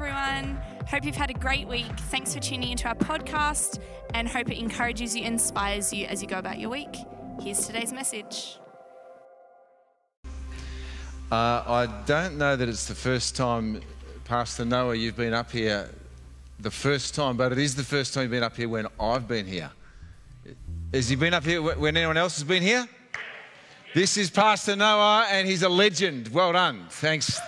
everyone. 0.00 0.56
Hope 0.88 1.04
you've 1.04 1.16
had 1.16 1.28
a 1.28 1.34
great 1.34 1.66
week. 1.66 1.90
Thanks 2.02 2.32
for 2.32 2.38
tuning 2.38 2.70
into 2.70 2.86
our 2.86 2.94
podcast 2.94 3.80
and 4.14 4.28
hope 4.28 4.48
it 4.48 4.56
encourages 4.56 5.16
you, 5.16 5.24
inspires 5.24 5.92
you 5.92 6.06
as 6.06 6.22
you 6.22 6.28
go 6.28 6.38
about 6.38 6.60
your 6.60 6.70
week. 6.70 6.94
Here's 7.42 7.66
today's 7.66 7.92
message. 7.92 8.58
Uh, 11.32 11.64
I 11.66 11.88
don't 12.06 12.38
know 12.38 12.54
that 12.54 12.68
it's 12.68 12.86
the 12.86 12.94
first 12.94 13.34
time, 13.34 13.80
Pastor 14.24 14.64
Noah, 14.64 14.94
you've 14.94 15.16
been 15.16 15.34
up 15.34 15.50
here 15.50 15.90
the 16.60 16.70
first 16.70 17.16
time, 17.16 17.36
but 17.36 17.50
it 17.50 17.58
is 17.58 17.74
the 17.74 17.82
first 17.82 18.14
time 18.14 18.22
you've 18.22 18.30
been 18.30 18.44
up 18.44 18.56
here 18.56 18.68
when 18.68 18.86
I've 19.00 19.26
been 19.26 19.46
here. 19.46 19.72
Has 20.94 21.08
he 21.08 21.16
been 21.16 21.34
up 21.34 21.44
here 21.44 21.60
when 21.60 21.96
anyone 21.96 22.16
else 22.16 22.36
has 22.36 22.44
been 22.44 22.62
here? 22.62 22.86
This 23.96 24.16
is 24.16 24.30
Pastor 24.30 24.76
Noah, 24.76 25.26
and 25.28 25.48
he's 25.48 25.64
a 25.64 25.68
legend. 25.68 26.28
Well 26.28 26.52
done. 26.52 26.86
Thanks. 26.88 27.40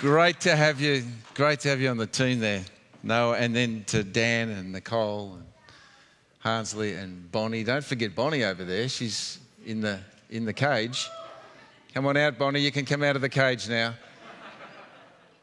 Great 0.00 0.40
to 0.40 0.54
have 0.54 0.78
you. 0.78 1.04
Great 1.32 1.60
to 1.60 1.70
have 1.70 1.80
you 1.80 1.88
on 1.88 1.96
the 1.96 2.06
team 2.06 2.38
there, 2.38 2.62
Noah, 3.02 3.38
and 3.38 3.56
then 3.56 3.82
to 3.86 4.04
Dan 4.04 4.50
and 4.50 4.72
Nicole 4.72 5.32
and 5.36 5.46
Hansley 6.40 6.92
and 6.92 7.32
Bonnie. 7.32 7.64
Don't 7.64 7.82
forget 7.82 8.14
Bonnie 8.14 8.44
over 8.44 8.62
there. 8.62 8.90
She's 8.90 9.38
in 9.64 9.80
the 9.80 10.00
in 10.28 10.44
the 10.44 10.52
cage. 10.52 11.08
Come 11.94 12.04
on 12.04 12.18
out, 12.18 12.36
Bonnie. 12.36 12.60
You 12.60 12.70
can 12.70 12.84
come 12.84 13.02
out 13.02 13.16
of 13.16 13.22
the 13.22 13.30
cage 13.30 13.70
now. 13.70 13.94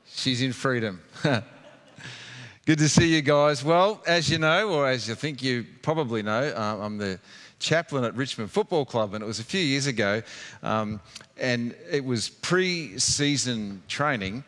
She's 0.05 0.43
in 0.43 0.53
freedom. 0.53 1.01
Good 2.65 2.77
to 2.77 2.87
see 2.87 3.07
you 3.07 3.23
guys. 3.23 3.63
Well, 3.63 4.03
as 4.05 4.29
you 4.29 4.37
know, 4.37 4.69
or 4.69 4.87
as 4.87 5.09
you 5.09 5.15
think 5.15 5.41
you 5.41 5.65
probably 5.81 6.21
know, 6.21 6.53
uh, 6.55 6.77
I'm 6.79 6.99
the 6.99 7.19
chaplain 7.63 8.03
at 8.03 8.13
Richmond 8.15 8.51
Football 8.51 8.85
Club, 8.85 9.13
and 9.13 9.23
it 9.23 9.27
was 9.27 9.39
a 9.39 9.43
few 9.43 9.61
years 9.61 9.87
ago, 9.87 10.21
um, 10.61 10.99
and 11.37 11.73
it 11.89 12.03
was 12.03 12.29
pre-season 12.29 13.81
training, 13.87 14.43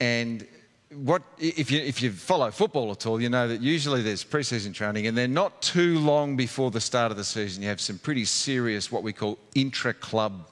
and 0.00 0.46
what 0.90 1.22
if 1.38 1.70
you 1.70 1.80
if 1.80 2.00
you 2.00 2.10
follow 2.10 2.50
football 2.50 2.90
at 2.90 3.06
all, 3.06 3.20
you 3.20 3.28
know 3.28 3.46
that 3.46 3.60
usually 3.60 4.00
there's 4.02 4.24
pre-season 4.24 4.72
training, 4.72 5.06
and 5.06 5.16
then 5.16 5.34
not 5.34 5.60
too 5.60 5.98
long 5.98 6.36
before 6.36 6.70
the 6.70 6.80
start 6.80 7.10
of 7.10 7.18
the 7.18 7.24
season, 7.24 7.62
you 7.62 7.68
have 7.68 7.80
some 7.80 7.98
pretty 7.98 8.24
serious 8.24 8.90
what 8.90 9.02
we 9.02 9.12
call 9.12 9.38
intra-club 9.54 10.48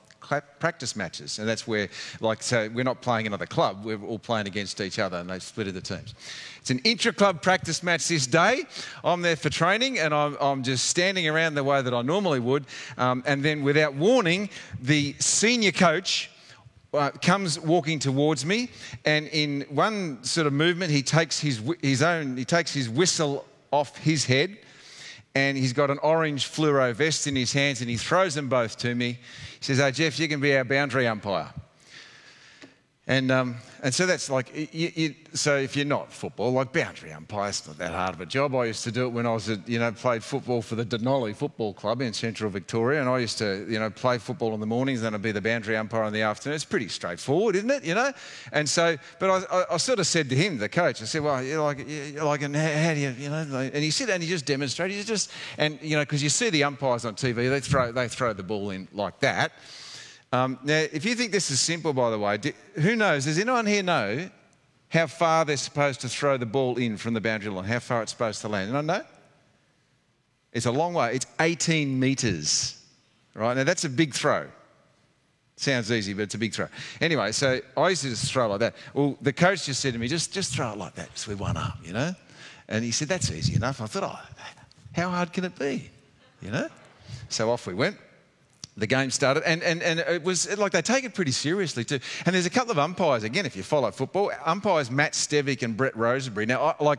practice 0.58 0.96
matches, 0.96 1.38
and 1.38 1.48
that's 1.48 1.66
where, 1.66 1.88
like, 2.20 2.42
so 2.42 2.68
we're 2.72 2.84
not 2.84 3.00
playing 3.00 3.26
another 3.26 3.46
club; 3.46 3.84
we're 3.84 4.00
all 4.02 4.18
playing 4.18 4.46
against 4.46 4.80
each 4.80 4.98
other, 4.98 5.18
and 5.18 5.30
they've 5.30 5.42
split 5.42 5.72
the 5.72 5.80
teams. 5.80 6.14
It's 6.60 6.70
an 6.70 6.80
intra-club 6.80 7.42
practice 7.42 7.82
match 7.82 8.08
this 8.08 8.26
day. 8.26 8.64
I'm 9.04 9.22
there 9.22 9.36
for 9.36 9.50
training, 9.50 9.98
and 9.98 10.12
I'm, 10.12 10.36
I'm 10.40 10.62
just 10.62 10.86
standing 10.86 11.28
around 11.28 11.54
the 11.54 11.64
way 11.64 11.82
that 11.82 11.94
I 11.94 12.02
normally 12.02 12.40
would, 12.40 12.64
um, 12.98 13.22
and 13.26 13.44
then, 13.44 13.62
without 13.62 13.94
warning, 13.94 14.50
the 14.80 15.14
senior 15.18 15.72
coach. 15.72 16.30
Uh, 16.94 17.10
comes 17.10 17.60
walking 17.60 17.98
towards 17.98 18.46
me, 18.46 18.70
and 19.04 19.26
in 19.26 19.66
one 19.68 20.22
sort 20.24 20.46
of 20.46 20.52
movement, 20.54 20.90
he 20.90 21.02
takes 21.02 21.38
his, 21.38 21.60
his 21.82 22.00
own, 22.00 22.38
he 22.38 22.44
takes 22.44 22.72
his 22.72 22.88
whistle 22.88 23.44
off 23.70 23.98
his 23.98 24.24
head, 24.24 24.56
and 25.36 25.58
he's 25.58 25.74
got 25.74 25.90
an 25.90 25.98
orange 25.98 26.46
fluoro 26.46 26.94
vest 26.94 27.26
in 27.26 27.36
his 27.36 27.52
hands 27.52 27.82
and 27.82 27.90
he 27.90 27.98
throws 27.98 28.34
them 28.34 28.48
both 28.48 28.78
to 28.78 28.94
me. 28.94 29.18
He 29.58 29.64
says, 29.64 29.78
Oh, 29.80 29.90
Jeff, 29.90 30.18
you 30.18 30.28
can 30.28 30.40
be 30.40 30.56
our 30.56 30.64
boundary 30.64 31.06
umpire. 31.06 31.52
And, 33.08 33.30
um, 33.30 33.56
and 33.84 33.94
so 33.94 34.04
that's 34.04 34.28
like, 34.28 34.52
you, 34.74 34.90
you, 34.96 35.14
so 35.32 35.56
if 35.56 35.76
you're 35.76 35.84
not 35.84 36.12
football, 36.12 36.50
like 36.50 36.72
boundary 36.72 37.12
umpire, 37.12 37.50
it's 37.50 37.64
not 37.64 37.78
that 37.78 37.92
hard 37.92 38.16
of 38.16 38.20
a 38.20 38.26
job. 38.26 38.52
I 38.56 38.64
used 38.64 38.82
to 38.82 38.90
do 38.90 39.06
it 39.06 39.10
when 39.10 39.26
I 39.26 39.32
was, 39.32 39.48
a, 39.48 39.62
you 39.64 39.78
know, 39.78 39.92
played 39.92 40.24
football 40.24 40.60
for 40.60 40.74
the 40.74 40.84
Dunolly 40.84 41.36
Football 41.36 41.72
Club 41.72 42.02
in 42.02 42.12
central 42.12 42.50
Victoria. 42.50 43.00
And 43.00 43.08
I 43.08 43.20
used 43.20 43.38
to, 43.38 43.64
you 43.70 43.78
know, 43.78 43.90
play 43.90 44.18
football 44.18 44.54
in 44.54 44.60
the 44.60 44.66
mornings, 44.66 45.02
then 45.02 45.14
I'd 45.14 45.22
be 45.22 45.30
the 45.30 45.40
boundary 45.40 45.76
umpire 45.76 46.02
in 46.02 46.12
the 46.12 46.22
afternoon. 46.22 46.56
It's 46.56 46.64
pretty 46.64 46.88
straightforward, 46.88 47.54
isn't 47.54 47.70
it? 47.70 47.84
You 47.84 47.94
know? 47.94 48.12
And 48.50 48.68
so, 48.68 48.96
but 49.20 49.30
I, 49.30 49.56
I, 49.56 49.64
I 49.74 49.76
sort 49.76 50.00
of 50.00 50.06
said 50.08 50.28
to 50.30 50.34
him, 50.34 50.58
the 50.58 50.68
coach, 50.68 51.00
I 51.00 51.04
said, 51.04 51.22
well, 51.22 51.40
you're 51.44 51.62
like, 51.62 51.88
you're 51.88 52.24
like, 52.24 52.42
and 52.42 52.56
how, 52.56 52.72
how 52.72 52.92
do 52.92 52.98
you, 52.98 53.10
you 53.10 53.28
know, 53.28 53.70
and 53.72 53.84
he 53.84 53.92
said, 53.92 54.10
and 54.10 54.20
he 54.20 54.28
just 54.28 54.46
demonstrated, 54.46 54.96
he 54.96 55.04
just, 55.04 55.30
and, 55.58 55.78
you 55.80 55.96
know, 55.96 56.02
because 56.02 56.24
you 56.24 56.28
see 56.28 56.50
the 56.50 56.64
umpires 56.64 57.04
on 57.04 57.14
TV, 57.14 57.48
they 57.48 57.60
throw, 57.60 57.92
they 57.92 58.08
throw 58.08 58.32
the 58.32 58.42
ball 58.42 58.70
in 58.70 58.88
like 58.92 59.20
that. 59.20 59.52
Um, 60.36 60.58
now, 60.62 60.84
if 60.92 61.04
you 61.06 61.14
think 61.14 61.32
this 61.32 61.50
is 61.50 61.60
simple, 61.60 61.94
by 61.94 62.10
the 62.10 62.18
way, 62.18 62.36
do, 62.36 62.52
who 62.74 62.94
knows? 62.94 63.24
Does 63.24 63.38
anyone 63.38 63.64
here 63.64 63.82
know 63.82 64.28
how 64.90 65.06
far 65.06 65.46
they're 65.46 65.56
supposed 65.56 66.02
to 66.02 66.10
throw 66.10 66.36
the 66.36 66.46
ball 66.46 66.76
in 66.76 66.98
from 66.98 67.14
the 67.14 67.22
boundary 67.22 67.50
line? 67.50 67.64
How 67.64 67.78
far 67.78 68.02
it's 68.02 68.12
supposed 68.12 68.42
to 68.42 68.48
land? 68.48 68.68
Anyone 68.68 68.86
know? 68.86 69.02
It's 70.52 70.66
a 70.66 70.70
long 70.70 70.92
way. 70.92 71.14
It's 71.14 71.26
18 71.40 71.98
metres. 71.98 72.82
Right 73.34 73.56
now, 73.56 73.64
that's 73.64 73.84
a 73.84 73.88
big 73.88 74.14
throw. 74.14 74.46
Sounds 75.56 75.90
easy, 75.90 76.12
but 76.12 76.22
it's 76.22 76.34
a 76.34 76.38
big 76.38 76.52
throw. 76.52 76.68
Anyway, 77.00 77.32
so 77.32 77.58
I 77.74 77.88
used 77.88 78.02
to 78.02 78.10
just 78.10 78.30
throw 78.30 78.48
like 78.48 78.60
that. 78.60 78.74
Well, 78.92 79.16
the 79.22 79.32
coach 79.32 79.64
just 79.64 79.80
said 79.80 79.94
to 79.94 79.98
me, 79.98 80.06
just, 80.06 80.34
just 80.34 80.54
throw 80.54 80.72
it 80.72 80.76
like 80.76 80.94
that, 80.96 81.12
just 81.14 81.28
with 81.28 81.40
one 81.40 81.56
arm, 81.56 81.78
you 81.82 81.94
know? 81.94 82.14
And 82.68 82.84
he 82.84 82.90
said, 82.90 83.08
that's 83.08 83.30
easy 83.30 83.54
enough. 83.54 83.80
I 83.80 83.86
thought, 83.86 84.02
oh, 84.02 84.44
how 84.92 85.08
hard 85.08 85.32
can 85.32 85.44
it 85.44 85.58
be? 85.58 85.90
You 86.42 86.50
know? 86.50 86.68
So 87.30 87.50
off 87.50 87.66
we 87.66 87.72
went 87.72 87.96
the 88.76 88.86
game 88.86 89.10
started, 89.10 89.42
and, 89.44 89.62
and, 89.62 89.82
and 89.82 90.00
it 90.00 90.22
was 90.22 90.56
like 90.58 90.72
they 90.72 90.82
take 90.82 91.04
it 91.04 91.14
pretty 91.14 91.30
seriously 91.30 91.84
too. 91.84 91.98
And 92.26 92.34
there's 92.34 92.46
a 92.46 92.50
couple 92.50 92.72
of 92.72 92.78
umpires, 92.78 93.22
again, 93.22 93.46
if 93.46 93.56
you 93.56 93.62
follow 93.62 93.90
football, 93.90 94.30
umpires 94.44 94.90
Matt 94.90 95.12
Stevic 95.12 95.62
and 95.62 95.76
Brett 95.76 95.96
Rosebury. 95.96 96.44
Now, 96.46 96.76
I, 96.78 96.84
like 96.84 96.98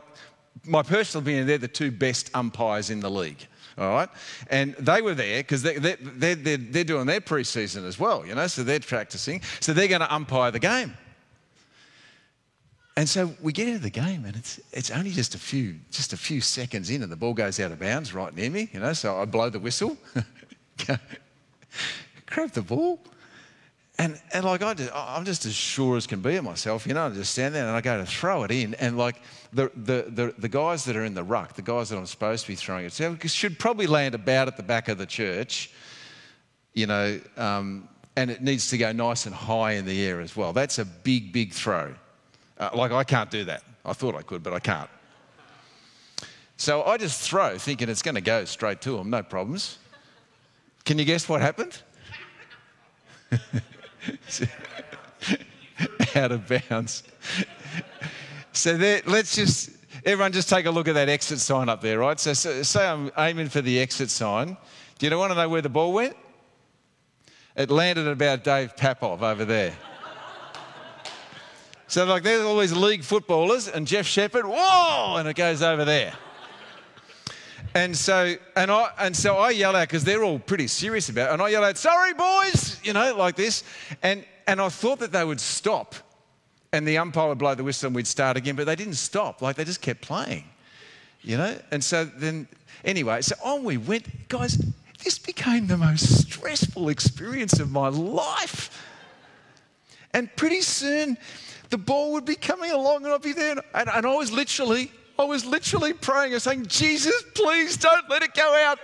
my 0.64 0.82
personal 0.82 1.22
opinion, 1.22 1.46
they're 1.46 1.58
the 1.58 1.68
two 1.68 1.92
best 1.92 2.30
umpires 2.34 2.90
in 2.90 3.00
the 3.00 3.10
league. 3.10 3.46
All 3.76 3.90
right, 3.90 4.08
and 4.50 4.74
they 4.74 5.00
were 5.02 5.14
there 5.14 5.38
because 5.38 5.62
they, 5.62 5.78
they, 5.78 5.94
they're, 6.00 6.34
they're, 6.34 6.56
they're 6.56 6.84
doing 6.84 7.06
their 7.06 7.20
preseason 7.20 7.86
as 7.86 7.96
well, 7.96 8.26
you 8.26 8.34
know, 8.34 8.48
so 8.48 8.64
they're 8.64 8.80
practicing. 8.80 9.40
So 9.60 9.72
they're 9.72 9.86
going 9.86 10.00
to 10.00 10.12
umpire 10.12 10.50
the 10.50 10.58
game. 10.58 10.94
And 12.96 13.08
so 13.08 13.32
we 13.40 13.52
get 13.52 13.68
into 13.68 13.78
the 13.78 13.90
game, 13.90 14.24
and 14.24 14.34
it's, 14.34 14.58
it's 14.72 14.90
only 14.90 15.12
just 15.12 15.36
a 15.36 15.38
few 15.38 15.76
just 15.92 16.12
a 16.12 16.16
few 16.16 16.40
seconds 16.40 16.90
in, 16.90 17.04
and 17.04 17.12
the 17.12 17.16
ball 17.16 17.34
goes 17.34 17.60
out 17.60 17.70
of 17.70 17.78
bounds 17.78 18.12
right 18.12 18.34
near 18.34 18.50
me, 18.50 18.68
you 18.72 18.80
know. 18.80 18.92
So 18.92 19.22
I 19.22 19.24
blow 19.24 19.48
the 19.48 19.60
whistle. 19.60 19.96
grab 22.26 22.50
the 22.50 22.62
ball. 22.62 23.00
And, 24.00 24.20
and 24.32 24.44
like 24.44 24.62
I 24.62 24.74
just, 24.74 24.92
I'm 24.94 25.24
just 25.24 25.44
as 25.44 25.54
sure 25.54 25.96
as 25.96 26.06
can 26.06 26.20
be 26.20 26.36
of 26.36 26.44
myself, 26.44 26.86
you 26.86 26.94
know. 26.94 27.06
I 27.06 27.10
just 27.10 27.32
stand 27.32 27.52
there 27.52 27.66
and 27.66 27.74
I 27.74 27.80
go 27.80 27.98
to 27.98 28.06
throw 28.06 28.44
it 28.44 28.52
in, 28.52 28.74
and 28.74 28.96
like 28.96 29.20
the, 29.52 29.72
the, 29.74 30.04
the, 30.08 30.34
the 30.38 30.48
guys 30.48 30.84
that 30.84 30.94
are 30.94 31.04
in 31.04 31.14
the 31.14 31.24
ruck, 31.24 31.54
the 31.54 31.62
guys 31.62 31.88
that 31.88 31.96
I'm 31.96 32.06
supposed 32.06 32.44
to 32.44 32.52
be 32.52 32.54
throwing 32.54 32.86
it 32.86 32.92
to, 32.92 33.18
should 33.26 33.58
probably 33.58 33.88
land 33.88 34.14
about 34.14 34.46
at 34.46 34.56
the 34.56 34.62
back 34.62 34.86
of 34.86 34.98
the 34.98 35.06
church, 35.06 35.72
you 36.74 36.86
know, 36.86 37.20
um, 37.36 37.88
and 38.14 38.30
it 38.30 38.40
needs 38.40 38.70
to 38.70 38.78
go 38.78 38.92
nice 38.92 39.26
and 39.26 39.34
high 39.34 39.72
in 39.72 39.84
the 39.84 40.06
air 40.06 40.20
as 40.20 40.36
well. 40.36 40.52
That's 40.52 40.78
a 40.78 40.84
big, 40.84 41.32
big 41.32 41.52
throw. 41.52 41.92
Uh, 42.56 42.70
like 42.74 42.92
I 42.92 43.02
can't 43.02 43.32
do 43.32 43.44
that. 43.46 43.64
I 43.84 43.94
thought 43.94 44.14
I 44.14 44.22
could, 44.22 44.44
but 44.44 44.52
I 44.52 44.60
can't. 44.60 44.90
So 46.56 46.84
I 46.84 46.98
just 46.98 47.20
throw, 47.20 47.58
thinking 47.58 47.88
it's 47.88 48.02
going 48.02 48.14
to 48.14 48.20
go 48.20 48.44
straight 48.44 48.80
to 48.82 48.96
them, 48.96 49.10
no 49.10 49.24
problems. 49.24 49.78
Can 50.84 50.98
you 50.98 51.04
guess 51.04 51.28
what 51.28 51.40
happened? 51.40 51.82
Out 56.14 56.32
of 56.32 56.48
bounds. 56.48 57.02
So 58.52 58.76
there, 58.76 59.02
let's 59.06 59.36
just, 59.36 59.70
everyone 60.04 60.32
just 60.32 60.48
take 60.48 60.66
a 60.66 60.70
look 60.70 60.88
at 60.88 60.94
that 60.94 61.08
exit 61.08 61.38
sign 61.38 61.68
up 61.68 61.80
there, 61.80 61.98
right? 62.00 62.18
So, 62.18 62.32
so 62.32 62.62
say 62.62 62.86
I'm 62.86 63.10
aiming 63.16 63.50
for 63.50 63.60
the 63.60 63.78
exit 63.78 64.10
sign. 64.10 64.56
Do 64.98 65.06
you 65.06 65.16
want 65.16 65.30
to 65.30 65.36
know 65.36 65.48
where 65.48 65.62
the 65.62 65.68
ball 65.68 65.92
went? 65.92 66.16
It 67.54 67.70
landed 67.70 68.06
at 68.06 68.12
about 68.12 68.44
Dave 68.44 68.74
Papov 68.76 69.22
over 69.22 69.44
there. 69.44 69.74
So, 71.88 72.04
like, 72.04 72.22
there's 72.22 72.44
all 72.44 72.58
these 72.58 72.72
league 72.72 73.02
footballers 73.02 73.66
and 73.66 73.86
Jeff 73.86 74.06
Shepherd, 74.06 74.44
whoa, 74.46 75.16
and 75.16 75.26
it 75.26 75.34
goes 75.34 75.62
over 75.62 75.86
there. 75.86 76.12
And 77.78 77.96
so, 77.96 78.34
and 78.56 78.72
I, 78.72 78.90
and 78.98 79.16
so 79.16 79.36
I 79.36 79.50
yell 79.50 79.76
out 79.76 79.86
because 79.86 80.02
they're 80.02 80.24
all 80.24 80.40
pretty 80.40 80.66
serious 80.66 81.10
about 81.10 81.30
it. 81.30 81.34
And 81.34 81.40
I 81.40 81.50
yell 81.50 81.62
out, 81.62 81.78
sorry, 81.78 82.12
boys, 82.12 82.80
you 82.82 82.92
know, 82.92 83.14
like 83.14 83.36
this. 83.36 83.62
And, 84.02 84.24
and 84.48 84.60
I 84.60 84.68
thought 84.68 84.98
that 84.98 85.12
they 85.12 85.24
would 85.24 85.40
stop 85.40 85.94
and 86.72 86.88
the 86.88 86.98
umpire 86.98 87.28
would 87.28 87.38
blow 87.38 87.54
the 87.54 87.62
whistle 87.62 87.86
and 87.86 87.94
we'd 87.94 88.08
start 88.08 88.36
again, 88.36 88.56
but 88.56 88.66
they 88.66 88.74
didn't 88.74 88.94
stop. 88.94 89.42
Like 89.42 89.54
they 89.54 89.62
just 89.62 89.80
kept 89.80 90.00
playing, 90.00 90.42
you 91.22 91.36
know? 91.36 91.56
And 91.70 91.84
so 91.84 92.04
then, 92.04 92.48
anyway, 92.84 93.20
so 93.22 93.36
on 93.44 93.62
we 93.62 93.76
went. 93.76 94.28
Guys, 94.28 94.60
this 95.04 95.16
became 95.16 95.68
the 95.68 95.76
most 95.76 96.22
stressful 96.22 96.88
experience 96.88 97.60
of 97.60 97.70
my 97.70 97.90
life. 97.90 98.76
And 100.12 100.34
pretty 100.34 100.62
soon, 100.62 101.16
the 101.70 101.78
ball 101.78 102.10
would 102.14 102.24
be 102.24 102.34
coming 102.34 102.72
along 102.72 103.04
and 103.04 103.14
I'd 103.14 103.22
be 103.22 103.34
there. 103.34 103.54
And, 103.72 103.88
and 103.88 104.04
I 104.04 104.16
was 104.16 104.32
literally 104.32 104.90
I 105.18 105.24
was 105.24 105.44
literally 105.44 105.92
praying 105.92 106.32
and 106.32 106.40
saying, 106.40 106.66
Jesus, 106.66 107.24
please 107.34 107.76
don't 107.76 108.08
let 108.08 108.22
it 108.22 108.34
go 108.34 108.54
out. 108.54 108.78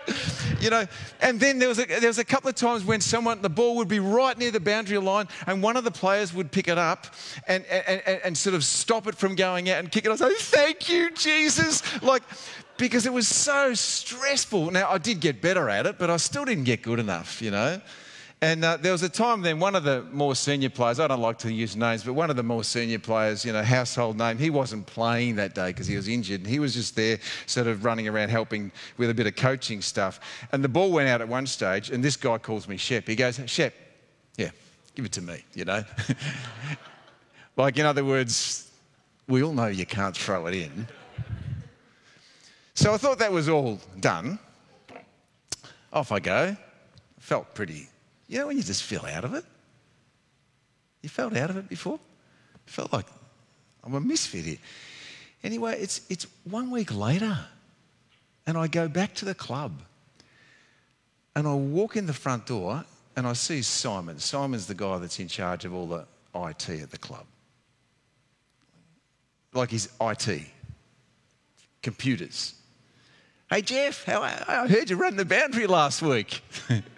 You 0.60 0.70
know, 0.70 0.86
and 1.20 1.38
then 1.38 1.60
there 1.60 1.68
was, 1.68 1.78
a, 1.78 1.84
there 1.84 2.08
was 2.08 2.18
a 2.18 2.24
couple 2.24 2.48
of 2.48 2.56
times 2.56 2.84
when 2.84 3.00
someone, 3.00 3.40
the 3.40 3.48
ball 3.48 3.76
would 3.76 3.86
be 3.86 4.00
right 4.00 4.36
near 4.36 4.50
the 4.50 4.58
boundary 4.58 4.98
line, 4.98 5.28
and 5.46 5.62
one 5.62 5.76
of 5.76 5.84
the 5.84 5.90
players 5.92 6.34
would 6.34 6.50
pick 6.50 6.66
it 6.66 6.78
up 6.78 7.06
and, 7.46 7.64
and, 7.66 8.02
and, 8.06 8.20
and 8.24 8.38
sort 8.38 8.54
of 8.54 8.64
stop 8.64 9.06
it 9.06 9.14
from 9.14 9.36
going 9.36 9.70
out 9.70 9.78
and 9.78 9.92
kick 9.92 10.06
it. 10.06 10.10
I 10.10 10.16
say, 10.16 10.34
Thank 10.34 10.88
you, 10.88 11.12
Jesus. 11.12 12.02
Like, 12.02 12.22
because 12.78 13.06
it 13.06 13.12
was 13.12 13.28
so 13.28 13.74
stressful. 13.74 14.72
Now, 14.72 14.90
I 14.90 14.98
did 14.98 15.20
get 15.20 15.40
better 15.40 15.68
at 15.68 15.86
it, 15.86 15.98
but 15.98 16.10
I 16.10 16.16
still 16.16 16.44
didn't 16.44 16.64
get 16.64 16.82
good 16.82 16.98
enough, 16.98 17.40
you 17.40 17.52
know. 17.52 17.80
And 18.44 18.62
uh, 18.62 18.76
there 18.76 18.92
was 18.92 19.02
a 19.02 19.08
time 19.08 19.40
then, 19.40 19.58
one 19.58 19.74
of 19.74 19.84
the 19.84 20.02
more 20.12 20.34
senior 20.34 20.68
players, 20.68 21.00
I 21.00 21.06
don't 21.06 21.22
like 21.22 21.38
to 21.38 21.50
use 21.50 21.76
names, 21.76 22.04
but 22.04 22.12
one 22.12 22.28
of 22.28 22.36
the 22.36 22.42
more 22.42 22.62
senior 22.62 22.98
players, 22.98 23.42
you 23.42 23.54
know, 23.54 23.62
household 23.62 24.18
name, 24.18 24.36
he 24.36 24.50
wasn't 24.50 24.84
playing 24.84 25.36
that 25.36 25.54
day 25.54 25.68
because 25.68 25.86
he 25.86 25.96
was 25.96 26.08
injured. 26.08 26.46
He 26.46 26.58
was 26.58 26.74
just 26.74 26.94
there, 26.94 27.20
sort 27.46 27.68
of 27.68 27.86
running 27.86 28.06
around 28.06 28.28
helping 28.28 28.70
with 28.98 29.08
a 29.08 29.14
bit 29.14 29.26
of 29.26 29.34
coaching 29.34 29.80
stuff. 29.80 30.20
And 30.52 30.62
the 30.62 30.68
ball 30.68 30.92
went 30.92 31.08
out 31.08 31.22
at 31.22 31.28
one 31.28 31.46
stage, 31.46 31.88
and 31.88 32.04
this 32.04 32.18
guy 32.18 32.36
calls 32.36 32.68
me 32.68 32.76
Shep. 32.76 33.08
He 33.08 33.16
goes, 33.16 33.40
Shep, 33.46 33.72
yeah, 34.36 34.50
give 34.94 35.06
it 35.06 35.12
to 35.12 35.22
me, 35.22 35.42
you 35.54 35.64
know. 35.64 35.82
like, 37.56 37.78
in 37.78 37.86
other 37.86 38.04
words, 38.04 38.70
we 39.26 39.42
all 39.42 39.54
know 39.54 39.68
you 39.68 39.86
can't 39.86 40.14
throw 40.14 40.48
it 40.48 40.54
in. 40.54 40.86
So 42.74 42.92
I 42.92 42.98
thought 42.98 43.18
that 43.20 43.32
was 43.32 43.48
all 43.48 43.80
done. 44.00 44.38
Off 45.94 46.12
I 46.12 46.20
go. 46.20 46.54
Felt 47.20 47.54
pretty, 47.54 47.88
you 48.34 48.40
know, 48.40 48.48
when 48.48 48.56
you 48.56 48.64
just 48.64 48.82
feel 48.82 49.06
out 49.06 49.24
of 49.24 49.34
it. 49.34 49.44
You 51.02 51.08
felt 51.08 51.36
out 51.36 51.50
of 51.50 51.56
it 51.56 51.68
before? 51.68 52.00
Felt 52.66 52.92
like 52.92 53.06
I'm 53.84 53.94
a 53.94 54.00
misfit 54.00 54.44
here. 54.44 54.56
Anyway, 55.44 55.78
it's, 55.80 56.00
it's 56.10 56.26
one 56.42 56.72
week 56.72 56.92
later, 56.92 57.38
and 58.44 58.58
I 58.58 58.66
go 58.66 58.88
back 58.88 59.14
to 59.16 59.24
the 59.24 59.36
club. 59.36 59.82
And 61.36 61.46
I 61.46 61.54
walk 61.54 61.94
in 61.94 62.06
the 62.06 62.12
front 62.12 62.46
door, 62.46 62.84
and 63.14 63.24
I 63.24 63.34
see 63.34 63.62
Simon. 63.62 64.18
Simon's 64.18 64.66
the 64.66 64.74
guy 64.74 64.98
that's 64.98 65.20
in 65.20 65.28
charge 65.28 65.64
of 65.64 65.72
all 65.72 65.86
the 65.86 66.04
IT 66.34 66.68
at 66.70 66.90
the 66.90 66.98
club. 66.98 67.26
Like 69.52 69.70
he's 69.70 69.88
IT, 70.00 70.40
computers. 71.82 72.54
Hey, 73.48 73.62
Jeff, 73.62 74.04
how, 74.04 74.22
I 74.22 74.66
heard 74.66 74.90
you 74.90 74.96
run 74.96 75.14
the 75.14 75.24
boundary 75.24 75.68
last 75.68 76.02
week. 76.02 76.42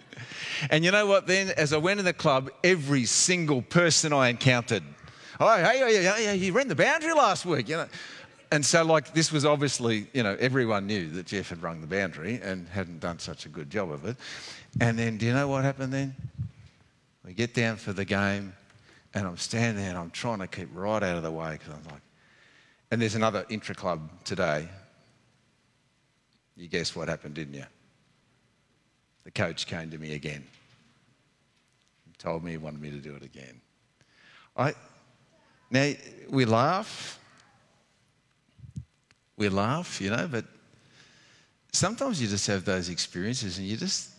and 0.69 0.83
you 0.83 0.91
know 0.91 1.05
what, 1.05 1.27
then, 1.27 1.49
as 1.51 1.73
I 1.73 1.77
went 1.77 1.99
in 1.99 2.05
the 2.05 2.13
club, 2.13 2.49
every 2.63 3.05
single 3.05 3.61
person 3.61 4.13
I 4.13 4.29
encountered, 4.29 4.83
oh, 5.39 5.57
hey, 5.57 5.81
oh, 5.83 5.87
hey, 5.87 6.23
hey, 6.25 6.35
you 6.35 6.53
ran 6.53 6.67
the 6.67 6.75
boundary 6.75 7.13
last 7.13 7.45
week, 7.45 7.69
you 7.69 7.77
know. 7.77 7.87
And 8.51 8.65
so, 8.65 8.83
like, 8.83 9.13
this 9.13 9.31
was 9.31 9.45
obviously, 9.45 10.07
you 10.13 10.23
know, 10.23 10.37
everyone 10.39 10.87
knew 10.87 11.09
that 11.11 11.25
Jeff 11.25 11.49
had 11.49 11.61
rung 11.61 11.81
the 11.81 11.87
boundary 11.87 12.39
and 12.41 12.67
hadn't 12.69 12.99
done 12.99 13.19
such 13.19 13.45
a 13.45 13.49
good 13.49 13.69
job 13.69 13.91
of 13.91 14.05
it. 14.05 14.15
And 14.79 14.97
then, 14.97 15.17
do 15.17 15.25
you 15.25 15.33
know 15.33 15.47
what 15.47 15.63
happened 15.63 15.91
then? 15.91 16.15
We 17.25 17.33
get 17.33 17.53
down 17.53 17.75
for 17.75 17.91
the 17.91 18.05
game, 18.05 18.53
and 19.13 19.27
I'm 19.27 19.37
standing 19.37 19.75
there 19.83 19.89
and 19.89 19.97
I'm 19.97 20.11
trying 20.11 20.39
to 20.39 20.47
keep 20.47 20.69
right 20.73 21.03
out 21.03 21.17
of 21.17 21.23
the 21.23 21.31
way 21.31 21.53
because 21.53 21.73
I'm 21.73 21.91
like, 21.91 22.01
and 22.89 23.01
there's 23.01 23.15
another 23.15 23.45
intra 23.49 23.75
club 23.75 24.09
today 24.23 24.69
you 26.57 26.67
guessed 26.67 26.95
what 26.95 27.07
happened, 27.07 27.35
didn't 27.35 27.53
you? 27.53 27.65
The 29.27 29.31
coach 29.31 29.67
came 29.67 29.89
to 29.89 29.97
me 29.97 30.13
again. 30.13 30.41
Told 32.17 32.45
me 32.45 32.51
he 32.51 32.57
wanted 32.57 32.79
me 32.81 32.91
to 32.91 32.99
do 32.99 33.13
it 33.13 33.23
again. 33.23 33.59
I, 34.55 34.73
now, 35.69 35.91
we 36.29 36.45
laugh. 36.45 37.19
We 39.35 39.49
laugh, 39.49 39.99
you 39.99 40.11
know, 40.11 40.29
but 40.31 40.45
sometimes 41.73 42.21
you 42.21 42.29
just 42.29 42.47
have 42.47 42.63
those 42.63 42.87
experiences 42.87 43.57
and 43.57 43.67
you 43.67 43.75
just. 43.75 44.11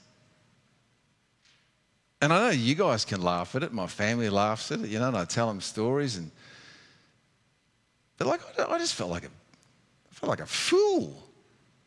And 2.20 2.30
I 2.30 2.40
know 2.40 2.50
you 2.50 2.74
guys 2.74 3.06
can 3.06 3.22
laugh 3.22 3.56
at 3.56 3.62
it. 3.62 3.72
My 3.72 3.86
family 3.86 4.28
laughs 4.28 4.70
at 4.72 4.80
it, 4.80 4.90
you 4.90 4.98
know, 4.98 5.08
and 5.08 5.16
I 5.16 5.24
tell 5.24 5.48
them 5.48 5.62
stories. 5.62 6.18
And, 6.18 6.30
but 8.18 8.26
like, 8.26 8.40
I 8.58 8.76
just 8.76 8.94
felt 8.94 9.08
like 9.08 9.24
a, 9.24 9.28
I 9.28 10.14
felt 10.14 10.28
like 10.28 10.40
a 10.40 10.46
fool. 10.46 11.16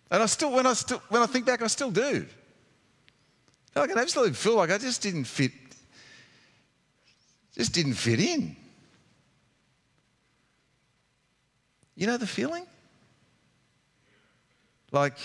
And 0.09 0.23
I 0.23 0.25
still, 0.25 0.51
when 0.51 0.65
I, 0.65 0.73
still, 0.73 1.03
when 1.09 1.21
I 1.21 1.27
think 1.27 1.45
back, 1.45 1.61
I 1.61 1.67
still 1.67 1.91
do. 1.91 2.25
I 3.75 3.87
can 3.87 3.97
absolutely 3.97 4.33
feel. 4.33 4.55
Like 4.55 4.71
I 4.71 4.77
just 4.77 5.01
didn't 5.01 5.25
fit, 5.25 5.51
just 7.55 7.73
didn't 7.73 7.93
fit 7.93 8.19
in. 8.19 8.55
You 11.95 12.07
know 12.07 12.17
the 12.17 12.27
feeling? 12.27 12.65
Like, 14.91 15.17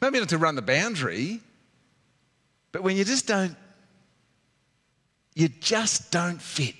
maybe 0.00 0.18
not 0.18 0.28
to 0.28 0.38
run 0.38 0.54
the 0.54 0.62
boundary, 0.62 1.40
but 2.70 2.82
when 2.82 2.96
you 2.96 3.04
just 3.04 3.26
don't, 3.26 3.56
you 5.34 5.48
just 5.48 6.12
don't 6.12 6.40
fit. 6.40 6.74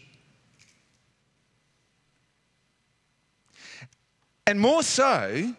And 4.47 4.61
more 4.61 4.82
so, 4.82 5.55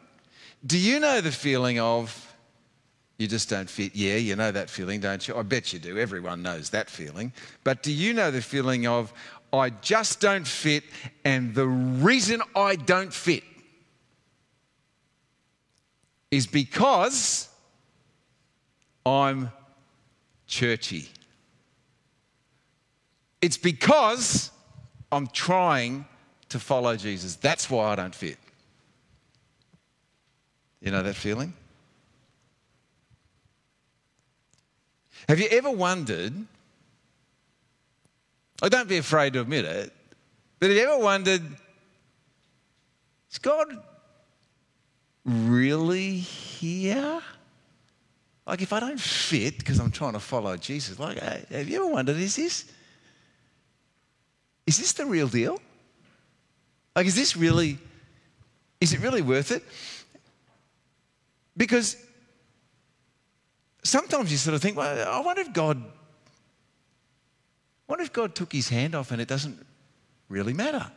do 0.65 0.77
you 0.77 0.99
know 0.99 1.19
the 1.19 1.31
feeling 1.31 1.79
of 1.79 2.32
you 3.23 3.27
just 3.27 3.49
don't 3.49 3.69
fit? 3.69 3.95
Yeah, 3.95 4.17
you 4.17 4.35
know 4.35 4.51
that 4.51 4.69
feeling, 4.69 4.99
don't 4.99 5.27
you? 5.27 5.35
I 5.35 5.41
bet 5.41 5.73
you 5.73 5.79
do. 5.79 5.97
Everyone 5.97 6.43
knows 6.43 6.69
that 6.71 6.89
feeling. 6.89 7.31
But 7.63 7.81
do 7.81 7.91
you 7.91 8.13
know 8.13 8.29
the 8.29 8.41
feeling 8.41 8.85
of 8.85 9.13
I 9.51 9.69
just 9.69 10.19
don't 10.19 10.47
fit, 10.47 10.83
and 11.23 11.55
the 11.55 11.67
reason 11.67 12.41
I 12.55 12.75
don't 12.75 13.13
fit 13.13 13.43
is 16.31 16.47
because 16.47 17.47
I'm 19.05 19.51
churchy. 20.47 21.09
It's 23.41 23.57
because 23.57 24.51
I'm 25.11 25.27
trying 25.27 26.05
to 26.49 26.59
follow 26.59 26.95
Jesus. 26.95 27.35
That's 27.35 27.69
why 27.69 27.91
I 27.91 27.95
don't 27.95 28.15
fit. 28.15 28.37
You 30.81 30.91
know 30.91 31.03
that 31.03 31.15
feeling? 31.15 31.53
Have 35.27 35.39
you 35.39 35.47
ever 35.51 35.71
wondered? 35.71 36.33
Oh, 38.61 38.69
don't 38.69 38.87
be 38.87 38.97
afraid 38.97 39.33
to 39.33 39.41
admit 39.41 39.65
it, 39.65 39.91
but 40.59 40.69
have 40.69 40.77
you 40.77 40.83
ever 40.83 41.03
wondered, 41.03 41.41
is 43.29 43.37
God 43.39 43.67
really 45.25 46.11
here? 46.17 47.21
Like, 48.45 48.61
if 48.61 48.71
I 48.71 48.79
don't 48.79 48.99
fit 48.99 49.57
because 49.57 49.79
I'm 49.79 49.91
trying 49.91 50.13
to 50.13 50.19
follow 50.19 50.55
Jesus, 50.55 50.99
like, 50.99 51.17
have 51.19 51.67
you 51.67 51.77
ever 51.77 51.87
wondered, 51.87 52.17
is 52.17 52.35
this, 52.35 52.71
is 54.65 54.77
this 54.77 54.93
the 54.93 55.05
real 55.05 55.27
deal? 55.27 55.59
Like, 56.95 57.05
is 57.05 57.15
this 57.15 57.35
really, 57.35 57.77
is 58.79 58.93
it 58.93 59.01
really 59.01 59.21
worth 59.21 59.51
it? 59.51 59.63
Because 61.57 61.97
sometimes 63.83 64.31
you 64.31 64.37
sort 64.37 64.55
of 64.55 64.61
think, 64.61 64.77
well, 64.77 65.07
I 65.07 65.19
wonder 65.21 65.41
if 65.41 65.53
God, 65.53 65.83
wonder 67.87 68.03
if 68.03 68.13
God 68.13 68.35
took 68.35 68.51
his 68.51 68.69
hand 68.69 68.95
off 68.95 69.11
and 69.11 69.21
it 69.21 69.27
doesn't 69.27 69.65
really 70.29 70.53
matter. 70.53 70.91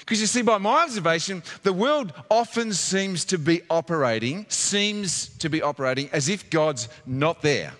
Because 0.00 0.20
you 0.20 0.26
see, 0.26 0.42
by 0.42 0.58
my 0.58 0.84
observation, 0.84 1.42
the 1.62 1.72
world 1.72 2.12
often 2.30 2.72
seems 2.72 3.24
to 3.26 3.38
be 3.38 3.62
operating, 3.68 4.46
seems 4.48 5.36
to 5.38 5.48
be 5.48 5.62
operating 5.62 6.08
as 6.12 6.28
if 6.28 6.48
God's 6.48 6.88
not 7.06 7.42
there. 7.42 7.72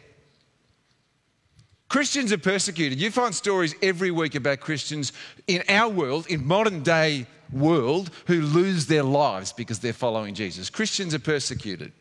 Christians 1.88 2.32
are 2.32 2.38
persecuted. 2.38 3.00
You 3.00 3.10
find 3.10 3.34
stories 3.34 3.74
every 3.82 4.10
week 4.10 4.34
about 4.34 4.60
Christians 4.60 5.12
in 5.46 5.62
our 5.68 5.88
world, 5.88 6.26
in 6.28 6.46
modern 6.46 6.82
day 6.82 7.26
world 7.52 8.10
who 8.26 8.40
lose 8.42 8.86
their 8.86 9.02
lives 9.02 9.52
because 9.52 9.80
they're 9.80 9.92
following 9.92 10.34
Jesus. 10.34 10.70
Christians 10.70 11.14
are 11.14 11.20
persecuted. 11.20 11.92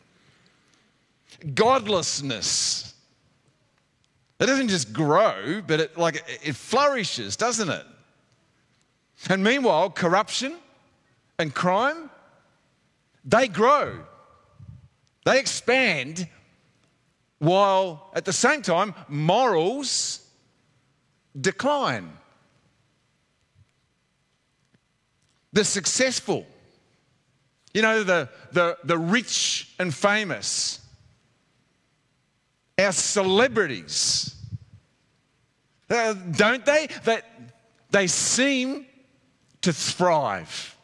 Godlessness. 1.54 2.94
It 4.38 4.46
doesn't 4.46 4.68
just 4.68 4.92
grow, 4.92 5.62
but 5.66 5.80
it 5.80 5.98
like 5.98 6.24
it 6.42 6.56
flourishes, 6.56 7.36
doesn't 7.36 7.68
it? 7.68 7.84
And 9.28 9.44
meanwhile, 9.44 9.90
corruption 9.90 10.56
and 11.38 11.54
crime, 11.54 12.10
they 13.24 13.48
grow. 13.48 14.00
They 15.26 15.38
expand 15.38 16.26
while 17.38 18.10
at 18.14 18.24
the 18.24 18.32
same 18.32 18.62
time 18.62 18.94
morals 19.08 20.26
decline. 21.38 22.12
the 25.52 25.64
successful, 25.64 26.46
you 27.74 27.82
know, 27.82 28.02
the, 28.02 28.28
the, 28.52 28.78
the 28.84 28.98
rich 28.98 29.74
and 29.78 29.94
famous, 29.94 30.79
our 32.80 32.92
celebrities, 32.92 34.34
uh, 35.88 36.14
don't 36.14 36.64
they? 36.64 36.88
That 37.04 37.24
they 37.90 38.06
seem 38.06 38.86
to 39.62 39.72
thrive. 39.72 40.76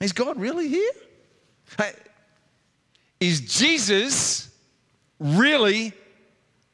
Is 0.00 0.12
God 0.12 0.40
really 0.40 0.68
here? 0.68 0.92
Is 3.20 3.40
Jesus 3.40 4.50
really 5.20 5.92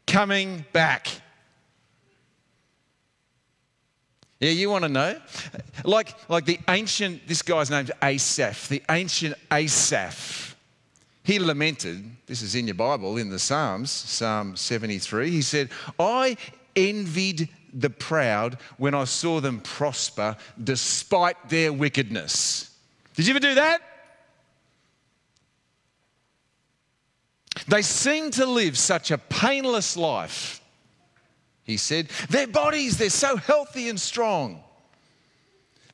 coming 0.07 0.65
back? 0.73 1.09
Yeah, 4.41 4.53
you 4.53 4.71
want 4.71 4.85
to 4.85 4.89
know? 4.89 5.21
Like, 5.85 6.15
like 6.31 6.47
the 6.47 6.59
ancient, 6.69 7.29
this 7.29 7.43
guy's 7.43 7.71
named 7.71 7.91
Asaph, 8.03 8.69
the 8.69 8.83
ancient 8.89 9.35
Asaph. 9.53 10.48
He 11.29 11.39
lamented, 11.39 12.11
this 12.25 12.41
is 12.41 12.55
in 12.55 12.67
your 12.67 12.75
Bible, 12.75 13.19
in 13.19 13.29
the 13.29 13.39
Psalms, 13.39 13.91
Psalm 13.91 14.57
73. 14.57 15.31
He 15.31 15.43
said, 15.43 15.69
I 15.99 16.39
envied 16.75 17.51
the 17.75 17.91
proud 17.91 18.57
when 18.79 18.95
I 18.95 19.05
saw 19.05 19.39
them 19.39 19.61
prosper 19.61 20.39
despite 20.65 21.51
their 21.51 21.71
wickedness. 21.71 22.75
Did 23.15 23.27
you 23.27 23.33
ever 23.33 23.41
do 23.41 23.57
that? 23.57 23.83
They 27.67 27.83
seem 27.83 28.31
to 28.31 28.47
live 28.47 28.79
such 28.79 29.11
a 29.11 29.19
painless 29.19 29.99
life, 29.99 30.63
he 31.63 31.77
said. 31.77 32.09
Their 32.31 32.47
bodies, 32.47 32.97
they're 32.97 33.11
so 33.11 33.37
healthy 33.37 33.91
and 33.91 34.01
strong. 34.01 34.65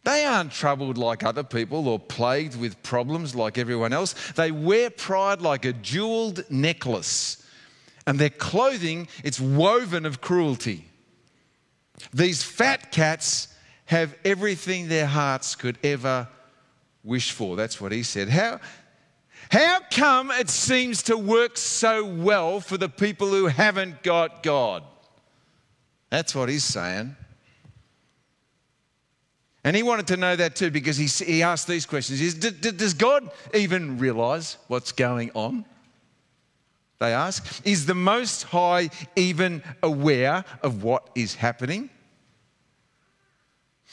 They 0.04 0.25
aren't 0.25 0.52
troubled 0.52 0.99
like 0.99 1.23
other 1.23 1.42
people 1.42 1.88
or 1.88 1.99
plagued 1.99 2.56
with 2.56 2.82
problems 2.82 3.34
like 3.34 3.56
everyone 3.56 3.92
else. 3.92 4.14
They 4.32 4.50
wear 4.50 4.90
pride 4.90 5.40
like 5.40 5.64
a 5.64 5.73
jeweled 5.73 6.44
necklace, 6.50 7.42
and 8.06 8.18
their 8.18 8.30
clothing, 8.30 9.08
it's 9.25 9.40
woven 9.40 10.04
of 10.04 10.20
cruelty. 10.20 10.84
These 12.12 12.42
fat 12.42 12.92
cats 12.92 13.49
have 13.87 14.14
everything 14.25 14.88
their 14.88 15.06
hearts 15.06 15.54
could 15.54 15.78
ever 15.82 16.28
wish 17.02 17.32
for. 17.32 17.56
That's 17.56 17.80
what 17.80 17.92
he 17.92 18.02
said. 18.02 18.28
How, 18.28 18.61
how 19.50 19.80
come 19.90 20.30
it 20.30 20.50
seems 20.50 21.02
to 21.04 21.16
work 21.16 21.56
so 21.56 22.04
well 22.04 22.61
for 22.61 22.76
the 22.76 22.88
people 22.88 23.28
who 23.28 23.46
haven't 23.46 24.02
got 24.02 24.42
God? 24.42 24.82
That's 26.11 26.34
what 26.34 26.49
he's 26.49 26.64
saying. 26.64 27.16
And 29.64 29.75
he 29.75 29.83
wanted 29.83 30.06
to 30.09 30.18
know 30.18 30.37
that 30.37 30.54
too 30.56 30.71
because 30.71 30.99
he, 30.99 31.06
he 31.06 31.42
asked 31.42 31.66
these 31.66 31.87
questions 31.87 32.21
is, 32.21 32.35
Does 32.35 32.92
God 32.92 33.30
even 33.54 33.99
realize 33.99 34.59
what's 34.68 34.92
going 34.92 35.30
on? 35.35 35.64
They 37.00 37.12
ask. 37.12 37.66
Is 37.66 37.87
the 37.87 37.94
Most 37.94 38.44
High 38.44 38.90
even 39.16 39.62
aware 39.83 40.44
of 40.62 40.83
what 40.83 41.09
is 41.14 41.35
happening? 41.35 41.90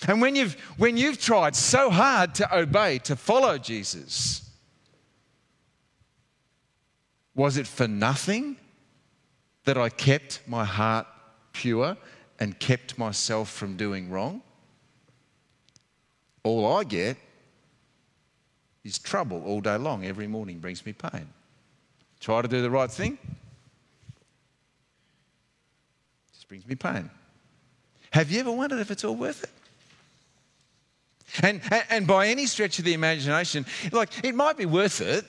And 0.07 0.21
when 0.21 0.35
you've, 0.35 0.53
when 0.77 0.97
you've 0.97 1.19
tried 1.19 1.55
so 1.55 1.89
hard 1.89 2.35
to 2.35 2.57
obey, 2.57 2.99
to 2.99 3.15
follow 3.15 3.57
Jesus, 3.57 4.49
was 7.33 7.57
it 7.57 7.67
for 7.67 7.87
nothing 7.87 8.57
that 9.65 9.77
I 9.77 9.89
kept 9.89 10.41
my 10.47 10.65
heart 10.65 11.07
pure 11.53 11.97
and 12.39 12.59
kept 12.59 12.97
myself 12.97 13.49
from 13.49 13.77
doing 13.77 14.09
wrong? 14.09 14.41
All 16.43 16.75
I 16.75 16.83
get 16.83 17.17
is 18.83 18.97
trouble 18.97 19.43
all 19.45 19.61
day 19.61 19.77
long. 19.77 20.05
Every 20.05 20.27
morning 20.27 20.59
brings 20.59 20.85
me 20.85 20.93
pain. 20.93 21.27
Try 22.19 22.41
to 22.41 22.47
do 22.47 22.61
the 22.61 22.69
right 22.69 22.89
thing, 22.89 23.17
just 26.33 26.47
brings 26.47 26.67
me 26.67 26.75
pain. 26.75 27.09
Have 28.11 28.29
you 28.29 28.39
ever 28.41 28.51
wondered 28.51 28.79
if 28.79 28.91
it's 28.91 29.03
all 29.03 29.15
worth 29.15 29.43
it? 29.43 29.49
And, 31.41 31.61
and 31.89 32.05
by 32.05 32.27
any 32.27 32.45
stretch 32.45 32.77
of 32.77 32.85
the 32.85 32.93
imagination, 32.93 33.65
like 33.91 34.23
it 34.23 34.35
might 34.35 34.57
be 34.57 34.65
worth 34.65 35.01
it. 35.01 35.25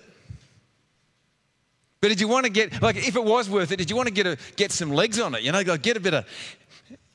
But 2.01 2.09
did 2.09 2.21
you 2.21 2.27
want 2.27 2.45
to 2.47 2.51
get, 2.51 2.83
like, 2.83 2.97
if 2.97 3.15
it 3.15 3.25
was 3.25 3.49
worth 3.49 3.71
it, 3.71 3.77
did 3.77 3.89
you 3.89 3.95
want 3.95 4.09
to 4.09 4.13
get, 4.13 4.27
a, 4.27 4.37
get 4.57 4.73
some 4.73 4.91
legs 4.91 5.21
on 5.21 5.37
it? 5.37 5.43
You 5.43 5.53
know, 5.53 5.63
get 5.63 5.97
a 5.97 6.01
bit 6.01 6.15
of, 6.15 6.27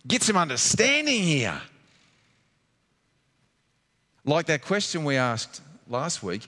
get 0.08 0.24
some 0.24 0.38
understanding 0.38 1.24
here. 1.24 1.62
Like 4.28 4.48
that 4.48 4.62
question 4.62 5.06
we 5.06 5.16
asked 5.16 5.62
last 5.90 6.22
week, 6.22 6.48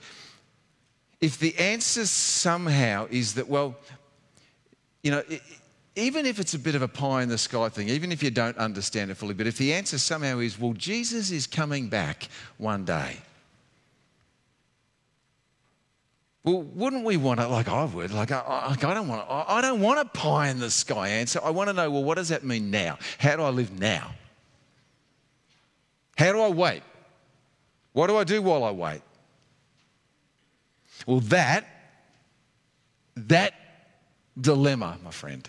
if 1.21 1.39
the 1.39 1.57
answer 1.57 2.05
somehow 2.05 3.07
is 3.09 3.36
that, 3.36 3.48
well, 3.48 3.75
you 5.01 5.12
know, 5.12 5.24
even 5.95 6.25
if 6.25 6.39
it's 6.39 6.53
a 6.53 6.59
bit 6.59 6.75
of 6.75 6.81
a 6.81 6.89
pie 6.89 7.24
in 7.24 7.29
the 7.29 7.38
sky 7.38 7.69
thing, 7.69 7.88
even 7.88 8.12
if 8.12 8.21
you 8.21 8.31
don't 8.31 8.57
understand 8.57 9.12
it 9.12 9.15
fully, 9.15 9.33
but 9.33 9.48
if 9.48 9.57
the 9.57 9.74
answer 9.74 9.98
somehow 9.98 10.39
is, 10.39 10.59
well, 10.59 10.74
Jesus 10.74 11.31
is 11.31 11.48
coming 11.48 11.88
back 11.88 12.27
one 12.57 12.83
day. 12.83 13.17
Well, 16.43 16.62
wouldn't 16.62 17.05
we 17.05 17.15
want 17.15 17.39
to, 17.39 17.48
like 17.48 17.69
I 17.69 17.86
would, 17.86 18.12
like 18.12 18.31
I, 18.31 18.39
I, 18.39 18.71
I 18.71 18.93
don't 18.93 19.07
want, 19.07 19.25
I, 19.29 19.45
I 19.48 19.62
don't 19.62 19.79
want 19.79 20.00
a 20.00 20.05
pie 20.05 20.50
in 20.50 20.59
the 20.59 20.69
sky 20.69 21.07
answer. 21.07 21.39
I 21.43 21.50
want 21.50 21.69
to 21.69 21.74
know, 21.74 21.89
well, 21.89 22.03
what 22.03 22.15
does 22.15 22.29
that 22.29 22.43
mean 22.43 22.71
now? 22.71 22.98
How 23.19 23.38
do 23.38 23.43
I 23.43 23.50
live 23.50 23.77
now? 23.79 24.12
How 26.17 26.33
do 26.33 26.41
I 26.41 26.50
wait? 26.50 26.81
What 27.93 28.08
do 28.08 28.17
I 28.17 28.24
do 28.24 28.41
while 28.41 28.63
I 28.63 28.72
wait? 28.72 29.01
Well, 31.05 31.19
that, 31.22 31.65
that 33.15 33.53
dilemma, 34.39 34.98
my 35.03 35.12
friend, 35.12 35.48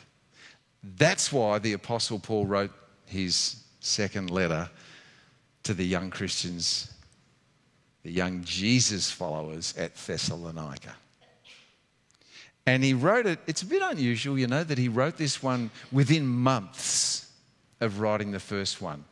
that's 0.82 1.32
why 1.32 1.58
the 1.58 1.74
Apostle 1.74 2.18
Paul 2.18 2.46
wrote 2.46 2.72
his 3.06 3.56
second 3.80 4.30
letter 4.30 4.70
to 5.64 5.74
the 5.74 5.84
young 5.84 6.10
Christians, 6.10 6.92
the 8.02 8.12
young 8.12 8.42
Jesus 8.44 9.10
followers 9.10 9.74
at 9.76 9.94
Thessalonica. 9.96 10.94
And 12.66 12.84
he 12.84 12.94
wrote 12.94 13.26
it, 13.26 13.40
it's 13.46 13.62
a 13.62 13.66
bit 13.66 13.82
unusual, 13.82 14.38
you 14.38 14.46
know, 14.46 14.62
that 14.62 14.78
he 14.78 14.88
wrote 14.88 15.16
this 15.16 15.42
one 15.42 15.70
within 15.90 16.26
months 16.26 17.30
of 17.80 18.00
writing 18.00 18.30
the 18.30 18.40
first 18.40 18.80
one. 18.80 19.04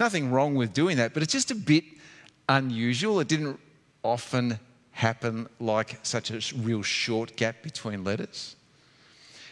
Nothing 0.00 0.30
wrong 0.30 0.54
with 0.54 0.72
doing 0.72 0.96
that, 0.96 1.14
but 1.14 1.22
it's 1.22 1.32
just 1.32 1.50
a 1.50 1.54
bit 1.54 1.84
unusual. 2.48 3.20
It 3.20 3.28
didn't 3.28 3.58
often 4.02 4.58
happen 4.92 5.48
like 5.60 5.98
such 6.02 6.30
a 6.30 6.56
real 6.56 6.82
short 6.82 7.36
gap 7.36 7.62
between 7.62 8.04
letters. 8.04 8.56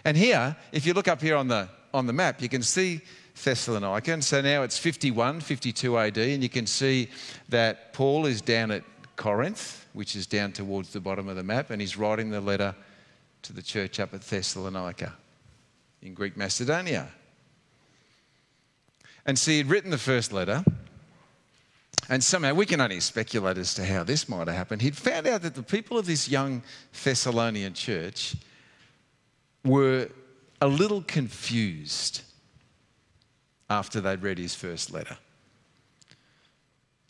And 0.05 0.17
here, 0.17 0.57
if 0.73 0.87
you 0.87 0.95
look 0.95 1.09
up 1.09 1.21
here 1.21 1.37
on 1.37 1.49
the, 1.49 1.69
on 1.93 2.07
the 2.07 2.13
map, 2.13 2.41
you 2.41 2.49
can 2.49 2.63
see 2.63 3.01
Thessalonica. 3.43 4.13
And 4.13 4.25
so 4.25 4.41
now 4.41 4.63
it's 4.63 4.79
51, 4.79 5.41
52 5.41 5.99
AD, 5.99 6.19
and 6.19 6.43
you 6.43 6.49
can 6.49 6.67
see 6.67 7.09
that 7.49 7.93
Paul 7.93 8.27
is 8.27 8.41
down 8.41 8.71
at 8.71 8.85
Corinth, 9.17 9.87
which 9.93 10.17
is 10.17 10.27
down 10.27 10.53
towards 10.53 10.93
the 10.93 11.01
bottom 11.01 11.29
of 11.29 11.37
the 11.37 11.43
map, 11.43 11.71
and 11.71 11.81
he's 11.81 11.97
writing 11.97 12.31
the 12.31 12.41
letter 12.41 12.75
to 13.43 13.53
the 13.53 13.63
church 13.63 14.01
up 14.01 14.15
at 14.15 14.23
Thessalonica 14.23 15.13
in 16.03 16.15
Greek 16.15 16.37
Macedonia. 16.37 17.09
And 19.27 19.39
see, 19.39 19.57
he'd 19.57 19.67
written 19.67 19.91
the 19.91 19.99
first 19.99 20.33
letter, 20.33 20.65
and 22.09 22.23
somehow 22.23 22.55
we 22.55 22.67
can 22.67 22.81
only 22.81 23.01
speculate 23.01 23.59
as 23.59 23.75
to 23.75 23.85
how 23.85 24.05
this 24.05 24.29
might 24.29 24.47
have 24.49 24.57
happened. 24.57 24.83
He'd 24.83 24.97
found 24.97 25.27
out 25.27 25.43
that 25.43 25.55
the 25.55 25.63
people 25.63 25.99
of 25.99 26.07
this 26.07 26.29
young 26.29 26.63
Thessalonian 27.03 27.75
church 27.75 28.37
were 29.65 30.09
a 30.61 30.67
little 30.67 31.03
confused 31.03 32.23
after 33.71 34.01
they'd 34.01 34.23
read 34.23 34.39
his 34.39 34.55
first 34.55 34.93
letter. 34.93 35.17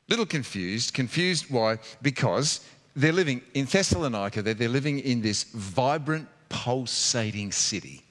Little 0.09 0.27
confused. 0.27 0.95
Confused 0.95 1.51
why? 1.51 1.79
Because 2.03 2.61
they're 2.95 3.13
living 3.13 3.43
in 3.55 3.65
Thessalonica, 3.65 4.43
they're, 4.43 4.55
they're 4.55 4.69
living 4.69 5.01
in 5.01 5.23
this 5.23 5.45
vibrant, 5.45 6.29
pulsating 6.49 7.53
city. 7.53 8.03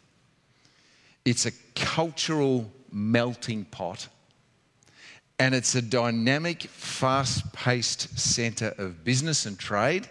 It's 1.24 1.46
a 1.46 1.52
cultural 1.75 2.70
melting 2.92 3.66
pot. 3.66 4.08
And 5.40 5.56
it's 5.56 5.75
a 5.75 5.82
dynamic, 5.82 6.63
fast 6.63 7.52
paced 7.54 8.18
centre 8.20 8.74
of 8.78 9.04
business 9.04 9.46
and 9.46 9.58
trade. 9.58 10.08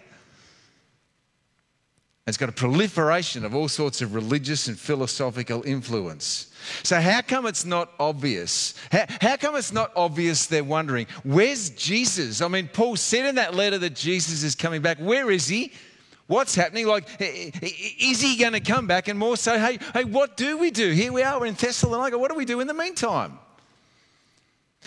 It's 2.25 2.37
got 2.37 2.47
a 2.47 2.53
proliferation 2.53 3.43
of 3.43 3.53
all 3.53 3.67
sorts 3.67 4.01
of 4.01 4.15
religious 4.15 4.69
and 4.69 4.79
philosophical 4.79 5.61
influence. 5.63 6.53
So, 6.83 7.01
how 7.01 7.21
come 7.21 7.45
it's 7.45 7.65
not 7.65 7.91
obvious? 7.99 8.75
How, 8.93 9.05
how, 9.19 9.35
come 9.35 9.57
it's 9.57 9.73
not 9.73 9.91
obvious 9.95 10.45
they're 10.45 10.63
wondering, 10.63 11.07
where's 11.23 11.71
Jesus? 11.71 12.41
I 12.41 12.47
mean, 12.47 12.69
Paul 12.71 12.95
said 12.95 13.25
in 13.25 13.35
that 13.35 13.53
letter 13.53 13.77
that 13.79 13.95
Jesus 13.95 14.43
is 14.43 14.55
coming 14.55 14.81
back. 14.81 14.99
Where 14.99 15.31
is 15.31 15.49
he? 15.49 15.73
What's 16.27 16.55
happening? 16.55 16.87
Like, 16.87 17.09
is 17.19 18.21
he 18.21 18.37
going 18.37 18.53
to 18.53 18.61
come 18.61 18.87
back? 18.87 19.09
And 19.09 19.19
more 19.19 19.35
so, 19.35 19.59
hey, 19.59 19.77
hey, 19.93 20.05
what 20.05 20.37
do 20.37 20.57
we 20.57 20.71
do? 20.71 20.91
Here 20.91 21.11
we 21.11 21.23
are, 21.23 21.37
we're 21.41 21.47
in 21.47 21.55
Thessalonica. 21.55 22.17
What 22.17 22.31
do 22.31 22.37
we 22.37 22.45
do 22.45 22.61
in 22.61 22.67
the 22.67 22.73
meantime? 22.73 23.37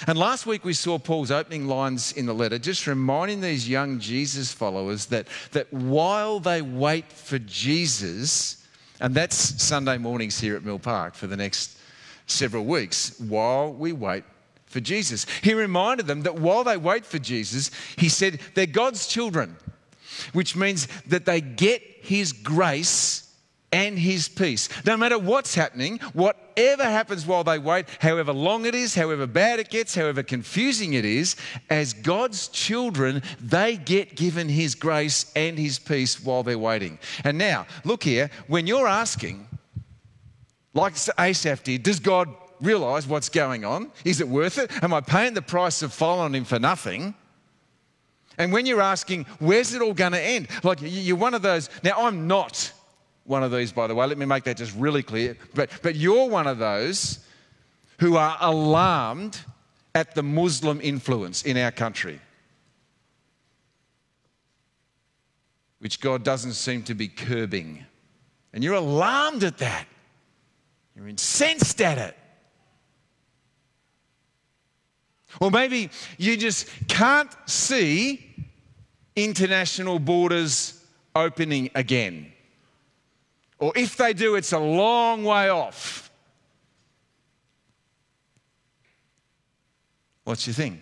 And 0.07 0.19
last 0.19 0.47
week 0.47 0.65
we 0.65 0.75
saw 0.75 0.99
Paul's 0.99 1.31
opening 1.31 1.67
lines 1.67 2.13
in 2.13 2.27
the 2.27 2.35
letter, 2.35 2.59
just 2.59 2.87
reminding 2.87 3.41
these 3.41 3.69
young 3.69 3.99
Jesus 3.99 4.53
followers 4.53 5.07
that, 5.07 5.27
that 5.53 5.73
while 5.73 6.39
they 6.39 6.61
wait 6.61 7.11
for 7.13 7.39
Jesus, 7.39 8.67
and 9.01 9.15
that's 9.15 9.63
Sunday 9.63 9.97
mornings 9.97 10.39
here 10.39 10.57
at 10.57 10.65
Mill 10.65 10.79
Park 10.79 11.15
for 11.15 11.27
the 11.27 11.37
next 11.37 11.79
several 12.27 12.65
weeks, 12.65 13.19
while 13.21 13.73
we 13.73 13.93
wait 13.93 14.25
for 14.67 14.81
Jesus. 14.81 15.25
He 15.43 15.55
reminded 15.55 16.07
them 16.07 16.23
that 16.23 16.35
while 16.35 16.65
they 16.65 16.77
wait 16.77 17.07
for 17.07 17.19
Jesus, 17.19 17.71
he 17.97 18.09
said 18.09 18.41
they're 18.55 18.67
God's 18.67 19.07
children, 19.07 19.57
which 20.33 20.57
means 20.57 20.89
that 21.07 21.25
they 21.25 21.41
get 21.41 21.83
his 22.03 22.33
grace 22.33 23.26
and 23.73 23.99
his 23.99 24.29
peace. 24.29 24.69
No 24.85 24.97
matter 24.97 25.19
what's 25.19 25.55
happening, 25.55 25.99
whatever 26.13 26.85
happens 26.85 27.27
while 27.27 27.45
they 27.45 27.59
wait, 27.59 27.87
however 28.01 28.33
long 28.33 28.65
it 28.65 28.75
is, 28.75 28.95
however 28.95 29.27
bad 29.27 29.59
it 29.59 29.71
gets, 29.71 29.95
however 29.95 30.23
confusing 30.23 30.95
it 30.95 31.05
is, 31.05 31.37
as 31.69 31.93
God's 31.93 32.49
children, 32.49 33.23
they 33.41 33.77
get 33.77 34.15
given 34.15 34.49
his 34.49 34.75
grace 34.75 35.33
and 35.35 35.59
his 35.59 35.79
peace 35.79 36.23
while 36.23 36.43
they're 36.43 36.59
waiting. 36.59 36.99
And 37.25 37.39
now, 37.39 37.67
look 37.85 38.03
here, 38.03 38.31
when 38.47 38.67
you're 38.67 38.87
asking, 38.87 39.47
like 40.75 40.95
Asaph 41.19 41.65
did, 41.65 41.83
does 41.83 42.01
God 42.01 42.29
realize 42.61 43.07
what's 43.07 43.29
going 43.29 43.65
on? 43.65 43.91
Is 44.05 44.21
it 44.21 44.29
worth 44.29 44.59
it? 44.59 44.71
Am 44.83 44.95
I 44.95 45.01
paying 45.01 45.35
the 45.35 45.43
price 45.43 45.83
of 45.83 45.93
following 45.93 46.35
him 46.35 46.45
for 46.45 46.59
nothing? 46.59 47.15
And 48.39 48.53
when 48.53 48.67
you're 48.67 48.83
asking, 48.83 49.25
where's 49.39 49.73
it 49.73 49.83
all 49.83 49.95
going 49.95 50.13
to 50.13 50.21
end? 50.21 50.49
Like 50.63 50.79
you're 50.83 51.17
one 51.17 51.35
of 51.35 51.43
those. 51.43 51.71
Now, 51.83 52.07
I'm 52.07 52.27
not 52.27 52.73
one 53.27 53.43
of 53.43 53.53
these, 53.53 53.73
by 53.73 53.87
the 53.87 53.95
way. 53.95 54.07
Let 54.07 54.19
me 54.19 54.27
make 54.27 54.45
that 54.45 54.57
just 54.57 54.75
really 54.77 55.03
clear. 55.03 55.37
But, 55.55 55.71
but 55.83 55.97
you're 55.97 56.29
one 56.29 56.47
of 56.47 56.59
those 56.59 57.19
who 57.99 58.17
are 58.17 58.37
alarmed 58.41 59.41
at 59.95 60.15
the 60.15 60.23
Muslim 60.23 60.81
influence 60.83 61.43
in 61.43 61.57
our 61.57 61.71
country, 61.71 62.21
which 65.79 66.01
God 66.01 66.23
doesn't 66.23 66.53
seem 66.53 66.83
to 66.85 66.95
be 66.95 67.09
curbing. 67.09 67.85
And 68.53 68.63
you're 68.63 68.75
alarmed 68.75 69.45
at 69.45 69.59
that. 69.59 69.87
You're 70.95 71.09
incensed 71.09 71.81
at 71.81 71.99
it. 71.99 72.17
Or 75.41 75.51
maybe 75.51 75.91
you 76.17 76.37
just 76.37 76.69
can't 76.89 77.31
see 77.47 78.25
international 79.15 79.99
borders 79.99 80.83
opening 81.15 81.71
again. 81.75 82.33
Or 83.59 83.73
if 83.75 83.97
they 83.97 84.13
do, 84.13 84.35
it's 84.35 84.53
a 84.53 84.59
long 84.59 85.25
way 85.25 85.49
off. 85.49 86.11
What's 90.25 90.47
your 90.47 90.55
thing? 90.55 90.81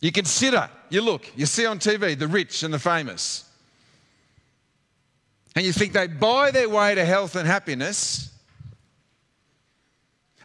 You 0.00 0.12
consider, 0.12 0.70
you 0.90 1.00
look, 1.00 1.26
you 1.34 1.46
see 1.46 1.66
on 1.66 1.78
TV 1.78 2.16
the 2.16 2.28
rich 2.28 2.62
and 2.62 2.72
the 2.72 2.78
famous. 2.78 3.44
And 5.56 5.66
you 5.66 5.72
think 5.72 5.92
they 5.92 6.06
buy 6.06 6.52
their 6.52 6.68
way 6.68 6.94
to 6.94 7.04
health 7.04 7.34
and 7.34 7.46
happiness. 7.46 8.32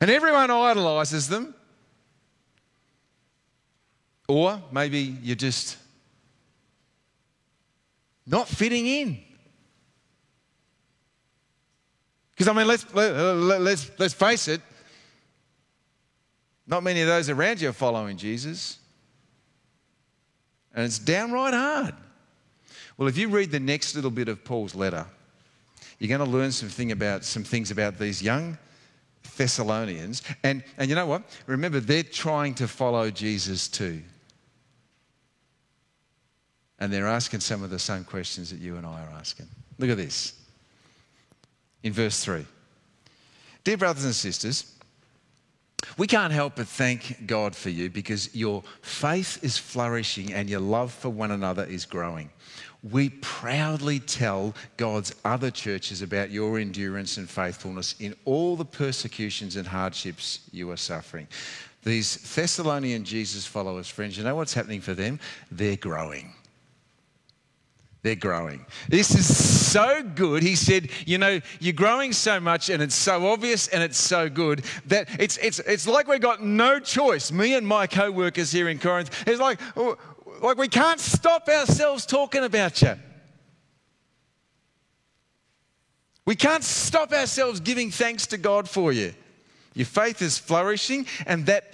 And 0.02 0.10
everyone 0.10 0.50
idolizes 0.50 1.28
them. 1.28 1.54
Or 4.28 4.60
maybe 4.72 5.18
you're 5.22 5.36
just 5.36 5.78
not 8.26 8.48
fitting 8.48 8.88
in. 8.88 9.20
Because, 12.36 12.48
I 12.48 12.54
mean, 12.54 12.68
let's, 12.68 12.92
let, 12.94 13.16
let's, 13.62 13.92
let's 14.00 14.14
face 14.14 14.48
it, 14.48 14.62
not 16.66 16.84
many 16.84 17.02
of 17.02 17.08
those 17.08 17.30
around 17.30 17.62
you 17.62 17.70
are 17.70 17.74
following 17.74 18.18
Jesus. 18.18 18.80
And 20.74 20.86
it's 20.86 20.98
downright 20.98 21.54
hard. 21.54 21.94
Well, 22.98 23.08
if 23.08 23.18
you 23.18 23.30
read 23.30 23.52
the 23.52 23.60
next 23.60 23.96
little 23.96 24.12
bit 24.12 24.28
of 24.28 24.44
Paul's 24.44 24.74
letter, 24.74 25.06
you're 26.00 26.16
going 26.18 26.28
to 26.28 26.38
learn 26.38 26.52
some, 26.52 26.70
thing 26.70 26.92
about, 26.92 27.24
some 27.24 27.44
things 27.44 27.70
about 27.70 28.00
these 28.00 28.22
young 28.22 28.58
Thessalonians. 29.38 30.24
And, 30.44 30.64
and 30.78 30.90
you 30.90 30.96
know 30.96 31.06
what? 31.06 31.24
Remember, 31.46 31.80
they're 31.80 32.04
trying 32.04 32.56
to 32.56 32.68
follow 32.68 33.10
Jesus 33.12 33.68
too. 33.68 34.02
And 36.80 36.92
they're 36.92 37.08
asking 37.08 37.40
some 37.42 37.64
of 37.64 37.70
the 37.70 37.80
same 37.80 38.04
questions 38.04 38.50
that 38.50 38.60
you 38.60 38.76
and 38.78 38.86
I 38.86 39.04
are 39.04 39.12
asking. 39.18 39.48
Look 39.78 39.90
at 39.90 39.98
this 39.98 40.43
in 41.84 41.94
verse 41.94 42.24
3. 42.24 42.46
Dear 43.64 43.78
brothers 43.78 44.06
and 44.06 44.16
sisters, 44.16 44.74
we 45.98 46.08
can't 46.08 46.34
help 46.34 46.56
but 46.56 46.68
thank 46.68 47.28
God 47.28 47.56
for 47.56 47.70
you 47.70 47.90
because 47.90 48.34
your 48.34 48.64
faith 48.82 49.44
is 49.44 49.58
flourishing 49.58 50.34
and 50.34 50.50
your 50.50 50.60
love 50.60 50.92
for 50.92 51.10
one 51.10 51.32
another 51.32 51.66
is 51.66 51.86
growing. 51.86 52.30
We 52.90 53.10
proudly 53.10 54.00
tell 54.00 54.56
God's 54.76 55.16
other 55.24 55.52
churches 55.52 56.02
about 56.02 56.32
your 56.32 56.60
endurance 56.60 57.18
and 57.18 57.30
faithfulness 57.30 57.96
in 58.00 58.16
all 58.26 58.56
the 58.56 58.66
persecutions 58.66 59.56
and 59.56 59.68
hardships 59.68 60.40
you 60.52 60.70
are 60.72 60.78
suffering. 60.78 61.28
These 61.84 62.18
Thessalonian 62.36 63.04
Jesus 63.04 63.46
followers, 63.46 63.88
friends, 63.88 64.18
you 64.18 64.24
know 64.24 64.36
what's 64.36 64.54
happening 64.54 64.82
for 64.82 64.94
them? 64.94 65.20
They're 65.52 65.78
growing 65.78 66.34
they're 68.04 68.16
growing. 68.16 68.66
This 68.90 69.16
is 69.16 69.72
so 69.72 70.04
good. 70.04 70.44
He 70.44 70.58
said, 70.58 70.90
You 71.06 71.18
know, 71.18 71.40
you're 71.62 71.74
growing 71.74 72.12
so 72.12 72.40
much 72.40 72.70
and 72.70 72.84
it's 72.84 72.96
so 72.96 73.28
obvious 73.28 73.70
and 73.70 73.82
it's 73.82 73.98
so 73.98 74.30
good 74.30 74.66
that 74.88 75.08
it's, 75.20 75.38
it's, 75.38 75.60
it's 75.60 75.88
like 75.88 76.08
we've 76.08 76.20
got 76.20 76.44
no 76.44 76.80
choice. 76.80 77.32
Me 77.32 77.56
and 77.56 77.66
my 77.66 77.88
co 77.88 78.12
workers 78.12 78.52
here 78.52 78.68
in 78.68 78.78
Corinth, 78.78 79.24
it's 79.26 79.40
like, 79.40 79.60
like 80.42 80.58
we 80.58 80.68
can't 80.68 81.00
stop 81.00 81.48
ourselves 81.48 82.06
talking 82.06 82.44
about 82.44 82.82
you. 82.82 82.96
We 86.26 86.36
can't 86.36 86.64
stop 86.64 87.14
ourselves 87.14 87.62
giving 87.62 87.90
thanks 87.90 88.28
to 88.28 88.38
God 88.38 88.70
for 88.70 88.92
you. 88.92 89.14
Your 89.74 89.86
faith 89.86 90.22
is 90.22 90.38
flourishing, 90.38 91.08
and 91.26 91.48
that, 91.48 91.74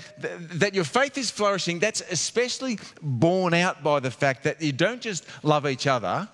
that 0.59 0.73
your 0.73 0.85
faith 0.85 1.17
is 1.17 1.29
flourishing, 1.29 1.79
that's 1.79 2.01
especially 2.09 2.79
borne 3.01 3.53
out 3.53 3.83
by 3.83 3.99
the 3.99 4.11
fact 4.11 4.43
that 4.43 4.61
you 4.61 4.71
don't 4.71 5.01
just 5.01 5.25
love 5.43 5.67
each 5.67 5.85
other, 5.85 6.29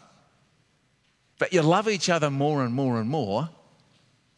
but 1.39 1.53
you 1.53 1.61
love 1.63 1.89
each 1.89 2.09
other 2.09 2.29
more 2.29 2.63
and 2.63 2.73
more 2.73 2.99
and 2.99 3.09
more 3.09 3.49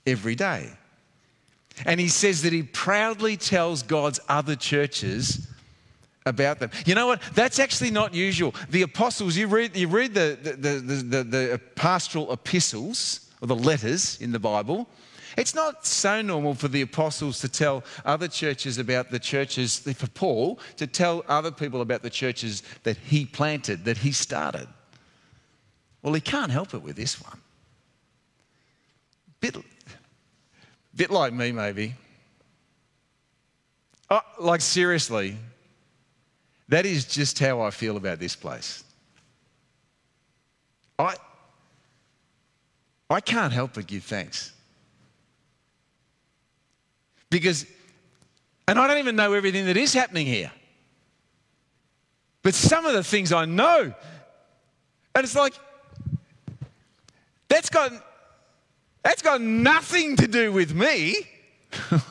every 0.06 0.36
day. 0.36 0.72
And 1.86 2.00
he 2.00 2.08
says 2.08 2.42
that 2.44 2.54
he 2.54 2.64
proudly 2.64 3.38
tells 3.38 3.84
God's 3.84 4.20
other 4.30 4.56
churches 4.56 5.48
about 6.26 6.60
them. 6.60 6.72
You 6.86 6.96
know 6.96 7.08
what? 7.08 7.22
That's 7.36 7.60
actually 7.60 7.92
not 7.92 8.14
usual. 8.14 8.56
The 8.70 8.82
apostles, 8.84 9.36
you 9.36 9.48
read, 9.48 9.76
you 9.76 9.88
read 9.88 10.14
the, 10.14 10.38
the, 10.42 10.52
the, 10.54 10.96
the, 10.96 11.24
the 11.24 11.62
pastoral 11.76 12.32
epistles, 12.32 13.30
or 13.42 13.48
the 13.48 13.56
letters 13.56 14.20
in 14.22 14.32
the 14.32 14.40
Bible, 14.40 14.88
it's 15.38 15.54
not 15.54 15.86
so 15.86 16.24
normal 16.24 16.56
for 16.56 16.68
the 16.68 16.82
apostles 16.82 17.40
to 17.42 17.48
tell 17.48 17.84
other 18.04 18.28
churches 18.28 18.80
about 18.80 19.12
the 19.12 19.20
churches, 19.20 19.80
for 19.80 20.08
Paul 20.08 20.60
to 20.78 20.88
tell 20.88 21.24
other 21.28 21.52
people 21.52 21.82
about 21.82 22.02
the 22.02 22.10
churches 22.10 22.64
that 22.82 22.98
he 22.98 23.26
planted, 23.26 23.86
that 23.86 23.98
he 23.98 24.12
started. 24.12 24.68
Well, 26.02 26.16
he 26.16 26.22
can't 26.22 26.52
help 26.52 26.74
it 26.74 26.82
with 26.82 26.96
this 26.96 27.22
one. 27.22 27.40
Bit, 29.40 29.58
bit 30.96 31.12
like 31.12 31.34
me, 31.34 31.52
maybe. 31.52 31.94
Oh, 34.10 34.22
like, 34.40 34.62
seriously, 34.62 35.38
that 36.68 36.88
is 36.88 37.06
just 37.06 37.38
how 37.38 37.62
I 37.62 37.70
feel 37.70 37.96
about 37.96 38.18
this 38.18 38.36
place. 38.36 38.84
I, 40.98 41.16
I 43.08 43.20
can't 43.20 43.54
help 43.54 43.76
but 43.76 43.86
give 43.86 44.04
thanks. 44.04 44.54
Because, 47.30 47.66
and 48.68 48.80
I 48.80 48.88
don't 48.88 49.00
even 49.00 49.16
know 49.16 49.34
everything 49.34 49.66
that 49.66 49.78
is 49.78 49.94
happening 49.94 50.26
here. 50.26 50.52
But 52.44 52.54
some 52.54 52.86
of 52.86 52.94
the 52.94 53.04
things 53.04 53.32
I 53.34 53.46
know, 53.46 53.94
and 55.14 55.24
it's 55.24 55.36
like, 55.36 55.54
that's 57.50 57.70
got, 57.70 57.92
that's 59.04 59.22
got 59.22 59.42
nothing 59.42 60.16
to 60.18 60.28
do 60.28 60.52
with 60.52 60.74
me. 60.74 61.16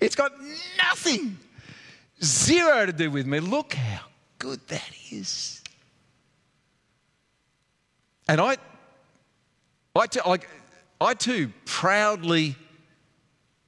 it's 0.00 0.14
got 0.14 0.32
nothing, 0.76 1.38
zero 2.22 2.86
to 2.86 2.92
do 2.92 3.10
with 3.10 3.26
me. 3.26 3.40
Look 3.40 3.74
how 3.74 4.02
good 4.38 4.60
that 4.68 4.90
is. 5.10 5.62
And 8.28 8.40
I, 8.40 8.56
I, 9.96 10.06
t- 10.06 10.20
like, 10.24 10.48
I 11.00 11.14
too 11.14 11.52
proudly 11.64 12.54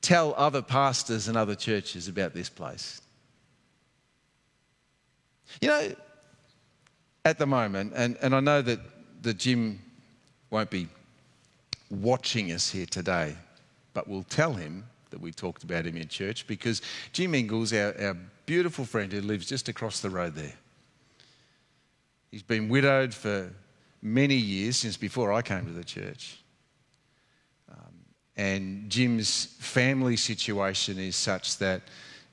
tell 0.03 0.35
other 0.37 0.61
pastors 0.61 1.29
and 1.29 1.37
other 1.37 1.55
churches 1.55 2.09
about 2.09 2.35
this 2.35 2.49
place. 2.49 3.01
You 5.61 5.69
know, 5.69 5.95
at 7.25 7.39
the 7.39 7.47
moment, 7.47 7.93
and, 7.95 8.17
and 8.21 8.35
I 8.35 8.41
know 8.41 8.63
that 8.63 8.81
the 9.23 9.33
Jim 9.33 9.81
won't 10.51 10.71
be 10.71 10.89
watching 11.91 12.53
us 12.53 12.71
here 12.71 12.87
today, 12.87 13.37
but 13.95 14.09
we'll 14.09 14.25
tell 14.25 14.53
him 14.53 14.85
that 15.11 15.21
we 15.21 15.31
talked 15.31 15.63
about 15.63 15.87
him 15.87 15.97
in 15.97 16.09
church 16.09 16.47
because 16.47 16.83
Jim 17.13 17.35
Ingles, 17.35 17.73
our, 17.73 17.95
our 18.01 18.17
beautiful 18.47 18.85
friend 18.85 19.13
who 19.13 19.21
lives 19.21 19.47
just 19.47 19.69
across 19.69 20.01
the 20.01 20.11
road 20.11 20.35
there, 20.35 20.55
he's 22.31 22.43
been 22.43 22.69
widowed 22.69 23.15
for 23.15 23.53
many 24.01 24.35
years 24.35 24.79
since 24.79 24.97
before 24.97 25.33
I 25.33 25.43
came 25.43 25.67
to 25.67 25.73
the 25.73 25.85
church. 25.85 26.42
And 28.43 28.91
Jim's 28.91 29.45
family 29.61 30.17
situation 30.17 30.99
is 30.99 31.15
such 31.15 31.59
that 31.59 31.83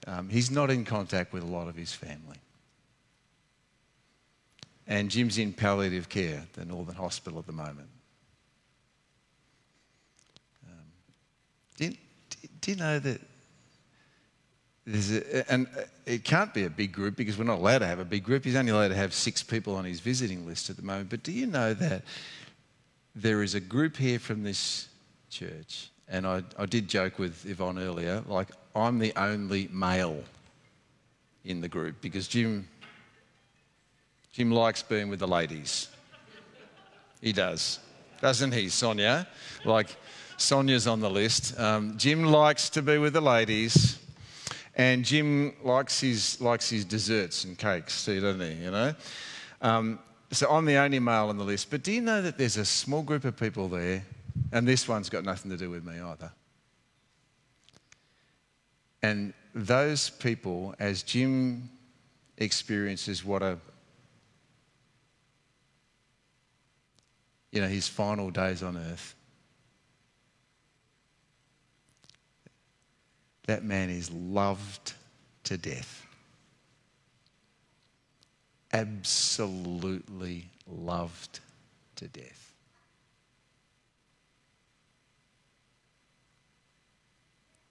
um, 0.07 0.27
he's 0.27 0.49
not 0.49 0.71
in 0.71 0.83
contact 0.83 1.33
with 1.33 1.43
a 1.43 1.45
lot 1.45 1.67
of 1.67 1.75
his 1.75 1.93
family. 1.93 2.37
and 4.87 5.11
Jim's 5.11 5.37
in 5.37 5.53
palliative 5.53 6.09
care, 6.09 6.47
the 6.53 6.65
Northern 6.65 6.95
Hospital 6.95 7.37
at 7.37 7.45
the 7.45 7.53
moment. 7.53 7.89
Um, 10.67 10.83
do, 11.77 11.85
you, 11.85 11.97
do 12.59 12.71
you 12.71 12.77
know 12.77 12.97
that 12.97 13.21
there's 14.87 15.11
a, 15.11 15.51
and 15.51 15.67
it 16.07 16.23
can't 16.23 16.51
be 16.55 16.63
a 16.63 16.71
big 16.71 16.91
group 16.91 17.17
because 17.17 17.37
we're 17.37 17.43
not 17.43 17.59
allowed 17.59 17.79
to 17.79 17.85
have 17.85 17.99
a 17.99 18.05
big 18.05 18.23
group. 18.23 18.45
He's 18.45 18.55
only 18.55 18.71
allowed 18.71 18.87
to 18.87 18.95
have 18.95 19.13
six 19.13 19.43
people 19.43 19.75
on 19.75 19.85
his 19.85 19.99
visiting 19.99 20.47
list 20.47 20.71
at 20.71 20.75
the 20.75 20.81
moment. 20.81 21.11
But 21.11 21.21
do 21.21 21.31
you 21.31 21.45
know 21.45 21.75
that 21.75 22.01
there 23.13 23.43
is 23.43 23.53
a 23.53 23.59
group 23.59 23.95
here 23.95 24.17
from 24.17 24.41
this 24.41 24.87
church? 25.29 25.91
And 26.09 26.25
I, 26.25 26.43
I 26.57 26.65
did 26.65 26.87
joke 26.87 27.19
with 27.19 27.45
Yvonne 27.45 27.77
earlier, 27.77 28.23
like, 28.27 28.49
I'm 28.75 28.99
the 28.99 29.13
only 29.15 29.69
male 29.71 30.23
in 31.45 31.61
the 31.61 31.67
group 31.67 32.01
because 32.01 32.27
Jim, 32.27 32.67
Jim 34.33 34.51
likes 34.51 34.81
being 34.81 35.09
with 35.09 35.19
the 35.19 35.27
ladies. 35.27 35.87
He 37.21 37.31
does, 37.31 37.79
doesn't 38.21 38.53
he, 38.53 38.69
Sonia? 38.69 39.27
Like, 39.65 39.95
Sonia's 40.37 40.87
on 40.87 40.99
the 40.99 41.09
list. 41.09 41.59
Um, 41.59 41.97
Jim 41.97 42.23
likes 42.23 42.69
to 42.71 42.81
be 42.81 42.97
with 42.97 43.13
the 43.13 43.21
ladies. 43.21 43.99
And 44.75 45.03
Jim 45.03 45.53
likes 45.61 45.99
his, 45.99 46.39
likes 46.39 46.69
his 46.69 46.85
desserts 46.85 47.43
and 47.43 47.57
cakes 47.57 48.05
too, 48.05 48.21
doesn't 48.21 48.39
he? 48.39 48.63
You 48.63 48.71
know? 48.71 48.95
Um, 49.61 49.99
so 50.31 50.49
I'm 50.49 50.63
the 50.63 50.77
only 50.77 50.99
male 50.99 51.27
on 51.27 51.37
the 51.37 51.43
list. 51.43 51.69
But 51.69 51.83
do 51.83 51.91
you 51.91 51.99
know 51.99 52.21
that 52.21 52.37
there's 52.37 52.55
a 52.55 52.63
small 52.63 53.03
group 53.03 53.25
of 53.25 53.35
people 53.35 53.67
there, 53.67 54.05
and 54.51 54.67
this 54.67 54.87
one's 54.87 55.09
got 55.09 55.23
nothing 55.23 55.51
to 55.51 55.57
do 55.57 55.69
with 55.69 55.83
me 55.83 55.99
either. 55.99 56.31
And 59.01 59.33
those 59.53 60.09
people, 60.09 60.75
as 60.79 61.03
Jim 61.03 61.69
experiences 62.37 63.23
what 63.23 63.41
a 63.41 63.57
you 67.51 67.61
know, 67.61 67.67
his 67.67 67.87
final 67.87 68.29
days 68.29 68.61
on 68.61 68.77
earth, 68.77 69.15
that 73.47 73.63
man 73.63 73.89
is 73.89 74.11
loved 74.11 74.93
to 75.45 75.57
death. 75.57 76.05
Absolutely 78.71 80.45
loved 80.67 81.39
to 81.95 82.07
death. 82.07 82.38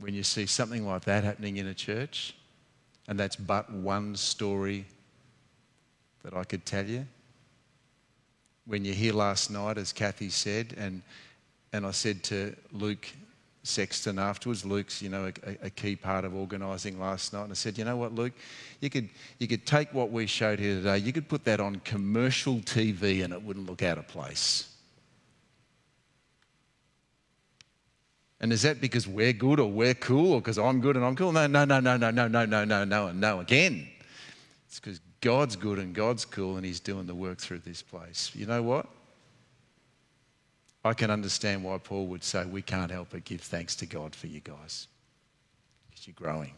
When 0.01 0.15
you 0.15 0.23
see 0.23 0.47
something 0.47 0.87
like 0.87 1.05
that 1.05 1.25
happening 1.25 1.57
in 1.57 1.67
a 1.67 1.75
church, 1.75 2.35
and 3.09 3.19
that's 3.19 3.37
but 3.37 3.73
one 3.73 4.15
story 4.17 4.85
that 6.23 6.35
I 6.35 6.45
could 6.45 6.65
tell 6.65 6.85
you. 6.85 7.07
When 8.67 8.85
you're 8.85 8.95
here 8.95 9.15
last 9.15 9.51
night, 9.51 9.79
as 9.79 9.93
Kathy 9.93 10.29
said, 10.29 10.75
and, 10.79 11.03
and 11.73 11.87
I 11.87 11.91
said 11.91 12.23
to 12.25 12.55
Luke 12.73 13.09
Sexton 13.69 14.19
afterwards. 14.19 14.65
Luke's, 14.65 15.03
you 15.03 15.11
know, 15.11 15.31
a, 15.47 15.67
a, 15.67 15.71
key 15.71 15.95
part 15.95 16.25
of 16.25 16.35
organising 16.35 16.99
last 16.99 17.33
night. 17.33 17.45
And 17.45 17.53
I 17.53 17.55
said, 17.55 17.77
you 17.77 17.85
know 17.85 17.97
what, 17.97 18.15
Luke, 18.15 18.33
you 18.81 18.89
could, 18.89 19.11
you 19.39 19.47
could 19.47 19.67
take 19.67 19.93
what 19.93 20.11
we 20.11 20.27
showed 20.27 20.59
here 20.59 20.77
today, 20.77 20.99
you 20.99 21.13
could 21.13 21.29
put 21.29 21.45
that 21.45 21.61
on 21.61 21.77
commercial 21.85 22.57
TV 22.61 23.23
and 23.23 23.33
it 23.33 23.43
wouldn't 23.43 23.69
look 23.69 23.83
out 23.83 23.99
of 23.99 24.09
place. 24.09 24.75
And 28.41 28.53
is 28.53 28.63
that 28.63 28.81
because 28.81 29.07
we're 29.09 29.33
good 29.33 29.59
or 29.59 29.71
we're 29.71 29.95
cool 29.95 30.35
or 30.35 30.41
because 30.41 30.59
I'm 30.59 30.81
good 30.81 30.97
and 30.97 31.05
I'm 31.05 31.17
cool? 31.17 31.33
No, 31.33 31.47
no, 31.47 31.65
no, 31.65 31.81
no, 31.81 31.97
no, 31.97 32.11
no, 32.11 32.29
no, 32.29 32.45
no, 32.45 32.65
no, 32.65 32.85
no, 32.85 33.07
and 33.09 33.21
no 33.21 33.41
again. 33.41 33.89
It's 34.67 34.79
because 34.79 35.01
God's 35.21 35.57
good 35.57 35.79
and 35.79 35.95
God's 35.95 36.25
cool 36.25 36.57
and 36.57 36.65
He's 36.65 36.81
doing 36.81 37.07
the 37.07 37.15
work 37.15 37.39
through 37.39 37.61
this 37.61 37.83
place. 37.83 38.31
You 38.35 38.47
know 38.47 38.63
what? 38.63 38.87
I 40.85 40.95
can 40.95 41.11
understand 41.11 41.65
why 41.65 41.79
Paul 41.79 42.07
would 42.07 42.23
say, 42.23 42.45
We 42.47 42.63
can't 42.63 42.91
help 42.91 43.09
but 43.11 43.25
give 43.25 43.41
thanks 43.41 43.75
to 43.77 43.87
God 43.87 44.15
for 44.15 44.29
you 44.29 44.41
guys 44.41 44.87
because 45.91 46.07
you're 46.07 46.15
growing. 46.15 46.55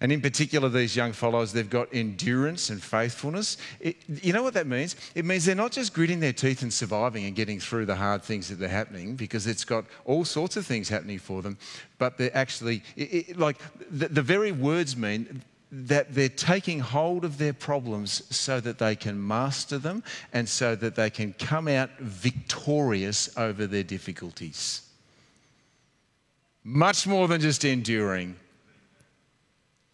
And 0.00 0.12
in 0.12 0.20
particular, 0.20 0.68
these 0.68 0.94
young 0.94 1.12
followers, 1.12 1.52
they've 1.52 1.68
got 1.68 1.88
endurance 1.92 2.70
and 2.70 2.82
faithfulness. 2.82 3.56
It, 3.80 3.96
you 4.22 4.32
know 4.32 4.42
what 4.42 4.54
that 4.54 4.66
means? 4.66 4.96
It 5.14 5.24
means 5.24 5.44
they're 5.44 5.54
not 5.54 5.72
just 5.72 5.92
gritting 5.92 6.20
their 6.20 6.32
teeth 6.32 6.62
and 6.62 6.72
surviving 6.72 7.24
and 7.24 7.34
getting 7.34 7.60
through 7.60 7.86
the 7.86 7.96
hard 7.96 8.22
things 8.22 8.48
that 8.48 8.62
are 8.62 8.68
happening 8.68 9.16
because 9.16 9.46
it's 9.46 9.64
got 9.64 9.84
all 10.04 10.24
sorts 10.24 10.56
of 10.56 10.66
things 10.66 10.88
happening 10.88 11.18
for 11.18 11.42
them, 11.42 11.58
but 11.98 12.16
they're 12.16 12.36
actually, 12.36 12.82
it, 12.96 13.28
it, 13.30 13.38
like, 13.38 13.58
the, 13.90 14.08
the 14.08 14.22
very 14.22 14.52
words 14.52 14.96
mean 14.96 15.42
that 15.70 16.14
they're 16.14 16.28
taking 16.28 16.80
hold 16.80 17.24
of 17.24 17.36
their 17.38 17.52
problems 17.52 18.22
so 18.34 18.58
that 18.60 18.78
they 18.78 18.96
can 18.96 19.26
master 19.26 19.78
them 19.78 20.02
and 20.32 20.48
so 20.48 20.74
that 20.74 20.94
they 20.94 21.10
can 21.10 21.34
come 21.34 21.68
out 21.68 21.90
victorious 21.98 23.28
over 23.36 23.66
their 23.66 23.82
difficulties. 23.82 24.82
Much 26.64 27.06
more 27.06 27.28
than 27.28 27.40
just 27.40 27.64
enduring. 27.64 28.36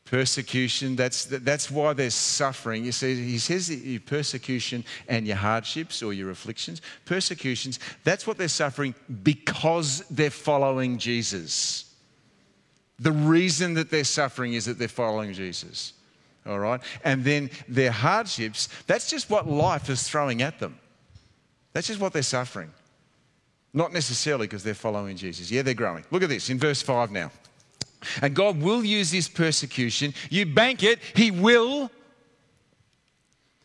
Persecution, 0.04 0.96
that's, 0.96 1.24
that's 1.24 1.70
why 1.70 1.94
they're 1.94 2.10
suffering. 2.10 2.84
You 2.84 2.92
see, 2.92 3.14
he 3.14 3.38
says 3.38 3.70
your 3.70 4.00
persecution 4.00 4.84
and 5.08 5.26
your 5.26 5.36
hardships 5.36 6.02
or 6.02 6.12
your 6.12 6.30
afflictions, 6.30 6.82
persecutions, 7.06 7.78
that's 8.04 8.26
what 8.26 8.36
they're 8.36 8.48
suffering 8.48 8.94
because 9.22 10.00
they're 10.10 10.30
following 10.30 10.98
Jesus. 10.98 11.94
The 12.98 13.12
reason 13.12 13.74
that 13.74 13.90
they're 13.90 14.04
suffering 14.04 14.52
is 14.52 14.66
that 14.66 14.78
they're 14.78 14.88
following 14.88 15.32
Jesus. 15.32 15.94
All 16.46 16.58
right? 16.58 16.80
And 17.02 17.24
then 17.24 17.50
their 17.66 17.90
hardships, 17.90 18.68
that's 18.86 19.08
just 19.08 19.30
what 19.30 19.48
life 19.48 19.88
is 19.88 20.02
throwing 20.08 20.42
at 20.42 20.58
them. 20.58 20.78
That's 21.72 21.86
just 21.86 21.98
what 21.98 22.12
they're 22.12 22.22
suffering. 22.22 22.70
Not 23.72 23.92
necessarily 23.92 24.46
because 24.46 24.62
they're 24.62 24.74
following 24.74 25.16
Jesus. 25.16 25.50
Yeah, 25.50 25.62
they're 25.62 25.74
growing. 25.74 26.04
Look 26.10 26.22
at 26.22 26.28
this 26.28 26.50
in 26.50 26.58
verse 26.58 26.82
5 26.82 27.10
now. 27.10 27.30
And 28.22 28.34
God 28.34 28.60
will 28.60 28.84
use 28.84 29.10
this 29.10 29.28
persecution. 29.28 30.14
You 30.30 30.46
bank 30.46 30.82
it, 30.82 31.00
He 31.14 31.30
will. 31.30 31.90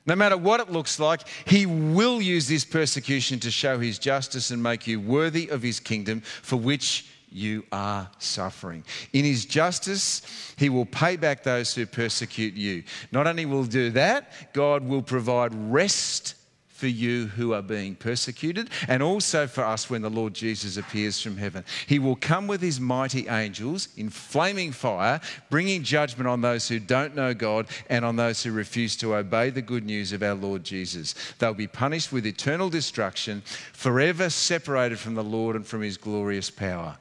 No 0.05 0.15
matter 0.15 0.37
what 0.37 0.59
it 0.59 0.71
looks 0.71 0.99
like, 0.99 1.27
He 1.45 1.65
will 1.65 2.21
use 2.21 2.47
this 2.47 2.65
persecution 2.65 3.39
to 3.41 3.51
show 3.51 3.79
His 3.79 3.99
justice 3.99 4.51
and 4.51 4.61
make 4.61 4.87
you 4.87 4.99
worthy 4.99 5.49
of 5.49 5.61
His 5.61 5.79
kingdom 5.79 6.21
for 6.21 6.55
which 6.55 7.05
you 7.31 7.63
are 7.71 8.09
suffering. 8.17 8.83
In 9.13 9.23
his 9.23 9.45
justice, 9.45 10.21
he 10.57 10.69
will 10.69 10.85
pay 10.85 11.15
back 11.15 11.43
those 11.43 11.73
who 11.75 11.85
persecute 11.85 12.55
you. 12.55 12.83
Not 13.11 13.27
only 13.27 13.45
will 13.45 13.65
do 13.65 13.91
that, 13.91 14.31
God 14.53 14.83
will 14.83 15.03
provide 15.03 15.53
rest 15.53 16.33
for 16.79 16.87
you 16.87 17.27
who 17.27 17.53
are 17.53 17.61
being 17.61 17.93
persecuted, 17.93 18.69
and 18.87 19.03
also 19.03 19.47
for 19.47 19.65
us 19.65 19.89
when 19.89 20.01
the 20.01 20.09
Lord 20.09 20.33
Jesus 20.33 20.77
appears 20.77 21.21
from 21.21 21.35
heaven. 21.35 21.65
He 21.87 21.99
will 21.99 22.15
come 22.15 22.47
with 22.47 22.61
his 22.61 22.79
mighty 22.79 23.27
angels 23.27 23.89
in 23.97 24.09
flaming 24.09 24.71
fire, 24.71 25.19
bringing 25.49 25.83
judgment 25.83 26.29
on 26.29 26.39
those 26.39 26.69
who 26.69 26.79
don't 26.79 27.15
know 27.15 27.33
God 27.33 27.67
and 27.89 28.05
on 28.05 28.15
those 28.15 28.41
who 28.43 28.53
refuse 28.53 28.95
to 28.97 29.15
obey 29.15 29.49
the 29.49 29.61
good 29.61 29.85
news 29.85 30.13
of 30.13 30.23
our 30.23 30.35
Lord 30.35 30.63
Jesus. 30.63 31.15
They'll 31.37 31.53
be 31.53 31.67
punished 31.67 32.13
with 32.13 32.25
eternal 32.25 32.69
destruction, 32.69 33.41
forever 33.73 34.29
separated 34.29 34.99
from 34.99 35.15
the 35.15 35.23
Lord 35.23 35.57
and 35.57 35.67
from 35.67 35.81
his 35.81 35.97
glorious 35.97 36.49
power. 36.49 36.97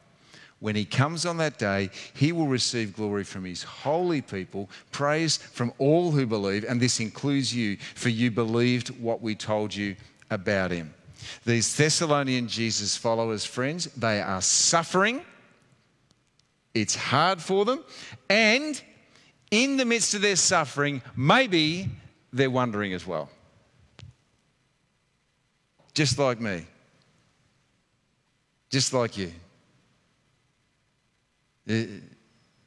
When 0.60 0.74
he 0.74 0.84
comes 0.84 1.24
on 1.24 1.36
that 1.36 1.58
day, 1.58 1.90
he 2.14 2.32
will 2.32 2.48
receive 2.48 2.96
glory 2.96 3.22
from 3.22 3.44
his 3.44 3.62
holy 3.62 4.20
people, 4.20 4.68
praise 4.90 5.36
from 5.36 5.72
all 5.78 6.10
who 6.10 6.26
believe, 6.26 6.64
and 6.64 6.80
this 6.80 6.98
includes 6.98 7.54
you, 7.54 7.76
for 7.94 8.08
you 8.08 8.30
believed 8.30 8.88
what 9.00 9.22
we 9.22 9.36
told 9.36 9.74
you 9.74 9.94
about 10.30 10.72
him. 10.72 10.92
These 11.44 11.76
Thessalonian 11.76 12.48
Jesus 12.48 12.96
followers, 12.96 13.44
friends, 13.44 13.86
they 13.96 14.20
are 14.20 14.42
suffering. 14.42 15.22
It's 16.74 16.94
hard 16.94 17.40
for 17.40 17.64
them. 17.64 17.84
And 18.28 18.80
in 19.50 19.76
the 19.76 19.84
midst 19.84 20.14
of 20.14 20.22
their 20.22 20.36
suffering, 20.36 21.02
maybe 21.16 21.88
they're 22.32 22.50
wondering 22.50 22.92
as 22.92 23.06
well. 23.06 23.30
Just 25.94 26.18
like 26.18 26.40
me. 26.40 26.66
Just 28.70 28.92
like 28.92 29.16
you. 29.16 29.32
Uh, 31.68 31.74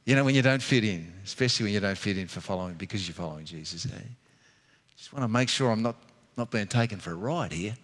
you 0.04 0.16
know, 0.16 0.24
when 0.24 0.34
you 0.34 0.42
don't 0.42 0.62
fit 0.62 0.84
in, 0.84 1.12
especially 1.24 1.64
when 1.64 1.74
you 1.74 1.80
don't 1.80 1.98
fit 1.98 2.18
in 2.18 2.26
for 2.26 2.40
following 2.40 2.74
because 2.74 3.06
you're 3.06 3.14
following 3.14 3.44
Jesus. 3.44 3.86
Eh? 3.86 3.98
Just 4.96 5.12
want 5.12 5.24
to 5.24 5.28
make 5.28 5.48
sure 5.48 5.70
I'm 5.70 5.82
not, 5.82 5.96
not 6.36 6.50
being 6.50 6.66
taken 6.66 6.98
for 6.98 7.12
a 7.12 7.14
ride 7.14 7.52
here. 7.52 7.74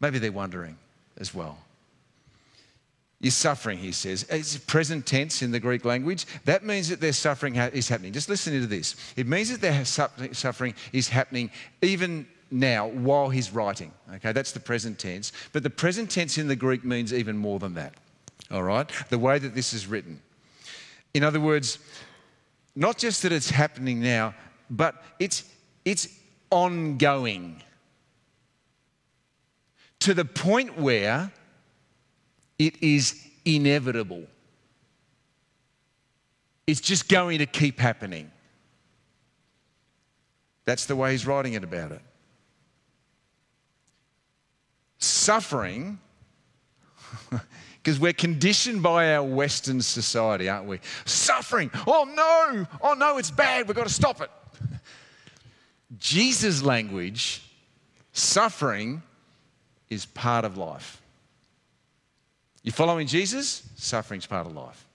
Maybe 0.00 0.18
they're 0.18 0.32
wondering 0.32 0.76
as 1.18 1.32
well. 1.32 1.58
You're 3.20 3.30
suffering, 3.30 3.78
he 3.78 3.92
says. 3.92 4.26
It's 4.28 4.56
present 4.58 5.06
tense 5.06 5.42
in 5.42 5.50
the 5.50 5.60
Greek 5.60 5.84
language. 5.84 6.26
That 6.44 6.64
means 6.64 6.88
that 6.88 7.00
their 7.00 7.12
suffering 7.12 7.56
is 7.56 7.88
happening. 7.88 8.12
Just 8.12 8.28
listen 8.28 8.52
to 8.60 8.66
this. 8.66 8.96
It 9.16 9.26
means 9.26 9.50
that 9.50 9.60
their 9.60 9.84
suffering 9.84 10.74
is 10.92 11.08
happening 11.08 11.50
even 11.80 12.26
now 12.50 12.88
while 12.88 13.30
he's 13.30 13.50
writing. 13.52 13.92
Okay, 14.16 14.32
that's 14.32 14.52
the 14.52 14.60
present 14.60 14.98
tense. 14.98 15.32
But 15.52 15.62
the 15.62 15.70
present 15.70 16.10
tense 16.10 16.36
in 16.36 16.48
the 16.48 16.56
Greek 16.56 16.84
means 16.84 17.14
even 17.14 17.36
more 17.36 17.58
than 17.58 17.74
that 17.74 17.94
all 18.54 18.62
right? 18.62 18.88
The 19.10 19.18
way 19.18 19.38
that 19.38 19.54
this 19.54 19.72
is 19.72 19.86
written. 19.86 20.22
In 21.12 21.22
other 21.22 21.40
words, 21.40 21.78
not 22.74 22.98
just 22.98 23.22
that 23.22 23.32
it's 23.32 23.50
happening 23.50 24.00
now, 24.00 24.34
but 24.70 25.02
it's, 25.18 25.44
it's 25.84 26.08
ongoing 26.50 27.62
to 30.00 30.14
the 30.14 30.24
point 30.24 30.78
where 30.78 31.32
it 32.58 32.82
is 32.82 33.26
inevitable. 33.44 34.24
It's 36.66 36.80
just 36.80 37.08
going 37.08 37.38
to 37.38 37.46
keep 37.46 37.78
happening. 37.78 38.30
That's 40.64 40.86
the 40.86 40.96
way 40.96 41.12
he's 41.12 41.26
writing 41.26 41.54
it 41.54 41.64
about 41.64 41.92
it. 41.92 42.00
Suffering, 44.98 45.98
because 47.84 48.00
we're 48.00 48.14
conditioned 48.14 48.82
by 48.82 49.14
our 49.14 49.22
Western 49.22 49.82
society, 49.82 50.48
aren't 50.48 50.66
we? 50.66 50.80
Suffering, 51.04 51.70
oh 51.86 52.08
no, 52.14 52.66
oh 52.80 52.94
no, 52.94 53.18
it's 53.18 53.30
bad, 53.30 53.68
we've 53.68 53.76
got 53.76 53.86
to 53.86 53.92
stop 53.92 54.22
it. 54.22 54.30
Jesus' 55.98 56.62
language, 56.62 57.42
suffering 58.12 59.02
is 59.90 60.06
part 60.06 60.46
of 60.46 60.56
life. 60.56 61.02
You're 62.62 62.72
following 62.72 63.06
Jesus, 63.06 63.62
suffering's 63.76 64.24
part 64.24 64.46
of 64.46 64.54
life. 64.54 64.86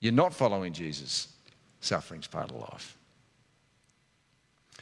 You're 0.00 0.12
not 0.12 0.34
following 0.34 0.74
Jesus, 0.74 1.28
suffering's 1.80 2.26
part 2.26 2.50
of 2.50 2.56
life. 2.56 2.98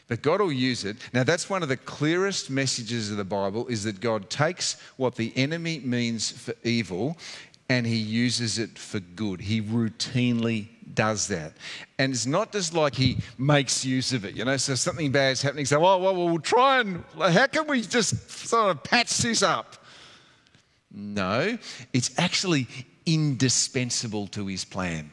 But 0.09 0.23
God 0.23 0.41
will 0.41 0.53
use 0.53 0.85
it. 0.85 0.97
Now, 1.13 1.25
that's 1.25 1.49
one 1.49 1.63
of 1.63 1.69
the 1.69 1.77
clearest 1.77 2.51
messages 2.51 3.11
of 3.11 3.17
the 3.17 3.25
Bible 3.25 3.67
is 3.69 3.85
that 3.85 4.01
God 4.01 4.29
takes 4.29 4.81
what 4.97 5.15
the 5.15 5.33
enemy 5.37 5.81
means 5.81 6.31
for 6.31 6.55
evil 6.65 7.17
and 7.69 7.87
he 7.87 7.97
uses 7.97 8.59
it 8.59 8.79
for 8.79 9.01
good. 9.01 9.41
He 9.41 9.63
routinely 9.63 10.69
does 10.95 11.29
that. 11.29 11.55
And 11.99 12.13
it's 12.13 12.27
not 12.27 12.53
just 12.53 12.75
like 12.75 12.95
he 12.95 13.19
makes 13.39 13.85
use 13.85 14.13
of 14.13 14.27
it, 14.27 14.35
you 14.35 14.45
know, 14.45 14.59
so 14.59 14.75
something 14.75 15.11
bad's 15.11 15.41
happening. 15.41 15.65
So, 15.65 15.83
oh, 15.85 15.99
well, 15.99 16.15
we'll 16.15 16.39
try 16.39 16.81
and, 16.81 17.03
how 17.19 17.47
can 17.47 17.67
we 17.67 17.81
just 17.81 18.31
sort 18.31 18.71
of 18.71 18.83
patch 18.83 19.17
this 19.19 19.43
up? 19.43 19.77
No, 20.93 21.57
it's 21.95 22.11
actually 22.19 22.67
indispensable 23.07 24.27
to 24.29 24.47
his 24.47 24.65
plan. 24.65 25.11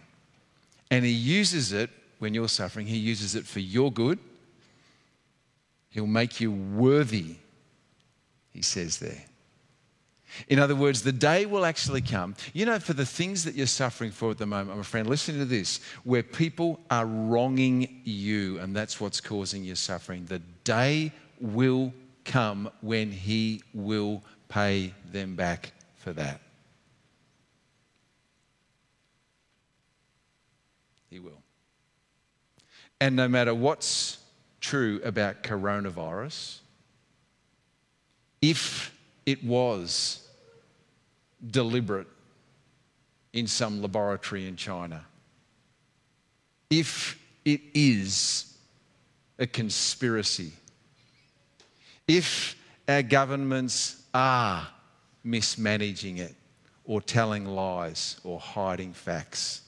And 0.92 1.06
he 1.06 1.12
uses 1.12 1.72
it 1.72 1.90
when 2.18 2.34
you're 2.34 2.50
suffering, 2.50 2.86
he 2.86 2.98
uses 2.98 3.36
it 3.36 3.46
for 3.46 3.62
your 3.62 3.92
good. 3.92 4.20
He'll 5.90 6.08
make 6.08 6.40
you 6.40 6.52
worthy, 6.52 7.38
he 8.52 8.62
says 8.62 9.00
there. 9.00 9.26
In 10.48 10.60
other 10.60 10.76
words, 10.76 11.02
the 11.02 11.12
day 11.12 11.48
will 11.48 11.66
actually 11.66 12.02
come, 12.02 12.36
you 12.54 12.66
know, 12.66 12.80
for 12.80 12.94
the 12.94 13.06
things 13.06 13.44
that 13.46 13.56
you're 13.56 13.66
suffering 13.66 14.12
for 14.12 14.30
at 14.30 14.38
the 14.38 14.46
moment, 14.46 14.78
my 14.78 14.84
friend, 14.84 15.10
listen 15.10 15.38
to 15.40 15.46
this, 15.46 15.80
where 16.04 16.22
people 16.22 16.80
are 16.92 17.06
wronging 17.06 18.02
you, 18.04 18.60
and 18.60 18.76
that's 18.76 19.02
what's 19.02 19.20
causing 19.20 19.64
your 19.64 19.76
suffering. 19.76 20.26
The 20.26 20.40
day 20.64 21.12
will 21.42 21.92
come 22.26 22.70
when 22.82 23.12
He 23.12 23.64
will 23.74 24.24
pay 24.50 24.94
them 25.12 25.36
back 25.36 25.72
for 25.96 26.14
that. 26.14 26.42
He 31.10 31.20
will. 31.20 31.42
And 33.02 33.16
no 33.16 33.28
matter 33.28 33.56
what's 33.56 34.19
true 34.60 35.02
about 35.04 35.44
coronavirus, 35.44 36.60
if 38.42 38.96
it 39.26 39.44
was 39.44 40.28
deliberate 41.52 42.08
in 43.34 43.48
some 43.48 43.82
laboratory 43.82 44.48
in 44.48 44.56
China, 44.56 45.06
if 46.70 47.18
it 47.46 47.62
is 47.74 48.58
a 49.38 49.48
conspiracy, 49.48 50.52
if 52.08 52.56
our 52.88 53.04
governments 53.04 54.04
are 54.14 54.68
mismanaging 55.24 56.18
it 56.18 56.36
or 56.86 57.02
telling 57.02 57.46
lies 57.46 58.20
or 58.24 58.40
hiding 58.40 58.94
facts. 58.94 59.62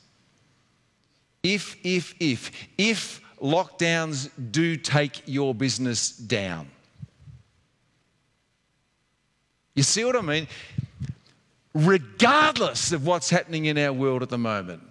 If, 1.43 1.77
if, 1.83 2.15
if, 2.19 2.51
if 2.77 3.21
lockdowns 3.41 4.29
do 4.51 4.77
take 4.77 5.23
your 5.25 5.55
business 5.55 6.11
down. 6.11 6.69
You 9.75 9.83
see 9.83 10.03
what 10.03 10.15
I 10.15 10.21
mean? 10.21 10.47
Regardless 11.73 12.91
of 12.91 13.05
what's 13.05 13.29
happening 13.29 13.65
in 13.65 13.77
our 13.77 13.93
world 13.93 14.21
at 14.21 14.29
the 14.29 14.37
moment, 14.37 14.83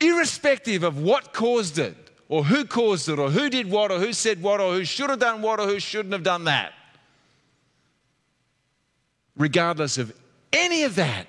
irrespective 0.00 0.82
of 0.82 1.00
what 1.00 1.32
caused 1.32 1.78
it, 1.78 1.96
or 2.28 2.44
who 2.44 2.64
caused 2.64 3.08
it, 3.08 3.18
or 3.18 3.30
who 3.30 3.48
did 3.48 3.70
what, 3.70 3.90
or 3.90 3.98
who 3.98 4.12
said 4.12 4.42
what, 4.42 4.60
or 4.60 4.74
who 4.74 4.84
should 4.84 5.08
have 5.08 5.18
done 5.18 5.42
what, 5.42 5.58
or 5.58 5.66
who 5.66 5.80
shouldn't 5.80 6.12
have 6.12 6.22
done 6.22 6.44
that 6.44 6.72
regardless 9.36 9.98
of 9.98 10.12
any 10.52 10.84
of 10.84 10.96
that. 10.96 11.26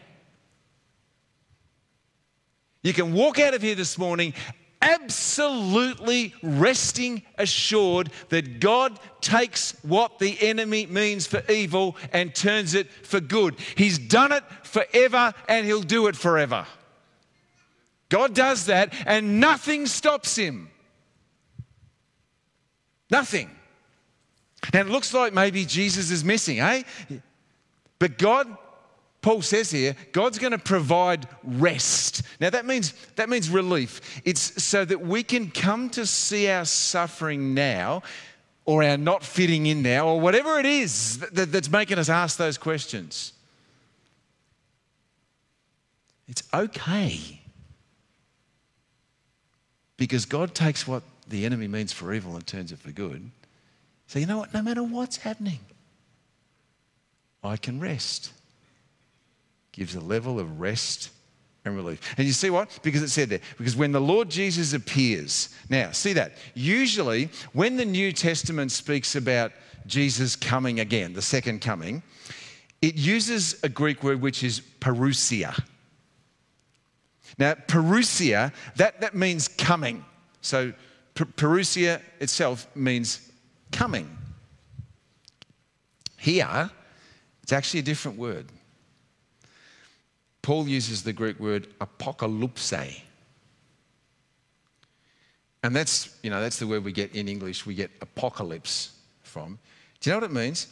You 2.81 2.93
can 2.93 3.13
walk 3.13 3.39
out 3.39 3.53
of 3.53 3.61
here 3.61 3.75
this 3.75 3.97
morning 3.97 4.33
absolutely 4.87 6.33
resting 6.41 7.23
assured 7.37 8.09
that 8.29 8.59
God 8.59 8.99
takes 9.21 9.73
what 9.83 10.19
the 10.19 10.37
enemy 10.41 10.85
means 10.85 11.27
for 11.27 11.43
evil 11.51 11.95
and 12.13 12.33
turns 12.33 12.73
it 12.73 12.91
for 12.91 13.19
good. 13.19 13.55
He's 13.75 13.99
done 13.99 14.31
it 14.31 14.43
forever 14.63 15.33
and 15.49 15.65
he'll 15.65 15.81
do 15.81 16.07
it 16.07 16.15
forever. 16.15 16.65
God 18.09 18.33
does 18.33 18.67
that 18.67 18.93
and 19.05 19.39
nothing 19.39 19.85
stops 19.85 20.35
him. 20.35 20.69
Nothing. 23.09 23.51
And 24.73 24.87
it 24.87 24.91
looks 24.91 25.13
like 25.13 25.33
maybe 25.33 25.65
Jesus 25.65 26.11
is 26.11 26.23
missing, 26.23 26.59
eh? 26.59 26.83
But 27.99 28.17
God, 28.17 28.47
Paul 29.27 29.41
says 29.41 29.71
here, 29.71 29.93
God's 30.13 30.39
going 30.39 30.53
to 30.53 30.57
provide 30.57 31.27
rest. 31.43 32.21
Now 32.39 32.49
that 32.49 32.65
means 32.65 32.93
that 33.17 33.27
means 33.27 33.49
relief. 33.49 34.21
It's 34.23 34.63
so 34.63 34.85
that 34.85 35.01
we 35.01 35.21
can 35.21 35.51
come 35.51 35.89
to 35.89 36.05
see 36.05 36.47
our 36.49 36.63
suffering 36.63 37.53
now 37.53 38.03
or 38.63 38.83
our 38.83 38.95
not 38.95 39.25
fitting 39.25 39.65
in 39.65 39.81
now 39.81 40.07
or 40.07 40.21
whatever 40.21 40.59
it 40.59 40.65
is 40.65 41.19
that, 41.19 41.51
that's 41.51 41.69
making 41.69 41.99
us 41.99 42.07
ask 42.07 42.37
those 42.37 42.57
questions. 42.57 43.33
It's 46.29 46.43
okay. 46.53 47.41
Because 49.97 50.23
God 50.23 50.55
takes 50.55 50.87
what 50.87 51.03
the 51.27 51.45
enemy 51.45 51.67
means 51.67 51.91
for 51.91 52.13
evil 52.13 52.35
and 52.35 52.47
turns 52.47 52.71
it 52.71 52.79
for 52.79 52.91
good. 52.91 53.29
So, 54.07 54.19
you 54.19 54.25
know 54.25 54.37
what? 54.37 54.53
No 54.53 54.61
matter 54.61 54.83
what's 54.83 55.17
happening, 55.17 55.59
I 57.43 57.57
can 57.57 57.81
rest. 57.81 58.31
Gives 59.77 59.93
a 59.93 59.99
level 59.99 60.39
of 60.39 60.59
rest 60.59 61.11
and 61.63 61.75
relief. 61.75 62.01
And 62.17 62.25
you 62.25 62.33
see 62.33 62.49
what? 62.49 62.79
Because 62.81 63.03
it 63.03 63.09
said 63.09 63.29
there, 63.29 63.41
because 63.59 63.75
when 63.75 63.91
the 63.91 64.01
Lord 64.01 64.27
Jesus 64.27 64.73
appears, 64.73 65.49
now 65.69 65.91
see 65.91 66.13
that. 66.13 66.33
Usually, 66.55 67.29
when 67.53 67.75
the 67.75 67.85
New 67.85 68.11
Testament 68.11 68.71
speaks 68.71 69.15
about 69.15 69.51
Jesus 69.85 70.35
coming 70.35 70.79
again, 70.79 71.13
the 71.13 71.21
second 71.21 71.61
coming, 71.61 72.01
it 72.81 72.95
uses 72.95 73.63
a 73.63 73.69
Greek 73.69 74.01
word 74.01 74.19
which 74.19 74.43
is 74.43 74.61
parousia. 74.79 75.63
Now, 77.37 77.53
parousia, 77.53 78.51
that, 78.77 78.99
that 79.01 79.13
means 79.13 79.47
coming. 79.47 80.03
So, 80.41 80.73
parousia 81.13 82.01
itself 82.19 82.67
means 82.75 83.31
coming. 83.71 84.09
Here, 86.17 86.71
it's 87.43 87.53
actually 87.53 87.81
a 87.81 87.83
different 87.83 88.17
word. 88.17 88.47
Paul 90.47 90.65
uses 90.65 91.03
the 91.03 91.11
Greek 91.11 91.41
word 91.41 91.67
apocalypse. 91.81 92.71
And 95.61 95.75
that's, 95.75 96.17
you 96.23 96.29
know, 96.29 96.39
that's 96.39 96.57
the 96.57 96.65
word 96.65 96.85
we 96.85 96.93
get 96.93 97.13
in 97.13 97.27
English, 97.27 97.65
we 97.65 97.75
get 97.75 97.91
apocalypse 97.99 98.93
from. 99.23 99.59
Do 99.99 100.09
you 100.09 100.13
know 100.13 100.21
what 100.21 100.31
it 100.31 100.33
means? 100.33 100.67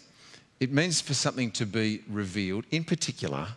It 0.62 0.72
means 0.72 1.02
for 1.02 1.14
something 1.14 1.52
to 1.52 1.66
be 1.66 2.04
revealed. 2.10 2.64
In 2.72 2.86
particular, 2.86 3.50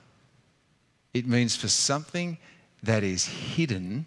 it 1.14 1.24
means 1.24 1.54
for 1.54 1.68
something 1.68 2.36
that 2.82 3.04
is 3.04 3.24
hidden 3.24 4.04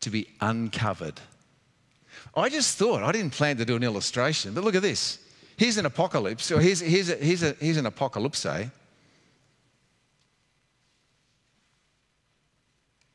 to 0.00 0.10
be 0.10 0.28
uncovered. 0.42 1.18
I 2.36 2.50
just 2.50 2.76
thought, 2.76 3.02
I 3.02 3.12
didn't 3.12 3.32
plan 3.32 3.56
to 3.56 3.64
do 3.64 3.76
an 3.76 3.82
illustration, 3.82 4.52
but 4.52 4.62
look 4.62 4.74
at 4.74 4.82
this. 4.82 5.20
Here's 5.56 5.78
an 5.78 5.86
apocalypse, 5.86 6.52
or 6.52 6.60
here's, 6.60 6.80
here's, 6.80 7.08
a, 7.08 7.16
here's, 7.16 7.42
a, 7.42 7.52
here's 7.52 7.78
an 7.78 7.86
apocalypse. 7.86 8.44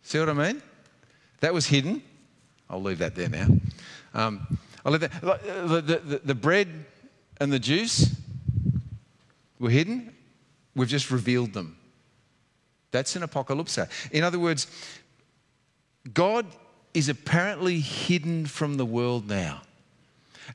See 0.04 0.20
what 0.20 0.30
I 0.30 0.34
mean? 0.34 0.62
That 1.40 1.54
was 1.54 1.68
hidden. 1.68 2.02
I'll 2.70 2.82
leave 2.82 3.00
that 3.00 3.16
there 3.16 3.30
now. 3.30 3.48
Um, 4.14 4.60
I'll 4.86 4.92
leave 4.92 5.02
that. 5.02 5.22
The, 5.22 5.82
the, 5.82 5.98
the, 5.98 6.22
the 6.24 6.36
bread 6.36 6.68
and 7.40 7.52
the 7.52 7.60
juice 7.60 8.16
were 9.60 9.70
hidden. 9.70 10.14
We've 10.76 10.88
just 10.88 11.12
revealed 11.12 11.54
them. 11.54 11.78
That's 12.92 13.16
an 13.16 13.24
apocalypse. 13.24 13.78
In 14.12 14.24
other 14.24 14.40
words, 14.40 14.68
God 16.14 16.46
is 16.94 17.10
apparently 17.10 17.80
hidden 17.80 18.46
from 18.46 18.78
the 18.78 18.86
world 18.86 19.28
now. 19.28 19.62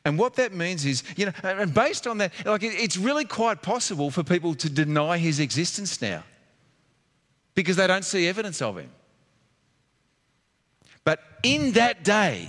And 0.04 0.18
what 0.18 0.34
that 0.34 0.52
means 0.52 0.84
is, 0.84 1.02
you 1.16 1.26
know, 1.26 1.32
and 1.42 1.72
based 1.72 2.06
on 2.06 2.18
that, 2.18 2.32
like 2.44 2.62
it's 2.62 2.96
really 2.96 3.24
quite 3.24 3.62
possible 3.62 4.10
for 4.10 4.22
people 4.22 4.54
to 4.56 4.68
deny 4.68 5.16
his 5.16 5.40
existence 5.40 6.02
now 6.02 6.22
because 7.54 7.76
they 7.76 7.86
don't 7.86 8.04
see 8.04 8.28
evidence 8.28 8.60
of 8.60 8.76
him. 8.76 8.90
But 11.06 11.20
in 11.44 11.72
that 11.72 12.02
day, 12.02 12.48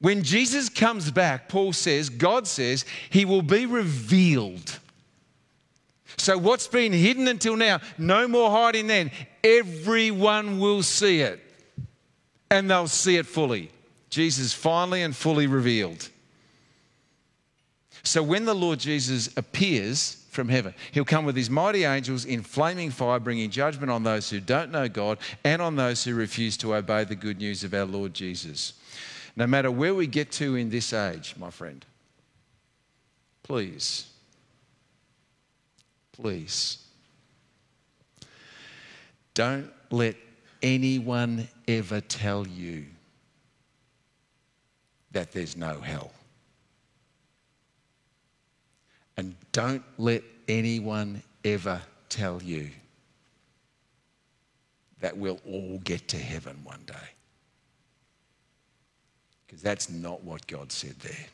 when 0.00 0.24
Jesus 0.24 0.68
comes 0.68 1.08
back, 1.12 1.48
Paul 1.48 1.72
says, 1.72 2.08
God 2.08 2.48
says, 2.48 2.84
he 3.10 3.24
will 3.24 3.42
be 3.42 3.64
revealed. 3.64 4.80
So, 6.16 6.36
what's 6.36 6.66
been 6.66 6.92
hidden 6.92 7.28
until 7.28 7.54
now, 7.54 7.78
no 7.96 8.26
more 8.26 8.50
hiding 8.50 8.88
then. 8.88 9.12
Everyone 9.44 10.58
will 10.58 10.82
see 10.82 11.20
it, 11.20 11.40
and 12.50 12.68
they'll 12.68 12.88
see 12.88 13.16
it 13.16 13.26
fully. 13.26 13.70
Jesus 14.10 14.52
finally 14.52 15.02
and 15.02 15.14
fully 15.14 15.46
revealed. 15.46 16.08
So, 18.02 18.20
when 18.20 18.46
the 18.46 18.54
Lord 18.54 18.80
Jesus 18.80 19.30
appears 19.36 20.19
from 20.30 20.48
heaven, 20.48 20.72
he'll 20.92 21.04
come 21.04 21.24
with 21.24 21.36
his 21.36 21.50
mighty 21.50 21.82
angels 21.82 22.24
in 22.24 22.42
flaming 22.42 22.90
fire, 22.90 23.18
bringing 23.18 23.50
judgment 23.50 23.90
on 23.90 24.04
those 24.04 24.30
who 24.30 24.38
don't 24.38 24.70
know 24.70 24.88
God 24.88 25.18
and 25.44 25.60
on 25.60 25.74
those 25.74 26.04
who 26.04 26.14
refuse 26.14 26.56
to 26.58 26.74
obey 26.74 27.02
the 27.04 27.16
good 27.16 27.38
news 27.38 27.64
of 27.64 27.74
our 27.74 27.84
Lord 27.84 28.14
Jesus. 28.14 28.74
No 29.34 29.46
matter 29.46 29.70
where 29.70 29.94
we 29.94 30.06
get 30.06 30.30
to 30.32 30.54
in 30.54 30.70
this 30.70 30.92
age, 30.92 31.34
my 31.36 31.50
friend, 31.50 31.84
please, 33.42 34.06
please, 36.12 36.78
don't 39.34 39.70
let 39.90 40.14
anyone 40.62 41.48
ever 41.66 42.00
tell 42.00 42.46
you 42.46 42.86
that 45.10 45.32
there's 45.32 45.56
no 45.56 45.80
hell. 45.80 46.12
And 49.20 49.36
don't 49.52 49.82
let 49.98 50.22
anyone 50.48 51.22
ever 51.44 51.82
tell 52.08 52.42
you 52.42 52.70
that 55.02 55.14
we'll 55.14 55.38
all 55.46 55.78
get 55.84 56.08
to 56.08 56.16
heaven 56.16 56.58
one 56.64 56.80
day. 56.86 56.94
Because 59.46 59.60
that's 59.60 59.90
not 59.90 60.24
what 60.24 60.46
God 60.46 60.72
said 60.72 60.94
there. 61.00 61.26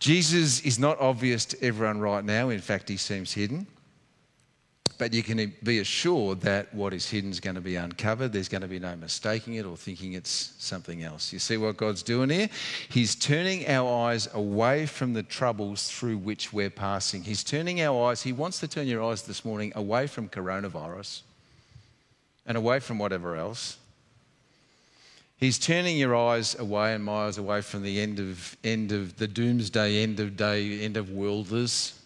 Jesus 0.00 0.62
is 0.62 0.80
not 0.80 1.00
obvious 1.00 1.44
to 1.44 1.62
everyone 1.62 2.00
right 2.00 2.24
now. 2.24 2.48
In 2.48 2.60
fact, 2.60 2.88
he 2.88 2.96
seems 2.96 3.32
hidden. 3.32 3.68
But 5.00 5.14
you 5.14 5.22
can 5.22 5.54
be 5.62 5.78
assured 5.78 6.42
that 6.42 6.74
what 6.74 6.92
is 6.92 7.08
hidden 7.08 7.30
is 7.30 7.40
going 7.40 7.54
to 7.54 7.62
be 7.62 7.76
uncovered. 7.76 8.34
There's 8.34 8.50
going 8.50 8.60
to 8.60 8.68
be 8.68 8.78
no 8.78 8.94
mistaking 8.96 9.54
it 9.54 9.64
or 9.64 9.74
thinking 9.74 10.12
it's 10.12 10.52
something 10.58 11.02
else. 11.02 11.32
You 11.32 11.38
see 11.38 11.56
what 11.56 11.78
God's 11.78 12.02
doing 12.02 12.28
here? 12.28 12.50
He's 12.90 13.14
turning 13.14 13.66
our 13.66 14.08
eyes 14.08 14.28
away 14.34 14.84
from 14.84 15.14
the 15.14 15.22
troubles 15.22 15.90
through 15.90 16.18
which 16.18 16.52
we're 16.52 16.68
passing. 16.68 17.22
He's 17.22 17.42
turning 17.42 17.80
our 17.80 18.10
eyes, 18.10 18.20
He 18.20 18.34
wants 18.34 18.60
to 18.60 18.68
turn 18.68 18.86
your 18.86 19.02
eyes 19.02 19.22
this 19.22 19.42
morning 19.42 19.72
away 19.74 20.06
from 20.06 20.28
coronavirus 20.28 21.22
and 22.44 22.58
away 22.58 22.78
from 22.78 22.98
whatever 22.98 23.36
else. 23.36 23.78
He's 25.38 25.58
turning 25.58 25.96
your 25.96 26.14
eyes 26.14 26.58
away 26.58 26.92
and 26.92 27.02
my 27.02 27.24
eyes 27.24 27.38
away 27.38 27.62
from 27.62 27.84
the 27.84 28.02
end 28.02 28.20
of, 28.20 28.54
end 28.62 28.92
of 28.92 29.16
the 29.16 29.26
doomsday, 29.26 30.02
end 30.02 30.20
of 30.20 30.36
day, 30.36 30.80
end 30.80 30.98
of 30.98 31.08
worlders 31.08 31.99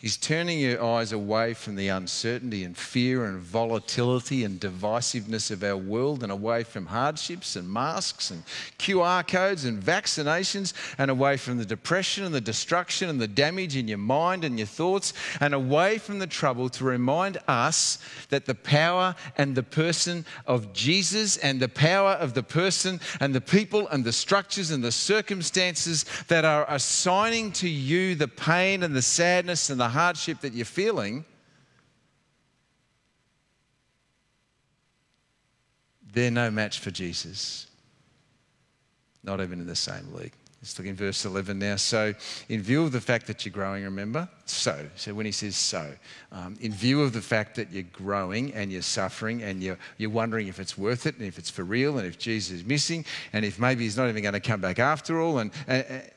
He's 0.00 0.16
turning 0.16 0.60
your 0.60 0.80
eyes 0.80 1.10
away 1.10 1.54
from 1.54 1.74
the 1.74 1.88
uncertainty 1.88 2.62
and 2.62 2.76
fear 2.76 3.24
and 3.24 3.40
volatility 3.40 4.44
and 4.44 4.60
divisiveness 4.60 5.50
of 5.50 5.64
our 5.64 5.76
world 5.76 6.22
and 6.22 6.30
away 6.30 6.62
from 6.62 6.86
hardships 6.86 7.56
and 7.56 7.68
masks 7.68 8.30
and 8.30 8.44
QR 8.78 9.26
codes 9.26 9.64
and 9.64 9.82
vaccinations 9.82 10.72
and 10.98 11.10
away 11.10 11.36
from 11.36 11.58
the 11.58 11.64
depression 11.64 12.24
and 12.24 12.32
the 12.32 12.40
destruction 12.40 13.08
and 13.08 13.20
the 13.20 13.26
damage 13.26 13.74
in 13.74 13.88
your 13.88 13.98
mind 13.98 14.44
and 14.44 14.56
your 14.56 14.68
thoughts 14.68 15.14
and 15.40 15.52
away 15.52 15.98
from 15.98 16.20
the 16.20 16.28
trouble 16.28 16.68
to 16.68 16.84
remind 16.84 17.38
us 17.48 17.98
that 18.28 18.46
the 18.46 18.54
power 18.54 19.16
and 19.36 19.56
the 19.56 19.64
person 19.64 20.24
of 20.46 20.72
Jesus 20.72 21.38
and 21.38 21.58
the 21.58 21.68
power 21.68 22.12
of 22.12 22.34
the 22.34 22.42
person 22.44 23.00
and 23.18 23.34
the 23.34 23.40
people 23.40 23.88
and 23.88 24.04
the 24.04 24.12
structures 24.12 24.70
and 24.70 24.84
the 24.84 24.92
circumstances 24.92 26.04
that 26.28 26.44
are 26.44 26.66
assigning 26.68 27.50
to 27.50 27.68
you 27.68 28.14
the 28.14 28.28
pain 28.28 28.84
and 28.84 28.94
the 28.94 29.02
sadness 29.02 29.70
and 29.70 29.80
the 29.80 29.87
hardship 29.88 30.40
that 30.40 30.52
you're 30.52 30.64
feeling, 30.64 31.24
they're 36.12 36.30
no 36.30 36.50
match 36.50 36.80
for 36.80 36.90
Jesus. 36.90 37.66
Not 39.22 39.40
even 39.40 39.60
in 39.60 39.66
the 39.66 39.76
same 39.76 40.12
league. 40.14 40.32
Let's 40.60 40.76
look 40.76 40.88
in 40.88 40.96
verse 40.96 41.24
11 41.24 41.56
now. 41.60 41.76
So, 41.76 42.14
in 42.48 42.62
view 42.62 42.82
of 42.82 42.90
the 42.90 43.00
fact 43.00 43.28
that 43.28 43.44
you're 43.46 43.52
growing, 43.52 43.84
remember? 43.84 44.28
So, 44.44 44.88
so 44.96 45.14
when 45.14 45.24
he 45.24 45.30
says 45.30 45.54
so, 45.54 45.92
um, 46.32 46.56
in 46.60 46.72
view 46.72 47.02
of 47.02 47.12
the 47.12 47.20
fact 47.20 47.54
that 47.56 47.70
you're 47.70 47.84
growing 47.84 48.52
and 48.54 48.72
you're 48.72 48.82
suffering 48.82 49.42
and 49.42 49.62
you're, 49.62 49.78
you're 49.98 50.10
wondering 50.10 50.48
if 50.48 50.58
it's 50.58 50.76
worth 50.76 51.06
it 51.06 51.16
and 51.16 51.24
if 51.24 51.38
it's 51.38 51.50
for 51.50 51.62
real 51.62 51.98
and 51.98 52.06
if 52.08 52.18
Jesus 52.18 52.58
is 52.58 52.64
missing 52.64 53.04
and 53.32 53.44
if 53.44 53.60
maybe 53.60 53.84
he's 53.84 53.96
not 53.96 54.08
even 54.08 54.20
going 54.20 54.34
to 54.34 54.40
come 54.40 54.60
back 54.60 54.80
after 54.80 55.20
all, 55.20 55.38
and, 55.38 55.52
and, 55.68 56.10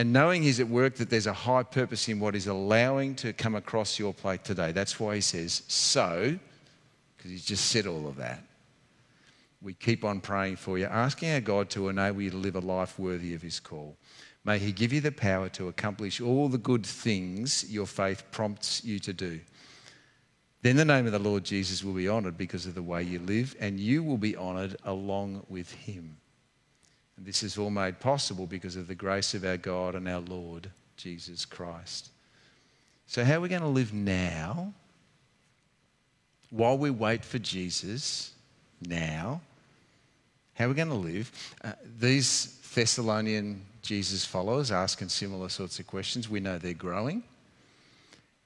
and 0.00 0.14
knowing 0.14 0.42
He's 0.42 0.60
at 0.60 0.68
work, 0.68 0.94
that 0.94 1.10
there's 1.10 1.26
a 1.26 1.34
high 1.34 1.62
purpose 1.62 2.08
in 2.08 2.20
what 2.20 2.32
He's 2.32 2.46
allowing 2.46 3.14
to 3.16 3.34
come 3.34 3.54
across 3.54 3.98
your 3.98 4.14
plate 4.14 4.44
today. 4.44 4.72
That's 4.72 4.98
why 4.98 5.16
He 5.16 5.20
says, 5.20 5.62
so, 5.68 6.38
because 7.14 7.30
He's 7.30 7.44
just 7.44 7.66
said 7.66 7.86
all 7.86 8.08
of 8.08 8.16
that. 8.16 8.42
We 9.60 9.74
keep 9.74 10.02
on 10.02 10.22
praying 10.22 10.56
for 10.56 10.78
you, 10.78 10.86
asking 10.86 11.32
our 11.32 11.42
God 11.42 11.68
to 11.70 11.90
enable 11.90 12.22
you 12.22 12.30
to 12.30 12.36
live 12.38 12.56
a 12.56 12.60
life 12.60 12.98
worthy 12.98 13.34
of 13.34 13.42
His 13.42 13.60
call. 13.60 13.94
May 14.42 14.58
He 14.58 14.72
give 14.72 14.90
you 14.90 15.02
the 15.02 15.12
power 15.12 15.50
to 15.50 15.68
accomplish 15.68 16.18
all 16.18 16.48
the 16.48 16.56
good 16.56 16.86
things 16.86 17.70
your 17.70 17.84
faith 17.84 18.24
prompts 18.30 18.82
you 18.82 19.00
to 19.00 19.12
do. 19.12 19.38
Then 20.62 20.76
the 20.76 20.84
name 20.86 21.04
of 21.04 21.12
the 21.12 21.18
Lord 21.18 21.44
Jesus 21.44 21.84
will 21.84 21.92
be 21.92 22.08
honoured 22.08 22.38
because 22.38 22.64
of 22.64 22.74
the 22.74 22.82
way 22.82 23.02
you 23.02 23.18
live, 23.18 23.54
and 23.60 23.78
you 23.78 24.02
will 24.02 24.16
be 24.16 24.34
honoured 24.34 24.78
along 24.82 25.44
with 25.50 25.70
Him. 25.72 26.16
And 27.20 27.28
this 27.28 27.42
is 27.42 27.58
all 27.58 27.68
made 27.68 28.00
possible 28.00 28.46
because 28.46 28.76
of 28.76 28.88
the 28.88 28.94
grace 28.94 29.34
of 29.34 29.44
our 29.44 29.58
God 29.58 29.94
and 29.94 30.08
our 30.08 30.20
Lord 30.20 30.70
Jesus 30.96 31.44
Christ. 31.44 32.08
So, 33.06 33.24
how 33.24 33.34
are 33.34 33.40
we 33.42 33.50
going 33.50 33.60
to 33.60 33.68
live 33.68 33.92
now 33.92 34.72
while 36.48 36.78
we 36.78 36.88
wait 36.88 37.22
for 37.22 37.38
Jesus 37.38 38.32
now? 38.80 39.42
How 40.54 40.64
are 40.64 40.68
we 40.68 40.74
going 40.74 40.88
to 40.88 40.94
live? 40.94 41.30
Uh, 41.62 41.72
these 41.98 42.58
Thessalonian 42.74 43.66
Jesus 43.82 44.24
followers 44.24 44.72
asking 44.72 45.10
similar 45.10 45.50
sorts 45.50 45.78
of 45.78 45.86
questions. 45.86 46.26
We 46.26 46.40
know 46.40 46.56
they're 46.56 46.72
growing 46.72 47.22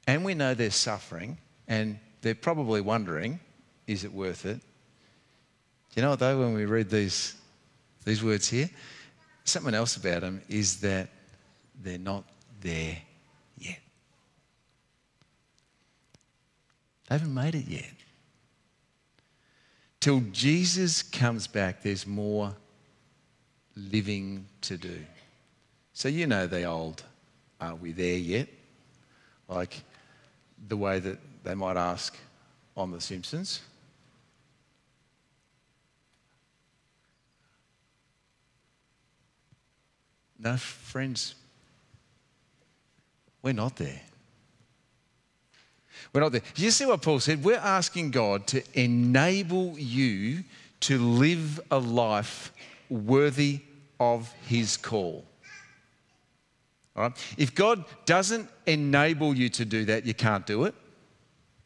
and 0.09 0.25
we 0.25 0.35
know 0.35 0.53
they're 0.55 0.73
suffering 0.73 1.39
and 1.69 2.01
they're 2.23 2.35
probably 2.35 2.81
wondering, 2.81 3.39
is 3.87 4.03
it 4.03 4.13
worth 4.13 4.47
it? 4.47 4.59
You 5.95 6.03
know 6.03 6.11
what 6.11 6.19
though, 6.19 6.41
when 6.41 6.55
we 6.55 6.65
read 6.65 6.91
these 6.91 7.37
these 8.05 8.23
words 8.23 8.49
here, 8.49 8.69
something 9.45 9.75
else 9.75 9.97
about 9.97 10.21
them 10.23 10.43
is 10.49 10.81
that 10.81 11.09
they're 11.83 11.99
not 11.99 12.25
there 12.61 12.97
yet. 13.59 13.79
They 17.09 17.15
haven't 17.15 17.35
made 17.35 17.55
it 17.55 17.67
yet. 17.67 17.93
Till 20.01 20.21
Jesus 20.33 21.03
comes 21.03 21.47
back, 21.47 21.83
there's 21.83 22.07
more 22.07 22.55
living 23.77 24.47
to 24.63 24.77
do. 24.77 24.99
So, 25.95 26.09
you 26.09 26.27
know 26.27 26.47
the 26.47 26.65
old, 26.65 27.03
are 27.61 27.75
we 27.75 27.93
there 27.93 28.19
yet? 28.19 28.49
Like 29.49 29.83
the 30.69 30.77
way 30.77 30.99
that 30.99 31.19
they 31.43 31.55
might 31.55 31.77
ask 31.77 32.17
on 32.77 32.91
The 32.91 33.01
Simpsons. 33.01 33.61
No, 40.45 40.59
friends, 40.59 41.35
we're 43.43 43.55
not 43.55 43.77
there. 43.77 44.03
We're 46.13 46.21
not 46.21 46.33
there. 46.33 46.43
You 46.55 46.71
see 46.71 46.85
what 46.85 47.01
Paul 47.01 47.19
said? 47.19 47.43
We're 47.43 47.57
asking 47.57 48.11
God 48.11 48.47
to 48.49 48.63
enable 48.75 49.79
you 49.79 50.45
to 50.81 50.99
live 50.99 51.61
a 51.71 51.79
life 51.79 52.53
worthy 52.91 53.61
of 53.99 54.31
his 54.47 54.77
call. 54.77 55.25
All 56.95 57.05
right? 57.05 57.35
If 57.39 57.55
God 57.55 57.85
doesn't 58.05 58.49
enable 58.67 59.35
you 59.35 59.49
to 59.49 59.65
do 59.65 59.87
that, 59.87 60.05
you 60.05 60.13
can't 60.13 60.47
do 60.47 60.65
it. 60.65 60.75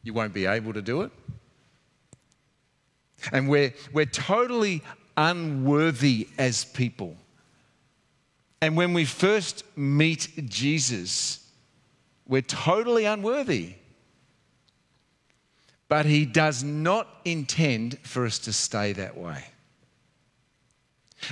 You 0.03 0.13
won't 0.13 0.33
be 0.33 0.45
able 0.45 0.71
to 0.71 0.81
do 0.81 1.01
it. 1.01 1.11
And 3.33 3.49
we're, 3.49 3.73
we're 3.91 4.05
totally 4.05 4.81
unworthy 5.17 6.29
as 6.37 6.63
people. 6.63 7.17
And 8.61 8.75
when 8.75 8.93
we 8.93 9.05
first 9.05 9.63
meet 9.77 10.29
Jesus, 10.49 11.47
we're 12.27 12.41
totally 12.41 13.05
unworthy. 13.05 13.75
but 15.87 16.05
He 16.05 16.25
does 16.25 16.63
not 16.63 17.07
intend 17.25 17.97
for 17.99 18.25
us 18.25 18.37
to 18.39 18.53
stay 18.53 18.93
that 18.93 19.17
way. 19.17 19.43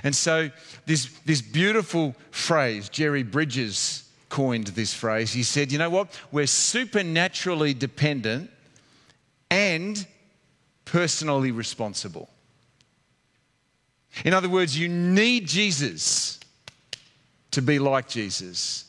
And 0.03 0.15
so, 0.15 0.49
this, 0.85 1.09
this 1.25 1.41
beautiful 1.41 2.15
phrase, 2.31 2.89
Jerry 2.89 3.23
Bridges 3.23 4.09
coined 4.29 4.67
this 4.67 4.93
phrase. 4.93 5.31
He 5.31 5.43
said, 5.43 5.71
You 5.71 5.77
know 5.77 5.89
what? 5.89 6.09
We're 6.31 6.47
supernaturally 6.47 7.73
dependent 7.73 8.49
and 9.49 10.05
personally 10.83 11.51
responsible. 11.51 12.29
In 14.25 14.33
other 14.33 14.49
words, 14.49 14.77
you 14.77 14.89
need 14.89 15.47
Jesus 15.47 16.36
to 17.57 17.61
be 17.63 17.79
like 17.79 18.07
Jesus. 18.07 18.85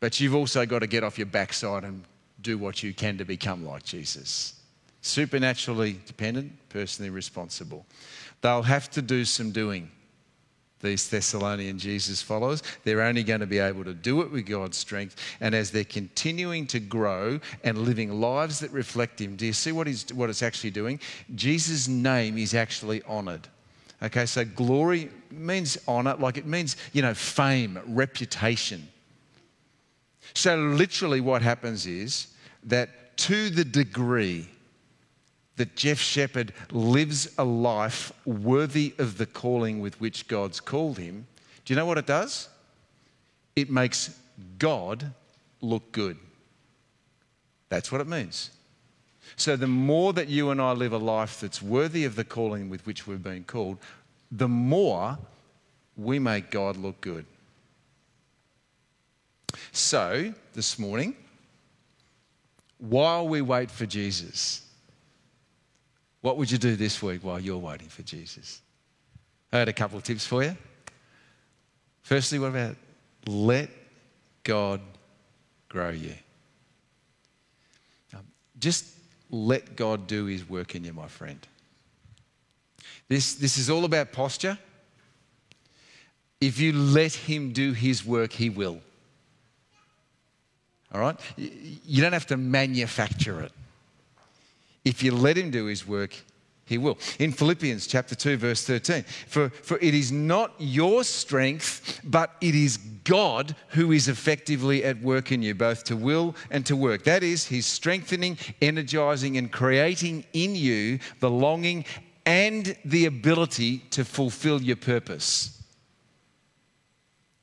But 0.00 0.18
you've 0.18 0.34
also 0.34 0.66
got 0.66 0.80
to 0.80 0.88
get 0.88 1.04
off 1.04 1.18
your 1.18 1.26
backside 1.26 1.84
and 1.84 2.02
do 2.42 2.58
what 2.58 2.82
you 2.82 2.92
can 2.92 3.16
to 3.18 3.24
become 3.24 3.64
like 3.64 3.84
Jesus. 3.84 4.60
Supernaturally 5.00 6.00
dependent, 6.04 6.50
personally 6.68 7.10
responsible. 7.10 7.86
They'll 8.40 8.62
have 8.62 8.90
to 8.90 9.02
do 9.02 9.24
some 9.24 9.52
doing, 9.52 9.88
these 10.80 11.08
Thessalonian 11.08 11.78
Jesus 11.78 12.22
followers. 12.22 12.64
They're 12.82 13.02
only 13.02 13.22
going 13.22 13.38
to 13.38 13.46
be 13.46 13.60
able 13.60 13.84
to 13.84 13.94
do 13.94 14.22
it 14.22 14.32
with 14.32 14.46
God's 14.46 14.76
strength. 14.76 15.14
And 15.40 15.54
as 15.54 15.70
they're 15.70 15.84
continuing 15.84 16.66
to 16.66 16.80
grow 16.80 17.38
and 17.62 17.78
living 17.78 18.20
lives 18.20 18.58
that 18.58 18.72
reflect 18.72 19.20
Him, 19.20 19.36
do 19.36 19.46
you 19.46 19.52
see 19.52 19.70
what, 19.70 19.86
he's, 19.86 20.12
what 20.12 20.28
it's 20.28 20.42
actually 20.42 20.72
doing? 20.72 20.98
Jesus' 21.36 21.86
name 21.86 22.36
is 22.36 22.52
actually 22.52 23.00
honored. 23.04 23.46
Okay, 24.02 24.24
so 24.26 24.44
glory 24.44 25.10
means 25.30 25.76
honor, 25.86 26.14
like 26.14 26.38
it 26.38 26.46
means, 26.46 26.76
you 26.92 27.02
know, 27.02 27.14
fame, 27.14 27.78
reputation. 27.86 28.88
So, 30.34 30.56
literally, 30.56 31.20
what 31.20 31.42
happens 31.42 31.86
is 31.86 32.28
that 32.64 33.16
to 33.18 33.50
the 33.50 33.64
degree 33.64 34.48
that 35.56 35.76
Jeff 35.76 35.98
Shepherd 35.98 36.54
lives 36.70 37.34
a 37.36 37.44
life 37.44 38.12
worthy 38.24 38.94
of 38.98 39.18
the 39.18 39.26
calling 39.26 39.80
with 39.80 40.00
which 40.00 40.26
God's 40.26 40.60
called 40.60 40.98
him, 40.98 41.26
do 41.64 41.74
you 41.74 41.76
know 41.76 41.84
what 41.84 41.98
it 41.98 42.06
does? 42.06 42.48
It 43.56 43.68
makes 43.68 44.18
God 44.58 45.12
look 45.60 45.92
good. 45.92 46.16
That's 47.68 47.92
what 47.92 48.00
it 48.00 48.06
means. 48.06 48.50
So, 49.36 49.56
the 49.56 49.66
more 49.66 50.12
that 50.12 50.28
you 50.28 50.50
and 50.50 50.60
I 50.60 50.72
live 50.72 50.92
a 50.92 50.98
life 50.98 51.40
that's 51.40 51.62
worthy 51.62 52.04
of 52.04 52.16
the 52.16 52.24
calling 52.24 52.68
with 52.68 52.84
which 52.86 53.06
we've 53.06 53.22
been 53.22 53.44
called, 53.44 53.78
the 54.30 54.48
more 54.48 55.18
we 55.96 56.18
make 56.18 56.50
God 56.50 56.76
look 56.76 57.00
good. 57.00 57.26
So, 59.72 60.34
this 60.54 60.78
morning, 60.78 61.16
while 62.78 63.28
we 63.28 63.40
wait 63.40 63.70
for 63.70 63.86
Jesus, 63.86 64.66
what 66.22 66.36
would 66.36 66.50
you 66.50 66.58
do 66.58 66.76
this 66.76 67.02
week 67.02 67.22
while 67.22 67.40
you're 67.40 67.58
waiting 67.58 67.88
for 67.88 68.02
Jesus? 68.02 68.60
I 69.52 69.58
had 69.58 69.68
a 69.68 69.72
couple 69.72 69.98
of 69.98 70.04
tips 70.04 70.26
for 70.26 70.42
you. 70.42 70.56
Firstly, 72.02 72.38
what 72.38 72.48
about 72.48 72.76
let 73.26 73.70
God 74.42 74.80
grow 75.68 75.90
you? 75.90 76.14
Um, 78.14 78.26
just 78.58 78.86
let 79.30 79.76
God 79.76 80.06
do 80.06 80.26
his 80.26 80.48
work 80.48 80.74
in 80.74 80.84
you, 80.84 80.92
my 80.92 81.08
friend. 81.08 81.46
This, 83.08 83.34
this 83.34 83.58
is 83.58 83.70
all 83.70 83.84
about 83.84 84.12
posture. 84.12 84.58
If 86.40 86.58
you 86.58 86.72
let 86.72 87.12
him 87.12 87.52
do 87.52 87.72
his 87.72 88.04
work, 88.04 88.32
he 88.32 88.48
will. 88.48 88.80
All 90.92 91.00
right? 91.00 91.18
You 91.36 92.02
don't 92.02 92.12
have 92.12 92.26
to 92.28 92.36
manufacture 92.36 93.42
it. 93.42 93.52
If 94.84 95.02
you 95.02 95.12
let 95.14 95.36
him 95.36 95.50
do 95.50 95.66
his 95.66 95.86
work, 95.86 96.16
he 96.70 96.78
will. 96.78 96.96
In 97.18 97.32
Philippians 97.32 97.86
chapter 97.86 98.14
2, 98.14 98.36
verse 98.38 98.64
13, 98.64 99.02
for, 99.02 99.50
for 99.50 99.76
it 99.78 99.92
is 99.92 100.10
not 100.10 100.54
your 100.58 101.04
strength, 101.04 102.00
but 102.04 102.36
it 102.40 102.54
is 102.54 102.78
God 103.04 103.56
who 103.70 103.90
is 103.92 104.06
effectively 104.08 104.84
at 104.84 105.02
work 105.02 105.32
in 105.32 105.42
you, 105.42 105.54
both 105.54 105.84
to 105.84 105.96
will 105.96 106.36
and 106.50 106.64
to 106.66 106.76
work. 106.76 107.04
That 107.04 107.24
is, 107.24 107.44
he's 107.44 107.66
strengthening, 107.66 108.38
energizing, 108.62 109.36
and 109.36 109.50
creating 109.50 110.24
in 110.32 110.54
you 110.54 111.00
the 111.18 111.28
longing 111.28 111.84
and 112.24 112.76
the 112.84 113.06
ability 113.06 113.78
to 113.90 114.04
fulfill 114.04 114.62
your 114.62 114.76
purpose 114.76 115.62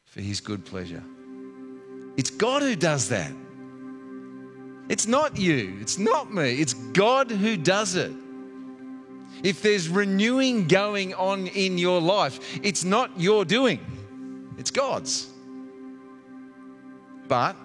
for 0.05 0.21
his 0.21 0.39
good 0.39 0.65
pleasure. 0.65 1.03
It's 2.15 2.29
God 2.29 2.61
who 2.61 2.77
does 2.77 3.09
that. 3.09 3.31
It's 4.87 5.05
not 5.05 5.37
you, 5.37 5.77
it's 5.81 5.97
not 5.97 6.33
me, 6.33 6.61
it's 6.61 6.73
God 6.73 7.29
who 7.29 7.57
does 7.57 7.95
it. 7.95 8.13
If 9.43 9.61
there's 9.61 9.89
renewing 9.89 10.67
going 10.67 11.13
on 11.13 11.47
in 11.47 11.77
your 11.77 12.01
life, 12.01 12.59
it's 12.63 12.83
not 12.83 13.19
your 13.19 13.45
doing, 13.45 13.79
it's 14.57 14.71
God's. 14.71 15.31
But 17.27 17.55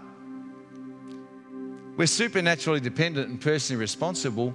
we're 1.96 2.06
supernaturally 2.06 2.80
dependent 2.80 3.28
and 3.28 3.40
personally 3.40 3.80
responsible. 3.80 4.54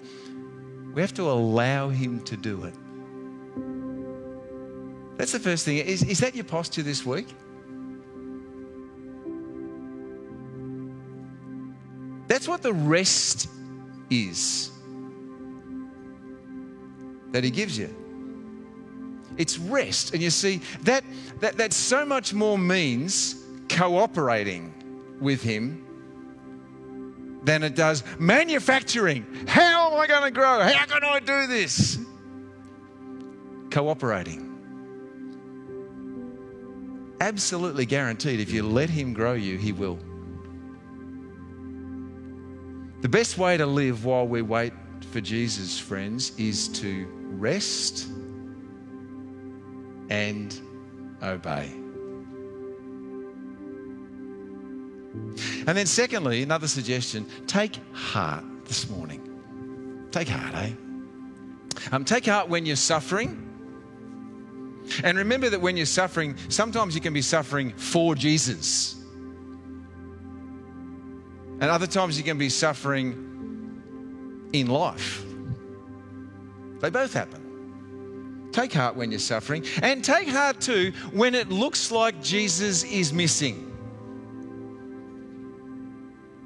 We 0.93 1.01
have 1.01 1.13
to 1.15 1.23
allow 1.23 1.89
Him 1.89 2.21
to 2.25 2.35
do 2.35 2.65
it. 2.65 2.73
That's 5.17 5.31
the 5.31 5.39
first 5.39 5.65
thing. 5.65 5.77
Is, 5.77 6.03
is 6.03 6.19
that 6.19 6.35
your 6.35 6.43
posture 6.43 6.83
this 6.83 7.05
week? 7.05 7.27
That's 12.27 12.47
what 12.47 12.61
the 12.61 12.73
rest 12.73 13.49
is 14.09 14.71
that 17.37 17.43
He 17.43 17.51
gives 17.51 17.77
you. 17.77 17.95
It's 19.37 19.59
rest. 19.59 20.15
And 20.15 20.23
you 20.23 20.31
see, 20.31 20.59
that, 20.81 21.03
that, 21.39 21.55
that 21.57 21.71
so 21.71 22.03
much 22.03 22.33
more 22.33 22.57
means 22.57 23.35
cooperating 23.69 24.73
with 25.21 25.43
Him 25.43 25.85
than 27.43 27.61
it 27.61 27.75
does 27.75 28.03
manufacturing. 28.17 29.23
How 29.47 29.91
am 29.91 29.99
I 29.99 30.07
going 30.07 30.23
to 30.23 30.31
grow? 30.31 30.63
How 30.63 30.85
can 30.85 31.03
I 31.03 31.19
do 31.19 31.45
this? 31.45 31.99
Cooperating. 33.69 34.45
Absolutely 37.21 37.85
guaranteed, 37.85 38.39
if 38.39 38.51
you 38.51 38.63
let 38.63 38.89
Him 38.89 39.13
grow 39.13 39.33
you, 39.33 39.59
He 39.59 39.73
will. 39.73 39.99
The 43.01 43.09
best 43.09 43.37
way 43.37 43.57
to 43.57 43.67
live 43.67 44.05
while 44.05 44.27
we 44.27 44.41
wait 44.41 44.73
for 45.11 45.21
Jesus, 45.21 45.77
friends, 45.77 46.31
is 46.39 46.67
to 46.69 47.16
rest 47.31 48.07
and 50.09 50.59
obey. 51.21 51.71
And 55.67 55.77
then, 55.77 55.85
secondly, 55.85 56.43
another 56.43 56.67
suggestion 56.67 57.25
take 57.45 57.79
heart 57.93 58.43
this 58.65 58.89
morning. 58.89 60.07
Take 60.11 60.29
heart, 60.29 60.55
eh? 60.55 60.71
Um, 61.91 62.05
take 62.05 62.25
heart 62.25 62.49
when 62.49 62.65
you're 62.65 62.75
suffering. 62.75 63.43
And 65.03 65.17
remember 65.17 65.49
that 65.49 65.59
when 65.59 65.75
you're 65.75 65.85
suffering, 65.85 66.37
sometimes 66.49 66.95
you 66.95 67.01
can 67.01 67.13
be 67.13 67.21
suffering 67.21 67.73
for 67.73 68.15
Jesus. 68.15 68.95
And 71.59 71.63
other 71.63 71.87
times 71.87 72.17
you 72.17 72.23
can 72.23 72.37
be 72.37 72.49
suffering 72.49 73.23
in 74.53 74.67
life. 74.67 75.26
They 76.79 76.89
both 76.89 77.13
happen. 77.13 78.49
Take 78.51 78.73
heart 78.73 78.95
when 78.95 79.11
you're 79.11 79.19
suffering, 79.19 79.65
and 79.81 80.03
take 80.03 80.27
heart 80.27 80.61
too 80.61 80.91
when 81.11 81.35
it 81.35 81.49
looks 81.49 81.91
like 81.91 82.21
Jesus 82.23 82.83
is 82.83 83.13
missing. 83.13 83.63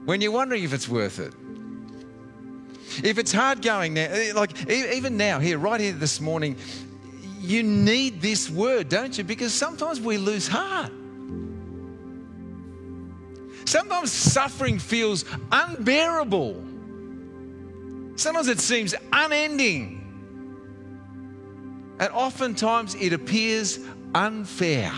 When 0.06 0.20
you're 0.20 0.32
wondering 0.32 0.64
if 0.64 0.74
it's 0.74 0.90
worth 0.90 1.20
it. 1.20 1.34
If 3.04 3.18
it's 3.18 3.32
hard 3.32 3.62
going 3.62 3.94
now, 3.94 4.08
eh, 4.10 4.34
like 4.36 4.70
even 4.70 5.16
now, 5.16 5.40
here, 5.40 5.58
right 5.58 5.80
here 5.80 5.94
this 5.94 6.20
morning, 6.20 6.58
you 7.40 7.64
need 7.64 8.22
this 8.22 8.50
word, 8.50 8.90
don't 8.90 9.18
you? 9.18 9.24
Because 9.24 9.54
sometimes 9.54 10.02
we 10.02 10.18
lose 10.18 10.48
heart. 10.48 10.92
Sometimes 13.66 14.12
suffering 14.12 14.80
feels 14.80 15.24
unbearable. 15.52 16.62
Sometimes 18.16 18.48
it 18.50 18.60
seems 18.60 18.94
unending. 19.14 20.01
And 22.02 22.12
oftentimes 22.14 22.96
it 22.96 23.14
appears 23.14 23.80
unfair. 24.16 24.92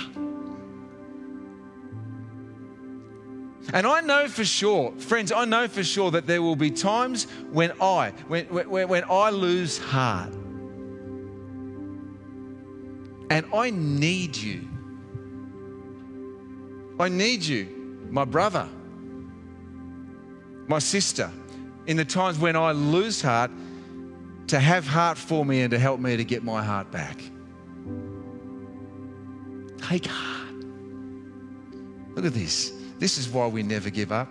And 3.74 3.86
I 3.86 4.00
know 4.02 4.30
for 4.30 4.46
sure, 4.46 4.94
friends, 4.94 5.32
I 5.32 5.44
know 5.44 5.68
for 5.68 5.84
sure 5.84 6.12
that 6.12 6.28
there 6.28 6.42
will 6.42 6.56
be 6.56 6.72
times 6.72 7.26
when 7.52 7.74
I, 7.82 8.12
when, 8.28 8.46
when, 8.46 8.88
when 8.88 9.04
I 9.10 9.30
lose 9.32 9.78
heart. 9.78 10.34
And 13.30 13.46
I 13.54 13.70
need 13.70 14.38
you. 14.38 14.68
I 17.00 17.10
need 17.10 17.44
you 17.44 18.06
my 18.12 18.24
brother, 18.24 18.70
my 20.68 20.80
sister, 20.80 21.32
in 21.86 21.98
the 21.98 22.06
times 22.06 22.38
when 22.38 22.56
I 22.56 22.72
lose 22.72 23.22
heart 23.22 23.52
to 24.48 24.60
have 24.60 24.86
heart 24.86 25.18
for 25.18 25.46
me 25.46 25.62
and 25.62 25.72
to 25.72 25.80
help 25.80 26.00
me 26.00 26.18
to 26.18 26.24
get 26.24 26.44
my 26.44 26.64
heart 26.64 26.92
back. 26.92 27.20
Take 29.82 30.06
heart. 30.06 30.54
Look 32.16 32.26
at 32.26 32.34
this. 32.34 32.74
This 33.00 33.18
is 33.18 33.30
why 33.30 33.48
we 33.48 33.64
never 33.64 33.90
give 33.90 34.12
up. 34.12 34.30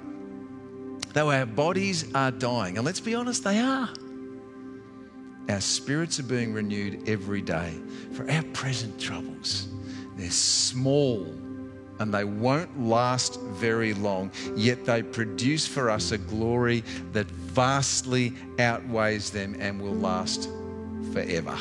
Though 1.13 1.31
our 1.31 1.47
bodies 1.47 2.13
are 2.15 2.31
dying, 2.31 2.77
and 2.77 2.87
let's 2.87 3.01
be 3.01 3.15
honest, 3.15 3.45
they 3.45 3.59
are. 3.59 3.89
Our 5.49 5.61
spirits 5.61 6.19
are 6.21 6.25
being 6.25 6.55
renewed 6.55 7.09
every 7.09 7.43
day 7.43 7.75
for 8.13 8.31
our 8.31 8.43
present 8.55 8.99
troubles. 9.01 9.69
They're 10.17 10.31
small 10.31 11.27
and 11.99 12.13
they 12.13 12.25
won't 12.25 12.81
last 12.81 13.41
very 13.41 13.95
long, 13.95 14.31
yet 14.57 14.85
they 14.85 15.03
produce 15.03 15.67
for 15.67 15.91
us 15.91 16.13
a 16.13 16.19
glory 16.19 16.83
that 17.13 17.27
vastly 17.27 18.33
outweighs 18.59 19.31
them 19.31 19.57
and 19.61 19.81
will 19.81 19.95
last 19.95 20.49
forever. 21.13 21.57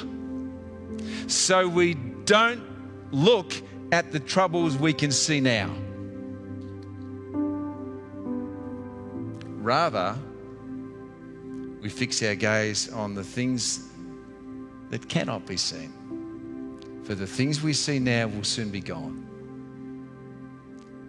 So 1.28 1.68
we 1.68 1.96
don't 2.26 2.64
look 3.12 3.54
at 3.92 4.12
the 4.12 4.20
troubles 4.20 4.78
we 4.78 4.94
can 4.94 5.12
see 5.12 5.40
now. 5.40 5.74
Rather, 9.62 10.18
we 11.82 11.90
fix 11.90 12.24
our 12.24 12.36
gaze 12.36 12.92
on 12.92 13.14
the 13.14 13.24
things 13.24 13.88
that 14.90 15.08
cannot 15.08 15.46
be 15.46 15.58
seen. 15.58 15.94
For 17.04 17.16
the 17.16 17.28
things 17.28 17.62
we 17.62 17.74
see 17.74 18.00
now 18.00 18.28
will 18.28 18.44
soon 18.44 18.70
be 18.70 18.82
gone, 18.82 19.28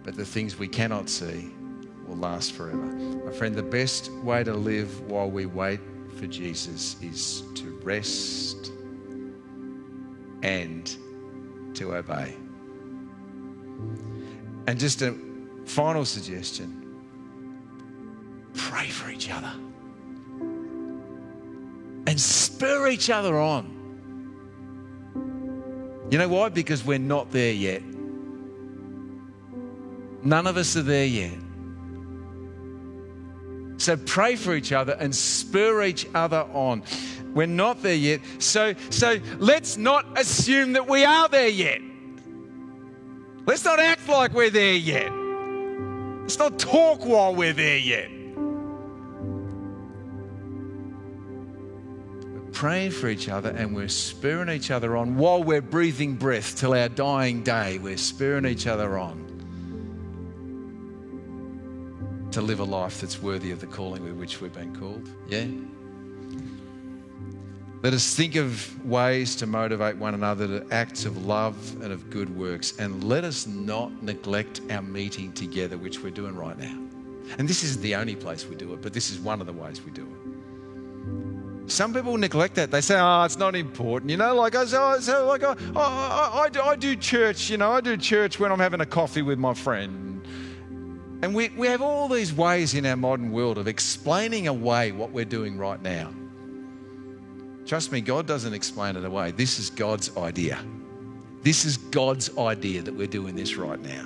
but 0.03 0.15
the 0.15 0.25
things 0.25 0.57
we 0.57 0.67
cannot 0.67 1.09
see 1.09 1.51
will 2.07 2.17
last 2.17 2.53
forever. 2.53 2.77
My 2.77 3.31
friend, 3.31 3.55
the 3.55 3.63
best 3.63 4.11
way 4.11 4.43
to 4.43 4.53
live 4.53 5.01
while 5.09 5.29
we 5.29 5.45
wait 5.45 5.79
for 6.17 6.27
Jesus 6.27 6.97
is 7.01 7.43
to 7.55 7.79
rest 7.83 8.71
and 10.43 10.95
to 11.75 11.95
obey. 11.95 12.35
And 14.67 14.79
just 14.79 15.01
a 15.01 15.15
final 15.65 16.05
suggestion 16.05 16.79
pray 18.53 18.87
for 18.87 19.09
each 19.09 19.31
other 19.31 19.51
and 22.05 22.19
spur 22.19 22.87
each 22.89 23.09
other 23.09 23.37
on. 23.39 23.71
You 26.11 26.19
know 26.19 26.27
why? 26.27 26.49
Because 26.49 26.85
we're 26.85 26.99
not 26.99 27.31
there 27.31 27.53
yet. 27.53 27.81
None 30.23 30.47
of 30.47 30.57
us 30.57 30.75
are 30.77 30.81
there 30.81 31.05
yet. 31.05 31.37
So 33.77 33.97
pray 33.97 34.37
for 34.37 34.55
each 34.55 34.71
other 34.71 34.93
and 34.93 35.13
spur 35.13 35.83
each 35.83 36.07
other 36.15 36.47
on. 36.53 36.83
We're 37.33 37.47
not 37.47 37.81
there 37.81 37.95
yet. 37.95 38.21
So, 38.39 38.75
so 38.89 39.17
let's 39.39 39.75
not 39.75 40.17
assume 40.17 40.73
that 40.73 40.87
we 40.87 41.03
are 41.03 41.27
there 41.27 41.49
yet. 41.49 41.81
Let's 43.45 43.65
not 43.65 43.79
act 43.79 44.07
like 44.07 44.33
we're 44.33 44.49
there 44.49 44.75
yet. 44.75 45.11
Let's 46.21 46.39
not 46.39 46.57
talk 46.57 47.05
while 47.05 47.35
we're 47.35 47.51
there 47.51 47.77
yet. 47.77 48.09
We're 52.31 52.51
praying 52.53 52.91
for 52.91 53.09
each 53.09 53.27
other 53.27 53.49
and 53.49 53.75
we're 53.75 53.89
spurring 53.89 54.47
each 54.47 54.71
other 54.71 54.95
on 54.95 55.17
while 55.17 55.43
we're 55.43 55.61
breathing 55.61 56.15
breath 56.15 56.55
till 56.57 56.73
our 56.73 56.87
dying 56.87 57.43
day. 57.43 57.79
We're 57.79 57.97
spurring 57.97 58.45
each 58.45 58.65
other 58.65 58.97
on 58.97 59.32
to 62.33 62.41
live 62.41 62.59
a 62.59 62.63
life 62.63 62.99
that's 62.99 63.21
worthy 63.21 63.51
of 63.51 63.59
the 63.59 63.67
calling 63.67 64.03
with 64.03 64.13
which 64.13 64.41
we've 64.41 64.53
been 64.53 64.75
called. 64.75 65.07
Yeah? 65.27 65.45
Let 67.83 67.93
us 67.93 68.15
think 68.15 68.35
of 68.35 68.85
ways 68.85 69.35
to 69.35 69.45
motivate 69.45 69.97
one 69.97 70.15
another 70.15 70.47
to 70.47 70.73
acts 70.73 71.05
of 71.05 71.25
love 71.25 71.55
and 71.83 71.91
of 71.91 72.09
good 72.09 72.35
works. 72.35 72.73
And 72.79 73.03
let 73.03 73.23
us 73.23 73.45
not 73.45 74.01
neglect 74.01 74.61
our 74.71 74.81
meeting 74.81 75.31
together, 75.33 75.77
which 75.77 75.99
we're 76.01 76.09
doing 76.09 76.35
right 76.35 76.57
now. 76.57 76.75
And 77.37 77.47
this 77.47 77.63
isn't 77.63 77.81
the 77.81 77.93
only 77.95 78.15
place 78.15 78.47
we 78.47 78.55
do 78.55 78.73
it, 78.73 78.81
but 78.81 78.93
this 78.93 79.11
is 79.11 79.19
one 79.19 79.39
of 79.39 79.45
the 79.45 79.53
ways 79.53 79.83
we 79.83 79.91
do 79.91 80.03
it. 80.03 81.71
Some 81.71 81.93
people 81.93 82.17
neglect 82.17 82.55
that. 82.55 82.71
They 82.71 82.81
say, 82.81 82.99
"Oh, 82.99 83.23
it's 83.23 83.37
not 83.37 83.55
important," 83.55 84.11
you 84.11 84.17
know. 84.17 84.35
Like 84.35 84.53
I 84.53 84.65
say, 84.65 84.99
so 84.99 85.25
like 85.25 85.43
I, 85.43 85.55
I, 85.75 86.41
I, 86.43 86.49
do, 86.49 86.61
I 86.61 86.75
do 86.75 86.95
church, 86.95 87.49
you 87.49 87.57
know. 87.57 87.71
I 87.71 87.79
do 87.79 87.95
church 87.95 88.37
when 88.37 88.51
I'm 88.51 88.59
having 88.59 88.81
a 88.81 88.85
coffee 88.85 89.21
with 89.21 89.39
my 89.39 89.53
friend. 89.53 90.02
And 91.23 91.33
we, 91.33 91.47
we 91.55 91.67
have 91.67 91.81
all 91.81 92.09
these 92.09 92.33
ways 92.33 92.73
in 92.73 92.85
our 92.85 92.97
modern 92.97 93.31
world 93.31 93.57
of 93.57 93.65
explaining 93.65 94.49
away 94.49 94.91
what 94.91 95.11
we're 95.11 95.23
doing 95.23 95.57
right 95.57 95.81
now. 95.81 96.11
Trust 97.65 97.93
me, 97.93 98.01
God 98.01 98.27
doesn't 98.27 98.53
explain 98.53 98.97
it 98.97 99.05
away. 99.05 99.31
This 99.31 99.57
is 99.57 99.69
God's 99.69 100.17
idea. 100.17 100.59
This 101.41 101.63
is 101.63 101.77
God's 101.77 102.37
idea 102.37 102.81
that 102.81 102.93
we're 102.93 103.07
doing 103.07 103.37
this 103.37 103.55
right 103.55 103.79
now. 103.79 104.05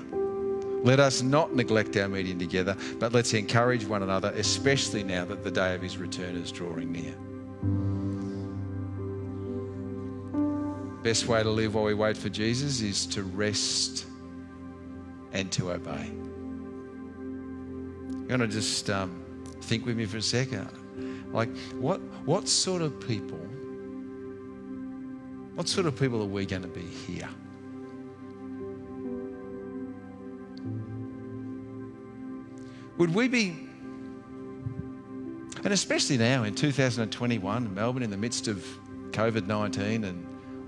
Let 0.83 0.99
us 0.99 1.23
not 1.23 1.55
neglect 1.55 1.97
our 1.97 2.07
meeting 2.07 2.37
together, 2.37 2.77
but 2.99 3.13
let's 3.13 3.33
encourage 3.33 3.83
one 3.83 4.03
another, 4.03 4.31
especially 4.35 5.01
now 5.01 5.25
that 5.25 5.43
the 5.43 5.49
day 5.49 5.73
of 5.73 5.81
his 5.81 5.97
return 5.97 6.35
is 6.35 6.51
drawing 6.51 6.91
near. 6.91 7.15
Best 11.01 11.25
way 11.25 11.41
to 11.41 11.49
live 11.49 11.73
while 11.73 11.85
we 11.85 11.95
wait 11.95 12.15
for 12.15 12.29
Jesus 12.29 12.81
is 12.81 13.07
to 13.07 13.23
rest 13.23 14.05
and 15.33 15.51
to 15.53 15.71
obey. 15.71 16.11
You 18.27 18.37
want 18.37 18.41
to 18.51 18.57
just 18.57 18.89
um, 18.89 19.23
think 19.61 19.85
with 19.85 19.95
me 19.95 20.05
for 20.05 20.17
a 20.17 20.21
second? 20.21 20.69
Like, 21.31 21.47
what, 21.79 22.01
what 22.25 22.49
sort 22.49 22.81
of 22.81 22.99
people, 23.07 23.37
what 25.55 25.69
sort 25.69 25.85
of 25.85 25.97
people 25.97 26.21
are 26.21 26.25
we 26.25 26.45
going 26.45 26.63
to 26.63 26.67
be 26.67 26.81
here? 26.81 27.29
Would 32.97 33.15
we 33.15 33.29
be, 33.29 33.55
and 35.63 35.71
especially 35.71 36.17
now 36.17 36.43
in 36.43 36.53
2021, 36.53 37.73
Melbourne, 37.73 38.03
in 38.03 38.09
the 38.09 38.17
midst 38.17 38.49
of 38.49 38.65
COVID 39.11 39.47
19 39.47 40.03
and 40.03 40.25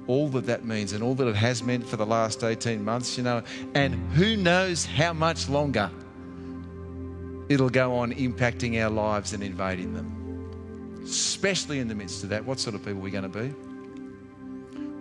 all 0.07 0.29
that 0.29 0.45
that 0.45 0.63
means 0.63 0.93
and 0.93 1.03
all 1.03 1.13
that 1.15 1.27
it 1.27 1.35
has 1.35 1.61
meant 1.61 1.85
for 1.85 1.97
the 1.97 2.05
last 2.05 2.43
18 2.43 2.81
months, 2.85 3.17
you 3.17 3.23
know, 3.23 3.43
and 3.73 3.95
who 4.13 4.37
knows 4.37 4.85
how 4.85 5.11
much 5.11 5.49
longer 5.49 5.91
it'll 7.49 7.69
go 7.69 7.95
on 7.95 8.13
impacting 8.13 8.81
our 8.81 8.89
lives 8.89 9.33
and 9.33 9.43
invading 9.43 9.93
them. 9.93 11.01
Especially 11.03 11.79
in 11.79 11.87
the 11.87 11.95
midst 11.95 12.23
of 12.23 12.29
that, 12.29 12.45
what 12.45 12.59
sort 12.59 12.75
of 12.75 12.85
people 12.85 12.99
are 12.99 13.03
we 13.03 13.11
going 13.11 13.29
to 13.29 13.29
be? 13.29 13.53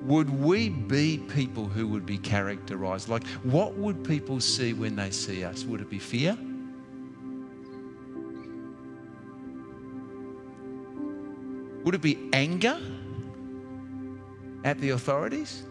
Would 0.05 0.31
we 0.31 0.71
be 0.71 1.19
people 1.19 1.67
who 1.67 1.87
would 1.89 2.07
be 2.07 2.17
characterized? 2.17 3.11
Like, 3.11 3.27
what 3.43 3.75
would 3.75 4.03
people 4.03 4.41
see 4.41 4.73
when 4.73 4.97
they 4.97 5.11
see 5.11 5.45
us? 5.45 5.65
Would 5.65 5.83
it 5.83 5.91
be 5.91 5.99
fear? 5.99 6.37
Would 11.85 11.95
it 11.95 12.03
be 12.03 12.31
anger 12.33 12.81
at 14.65 14.79
the 14.81 14.91
authorities? 14.91 15.65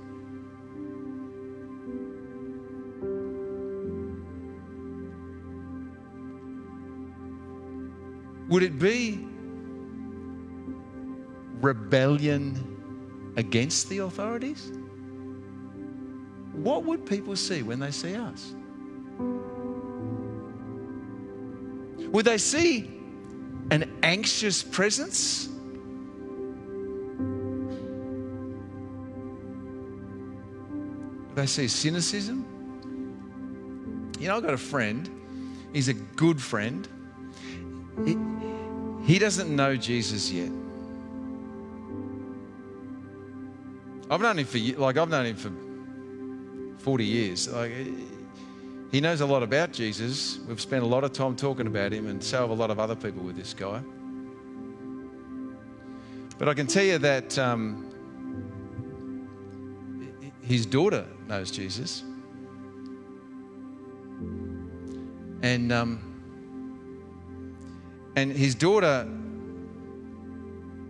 Would 8.49 8.63
it 8.63 8.79
be 8.79 9.27
rebellion 11.59 13.33
against 13.35 13.89
the 13.89 13.99
authorities? 13.99 14.71
What 16.53 16.85
would 16.85 17.05
people 17.05 17.35
see 17.35 17.61
when 17.61 17.79
they 17.79 17.91
see 17.91 18.15
us? 18.15 18.55
Would 22.11 22.25
they 22.25 22.37
see 22.37 22.89
an 23.69 23.99
anxious 24.01 24.63
presence? 24.63 25.49
Would 31.27 31.35
they 31.35 31.45
see 31.45 31.67
cynicism? 31.67 32.45
You 34.19 34.29
know, 34.29 34.37
I've 34.37 34.43
got 34.43 34.53
a 34.53 34.57
friend, 34.57 35.09
he's 35.73 35.89
a 35.89 35.93
good 35.93 36.41
friend. 36.41 36.87
He, 39.07 39.19
doesn't 39.19 39.55
know 39.55 39.77
Jesus 39.77 40.29
yet. 40.29 40.51
I've 44.11 44.19
known 44.19 44.39
him 44.39 44.45
for 44.45 44.57
like 44.79 44.97
I've 44.97 45.07
known 45.07 45.25
him 45.25 45.35
for 45.37 46.83
40 46.83 47.05
years. 47.05 47.47
Like 47.47 47.71
he 48.91 48.99
knows 48.99 49.21
a 49.21 49.25
lot 49.25 49.43
about 49.43 49.71
Jesus. 49.71 50.39
We've 50.45 50.59
spent 50.59 50.83
a 50.83 50.85
lot 50.85 51.05
of 51.05 51.13
time 51.13 51.37
talking 51.37 51.67
about 51.67 51.93
him, 51.93 52.07
and 52.07 52.21
so 52.21 52.41
have 52.41 52.49
a 52.49 52.53
lot 52.53 52.69
of 52.69 52.79
other 52.79 52.95
people 52.95 53.23
with 53.23 53.37
this 53.37 53.53
guy. 53.53 53.81
But 56.37 56.49
I 56.49 56.53
can 56.53 56.67
tell 56.67 56.83
you 56.83 56.97
that 56.97 57.37
um, 57.39 57.89
his 60.41 60.65
daughter 60.65 61.05
knows 61.27 61.49
Jesus, 61.49 62.03
and 65.41 65.71
um, 65.71 66.16
And 68.17 68.31
his 68.31 68.55
daughter 68.55 69.07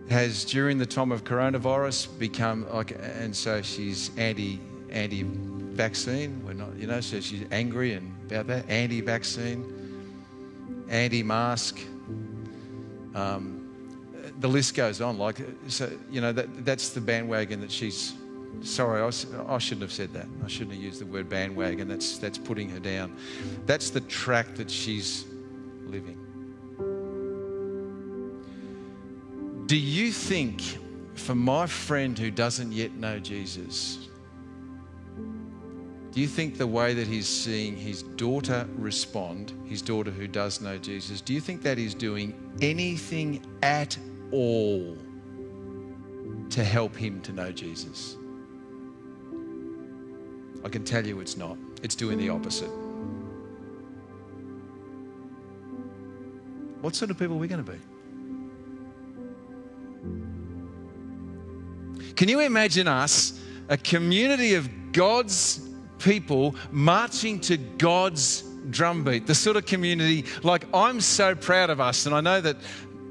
has, 0.09 0.45
during 0.45 0.77
the 0.77 0.85
time 0.85 1.11
of 1.11 1.25
coronavirus, 1.25 2.17
become 2.17 2.65
like, 2.69 2.91
and 2.97 3.35
so 3.35 3.61
she's 3.61 4.11
anti 4.15 4.61
anti 4.89 5.23
vaccine. 5.25 6.41
We're 6.45 6.53
not, 6.53 6.73
you 6.77 6.87
know, 6.87 7.01
so 7.01 7.19
she's 7.19 7.43
angry 7.51 7.95
and 7.95 8.15
about 8.31 8.47
that 8.47 8.69
anti 8.69 9.01
vaccine, 9.01 10.85
anti 10.87 11.21
mask. 11.21 11.77
Um, 13.13 13.67
the 14.39 14.47
list 14.47 14.73
goes 14.73 15.01
on. 15.01 15.17
Like, 15.17 15.41
so, 15.67 15.91
you 16.09 16.21
know, 16.21 16.31
that, 16.31 16.63
that's 16.63 16.91
the 16.91 17.01
bandwagon 17.01 17.59
that 17.59 17.73
she's. 17.73 18.13
Sorry, 18.61 19.01
I, 19.01 19.07
I 19.53 19.57
shouldn't 19.57 19.81
have 19.81 19.91
said 19.91 20.13
that. 20.13 20.27
I 20.45 20.47
shouldn't 20.47 20.75
have 20.75 20.81
used 20.81 21.01
the 21.01 21.05
word 21.05 21.27
bandwagon. 21.27 21.89
That's, 21.89 22.19
that's 22.19 22.37
putting 22.37 22.69
her 22.69 22.79
down. 22.79 23.17
That's 23.65 23.89
the 23.89 24.01
track 24.01 24.55
that 24.55 24.71
she's 24.71 25.25
living. 25.85 26.26
Do 29.67 29.75
you 29.75 30.13
think, 30.13 30.61
for 31.15 31.35
my 31.35 31.67
friend 31.67 32.17
who 32.17 32.31
doesn't 32.31 32.71
yet 32.71 32.93
know 32.93 33.19
Jesus, 33.19 34.07
do 36.11 36.21
you 36.21 36.27
think 36.27 36.57
the 36.57 36.65
way 36.65 36.93
that 36.93 37.05
he's 37.05 37.27
seeing 37.27 37.75
his 37.75 38.01
daughter 38.01 38.65
respond, 38.77 39.51
his 39.65 39.81
daughter 39.81 40.09
who 40.09 40.25
does 40.25 40.61
know 40.61 40.77
Jesus, 40.77 41.19
do 41.19 41.33
you 41.33 41.41
think 41.41 41.61
that 41.63 41.77
is 41.77 41.93
doing 41.93 42.33
anything 42.61 43.45
at 43.61 43.97
all 44.31 44.97
to 46.49 46.63
help 46.63 46.95
him 46.95 47.19
to 47.23 47.33
know 47.33 47.51
Jesus? 47.51 48.15
I 50.63 50.69
can 50.69 50.85
tell 50.85 51.05
you 51.05 51.19
it's 51.19 51.35
not. 51.35 51.57
It's 51.83 51.93
doing 51.93 52.17
the 52.17 52.29
opposite. 52.29 52.71
What 56.79 56.95
sort 56.95 57.11
of 57.11 57.19
people 57.19 57.35
are 57.35 57.39
we 57.39 57.49
going 57.49 57.65
to 57.65 57.69
be? 57.69 57.77
Can 62.17 62.27
you 62.29 62.39
imagine 62.39 62.87
us, 62.87 63.39
a 63.69 63.77
community 63.77 64.55
of 64.55 64.91
God's 64.91 65.61
people, 65.99 66.55
marching 66.71 67.39
to 67.41 67.57
God's 67.57 68.41
drumbeat? 68.71 69.27
The 69.27 69.35
sort 69.35 69.55
of 69.55 69.67
community, 69.67 70.25
like 70.41 70.65
I'm 70.73 70.99
so 70.99 71.35
proud 71.35 71.69
of 71.69 71.79
us, 71.79 72.07
and 72.07 72.15
I 72.15 72.21
know 72.21 72.41
that 72.41 72.57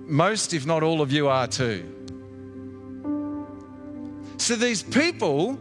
most, 0.07 0.55
if 0.55 0.67
not 0.67 0.83
all 0.83 1.01
of 1.01 1.13
you, 1.13 1.29
are 1.29 1.47
too. 1.47 1.93
So 4.39 4.57
these 4.57 4.83
people 4.83 5.59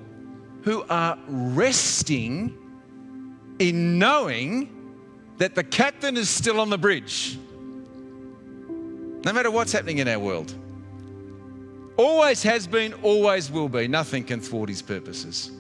who 0.64 0.84
are 0.89 1.18
resting 1.28 2.58
in 3.60 4.00
knowing 4.00 4.72
that 5.38 5.54
the 5.54 5.64
captain 5.64 6.18
is 6.18 6.30
still 6.30 6.60
on 6.60 6.72
the 6.72 6.80
bridge, 6.80 7.38
no 9.24 9.32
matter 9.32 9.52
what's 9.52 9.72
happening 9.72 10.00
in 10.00 10.08
our 10.08 10.18
world. 10.20 10.56
Always 11.98 12.43
has 12.43 12.68
been, 12.68 12.93
always 12.96 13.50
will 13.50 13.70
be. 13.70 13.88
Nothing 13.88 14.24
can 14.24 14.41
thwart 14.41 14.70
his 14.70 14.82
purposes. 14.82 15.52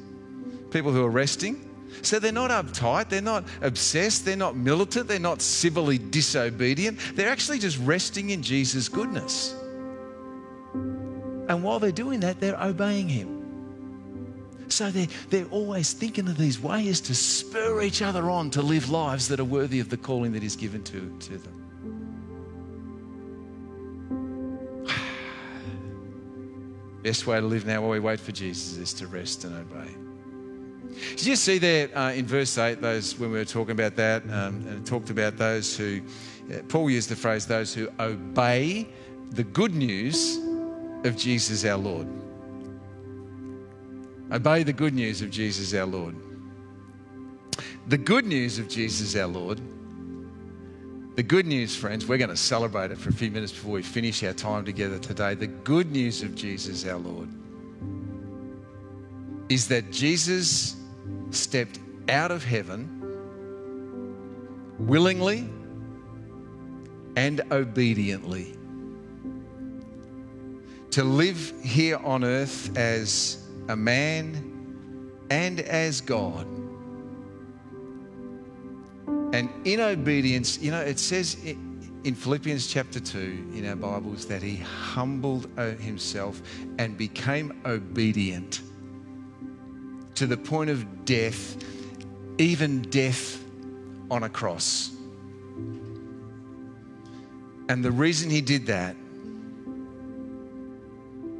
People 0.71 0.91
who 0.91 1.03
are 1.03 1.09
resting. 1.09 1.61
So 2.01 2.19
they're 2.19 2.31
not 2.31 2.51
uptight, 2.51 3.09
they're 3.09 3.21
not 3.21 3.45
obsessed, 3.61 4.25
they're 4.25 4.35
not 4.35 4.55
militant, 4.55 5.07
they're 5.07 5.17
not 5.17 5.41
civilly 5.41 5.97
disobedient. 5.97 6.99
They're 7.13 7.29
actually 7.29 7.59
just 7.59 7.79
resting 7.79 8.31
in 8.31 8.43
Jesus' 8.43 8.89
goodness. 8.89 9.55
And 10.73 11.63
while 11.63 11.79
they're 11.79 11.91
doing 11.91 12.19
that, 12.19 12.39
they're 12.39 12.61
obeying 12.61 13.07
him. 13.07 13.35
So 14.67 14.91
they're, 14.91 15.07
they're 15.29 15.45
always 15.45 15.93
thinking 15.93 16.27
of 16.27 16.37
these 16.37 16.59
ways 16.59 16.99
to 17.01 17.15
spur 17.15 17.81
each 17.81 18.01
other 18.01 18.29
on 18.29 18.49
to 18.51 18.61
live 18.61 18.89
lives 18.89 19.27
that 19.29 19.39
are 19.39 19.45
worthy 19.45 19.79
of 19.79 19.89
the 19.89 19.97
calling 19.97 20.33
that 20.33 20.43
is 20.43 20.55
given 20.55 20.83
to, 20.85 21.15
to 21.19 21.37
them. 21.37 21.64
Best 27.05 27.27
way 27.27 27.39
to 27.39 27.45
live 27.45 27.67
now 27.67 27.81
while 27.81 27.91
we 27.91 27.99
wait 27.99 28.19
for 28.19 28.31
Jesus 28.31 28.77
is 28.77 28.91
to 28.95 29.05
rest 29.05 29.43
and 29.43 29.55
obey. 29.55 29.91
Did 31.11 31.27
you 31.27 31.35
see 31.35 31.59
there 31.59 31.95
uh, 31.95 32.13
in 32.13 32.25
verse 32.25 32.57
8, 32.57 32.81
those 32.81 33.19
when 33.19 33.31
we 33.31 33.37
were 33.37 33.45
talking 33.45 33.73
about 33.73 33.95
that, 33.97 34.23
um, 34.23 34.65
and 34.67 34.83
talked 34.87 35.11
about 35.11 35.37
those 35.37 35.77
who, 35.77 36.01
uh, 36.51 36.63
Paul 36.67 36.89
used 36.89 37.09
the 37.09 37.15
phrase, 37.15 37.45
those 37.45 37.75
who 37.75 37.89
obey 37.99 38.87
the 39.29 39.43
good 39.43 39.75
news 39.75 40.39
of 41.03 41.15
Jesus 41.15 41.63
our 41.63 41.77
Lord. 41.77 42.07
Obey 44.31 44.63
the 44.63 44.73
good 44.73 44.95
news 44.95 45.21
of 45.21 45.29
Jesus 45.29 45.75
our 45.75 45.85
Lord. 45.85 46.15
The 47.87 47.99
good 47.99 48.25
news 48.25 48.57
of 48.57 48.67
Jesus 48.67 49.15
our 49.15 49.27
Lord 49.27 49.61
the 51.15 51.23
good 51.23 51.47
news, 51.47 51.75
friends, 51.75 52.05
we're 52.05 52.17
going 52.17 52.29
to 52.29 52.37
celebrate 52.37 52.91
it 52.91 52.97
for 52.97 53.09
a 53.09 53.13
few 53.13 53.31
minutes 53.31 53.53
before 53.53 53.71
we 53.71 53.81
finish 53.81 54.21
our 54.23 54.33
time 54.33 54.65
together 54.65 54.99
today. 54.99 55.33
The 55.33 55.47
good 55.47 55.91
news 55.91 56.21
of 56.21 56.35
Jesus, 56.35 56.85
our 56.85 56.97
Lord, 56.99 57.29
is 59.47 59.69
that 59.69 59.91
Jesus 59.91 60.75
stepped 61.31 61.79
out 62.09 62.31
of 62.31 62.43
heaven 62.43 62.91
willingly 64.77 65.47
and 67.15 67.41
obediently 67.49 68.57
to 70.91 71.03
live 71.03 71.53
here 71.63 71.97
on 71.97 72.25
earth 72.25 72.75
as 72.77 73.47
a 73.69 73.75
man 73.75 74.51
and 75.29 75.61
as 75.61 76.01
God 76.01 76.45
and 79.35 79.49
in 79.65 79.81
obedience, 79.81 80.59
you 80.61 80.71
know, 80.71 80.79
it 80.79 80.97
says 80.97 81.35
in 81.43 82.15
Philippians 82.15 82.67
chapter 82.67 83.01
2 83.01 83.51
in 83.53 83.67
our 83.67 83.75
Bibles 83.75 84.25
that 84.27 84.41
he 84.41 84.55
humbled 84.55 85.49
uh, 85.57 85.71
himself 85.71 86.41
and 86.79 86.97
became 86.97 87.61
obedient 87.65 88.61
to 90.13 90.25
the 90.25 90.37
point 90.37 90.69
of 90.69 91.03
death, 91.03 91.57
even 92.37 92.83
death 92.83 93.43
on 94.09 94.23
a 94.23 94.29
cross. 94.29 94.91
And 97.67 97.83
the 97.83 97.91
reason 97.91 98.29
he 98.29 98.39
did 98.39 98.67
that 98.67 98.95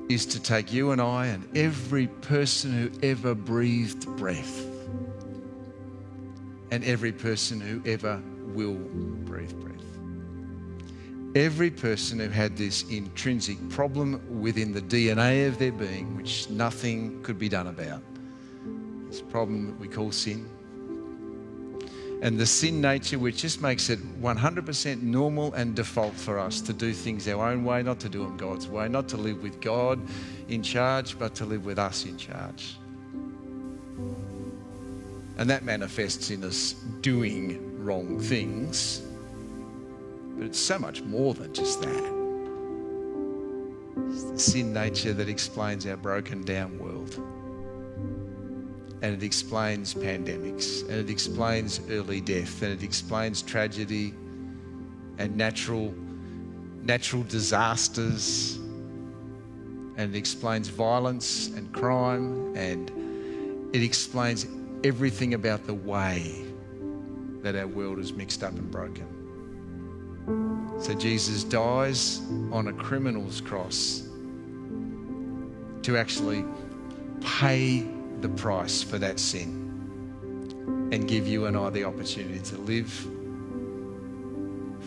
is 0.09 0.25
to 0.25 0.41
take 0.41 0.73
you 0.73 0.91
and 0.91 0.99
I 0.99 1.27
and 1.27 1.47
every 1.55 2.07
person 2.07 2.73
who 2.73 3.07
ever 3.07 3.33
breathed 3.33 4.05
breath 4.17 4.74
and 6.71 6.83
every 6.83 7.11
person 7.11 7.59
who 7.59 7.81
ever 7.89 8.21
will 8.53 8.73
breathe 8.73 9.53
breath. 9.53 9.75
Every 11.35 11.69
person 11.69 12.19
who 12.19 12.29
had 12.29 12.55
this 12.55 12.83
intrinsic 12.89 13.57
problem 13.69 14.41
within 14.41 14.71
the 14.71 14.81
DNA 14.81 15.47
of 15.47 15.57
their 15.57 15.71
being, 15.71 16.15
which 16.15 16.49
nothing 16.49 17.21
could 17.23 17.37
be 17.37 17.49
done 17.49 17.67
about. 17.67 18.01
This 19.09 19.21
problem 19.21 19.67
that 19.67 19.79
we 19.79 19.87
call 19.87 20.11
sin. 20.11 20.49
And 22.21 22.39
the 22.39 22.45
sin 22.45 22.79
nature, 22.79 23.19
which 23.19 23.41
just 23.41 23.61
makes 23.61 23.89
it 23.89 23.99
100% 24.21 25.01
normal 25.01 25.53
and 25.53 25.75
default 25.75 26.15
for 26.15 26.39
us 26.39 26.61
to 26.61 26.73
do 26.73 26.93
things 26.93 27.27
our 27.27 27.51
own 27.51 27.65
way, 27.65 27.83
not 27.83 27.99
to 27.99 28.09
do 28.09 28.23
them 28.23 28.37
God's 28.37 28.67
way, 28.67 28.87
not 28.87 29.09
to 29.09 29.17
live 29.17 29.43
with 29.43 29.59
God 29.59 29.99
in 30.47 30.63
charge, 30.63 31.19
but 31.19 31.35
to 31.35 31.45
live 31.45 31.65
with 31.65 31.77
us 31.77 32.05
in 32.05 32.17
charge. 32.17 32.77
And 35.37 35.49
that 35.49 35.65
manifests 35.65 36.31
in 36.31 36.43
us 36.43 36.73
doing 37.01 37.83
wrong 37.83 38.19
things. 38.19 39.01
But 40.37 40.45
it's 40.45 40.59
so 40.59 40.79
much 40.79 41.01
more 41.01 41.33
than 41.33 41.53
just 41.53 41.81
that. 41.81 42.13
It's 44.09 44.23
the 44.23 44.39
sin 44.39 44.73
nature 44.73 45.13
that 45.13 45.29
explains 45.29 45.85
our 45.85 45.97
broken 45.97 46.43
down 46.43 46.79
world. 46.79 47.15
And 49.01 49.13
it 49.13 49.23
explains 49.23 49.93
pandemics, 49.93 50.81
and 50.83 50.91
it 50.91 51.09
explains 51.09 51.81
early 51.89 52.21
death, 52.21 52.61
and 52.61 52.71
it 52.71 52.81
explains 52.83 53.41
tragedy 53.41 54.13
and 55.17 55.35
natural, 55.35 55.93
natural 56.83 57.23
disasters, 57.23 58.55
and 59.97 60.15
it 60.15 60.17
explains 60.17 60.69
violence 60.69 61.47
and 61.47 61.71
crime, 61.73 62.55
and 62.55 62.89
it 63.75 63.83
explains 63.83 64.45
everything 64.85 65.33
about 65.33 65.65
the 65.65 65.73
way 65.73 66.45
that 67.41 67.55
our 67.55 67.65
world 67.65 67.97
is 67.97 68.13
mixed 68.13 68.43
up 68.43 68.53
and 68.53 68.69
broken. 68.69 69.07
So 70.79 70.93
Jesus 70.93 71.43
dies 71.43 72.21
on 72.51 72.67
a 72.67 72.73
criminal's 72.73 73.41
cross 73.41 74.03
to 75.81 75.97
actually 75.97 76.45
pay 77.19 77.83
the 78.21 78.29
price 78.29 78.83
for 78.83 78.99
that 78.99 79.19
sin 79.19 79.63
and 80.91 81.07
give 81.07 81.27
you 81.27 81.47
and 81.47 81.57
I 81.57 81.71
the 81.71 81.83
opportunity 81.83 82.39
to 82.39 82.57
live 82.59 82.91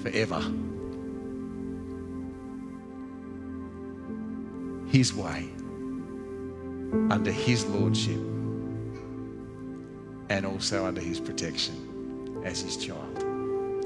forever. 0.05 0.41
His 4.93 5.13
way, 5.13 5.49
under 7.11 7.33
His 7.33 7.67
Lordship 7.67 8.21
and 10.31 10.45
also 10.45 10.85
under 10.85 11.01
his 11.01 11.21
protection 11.21 12.43
as 12.45 12.61
his 12.61 12.77
child. 12.77 13.08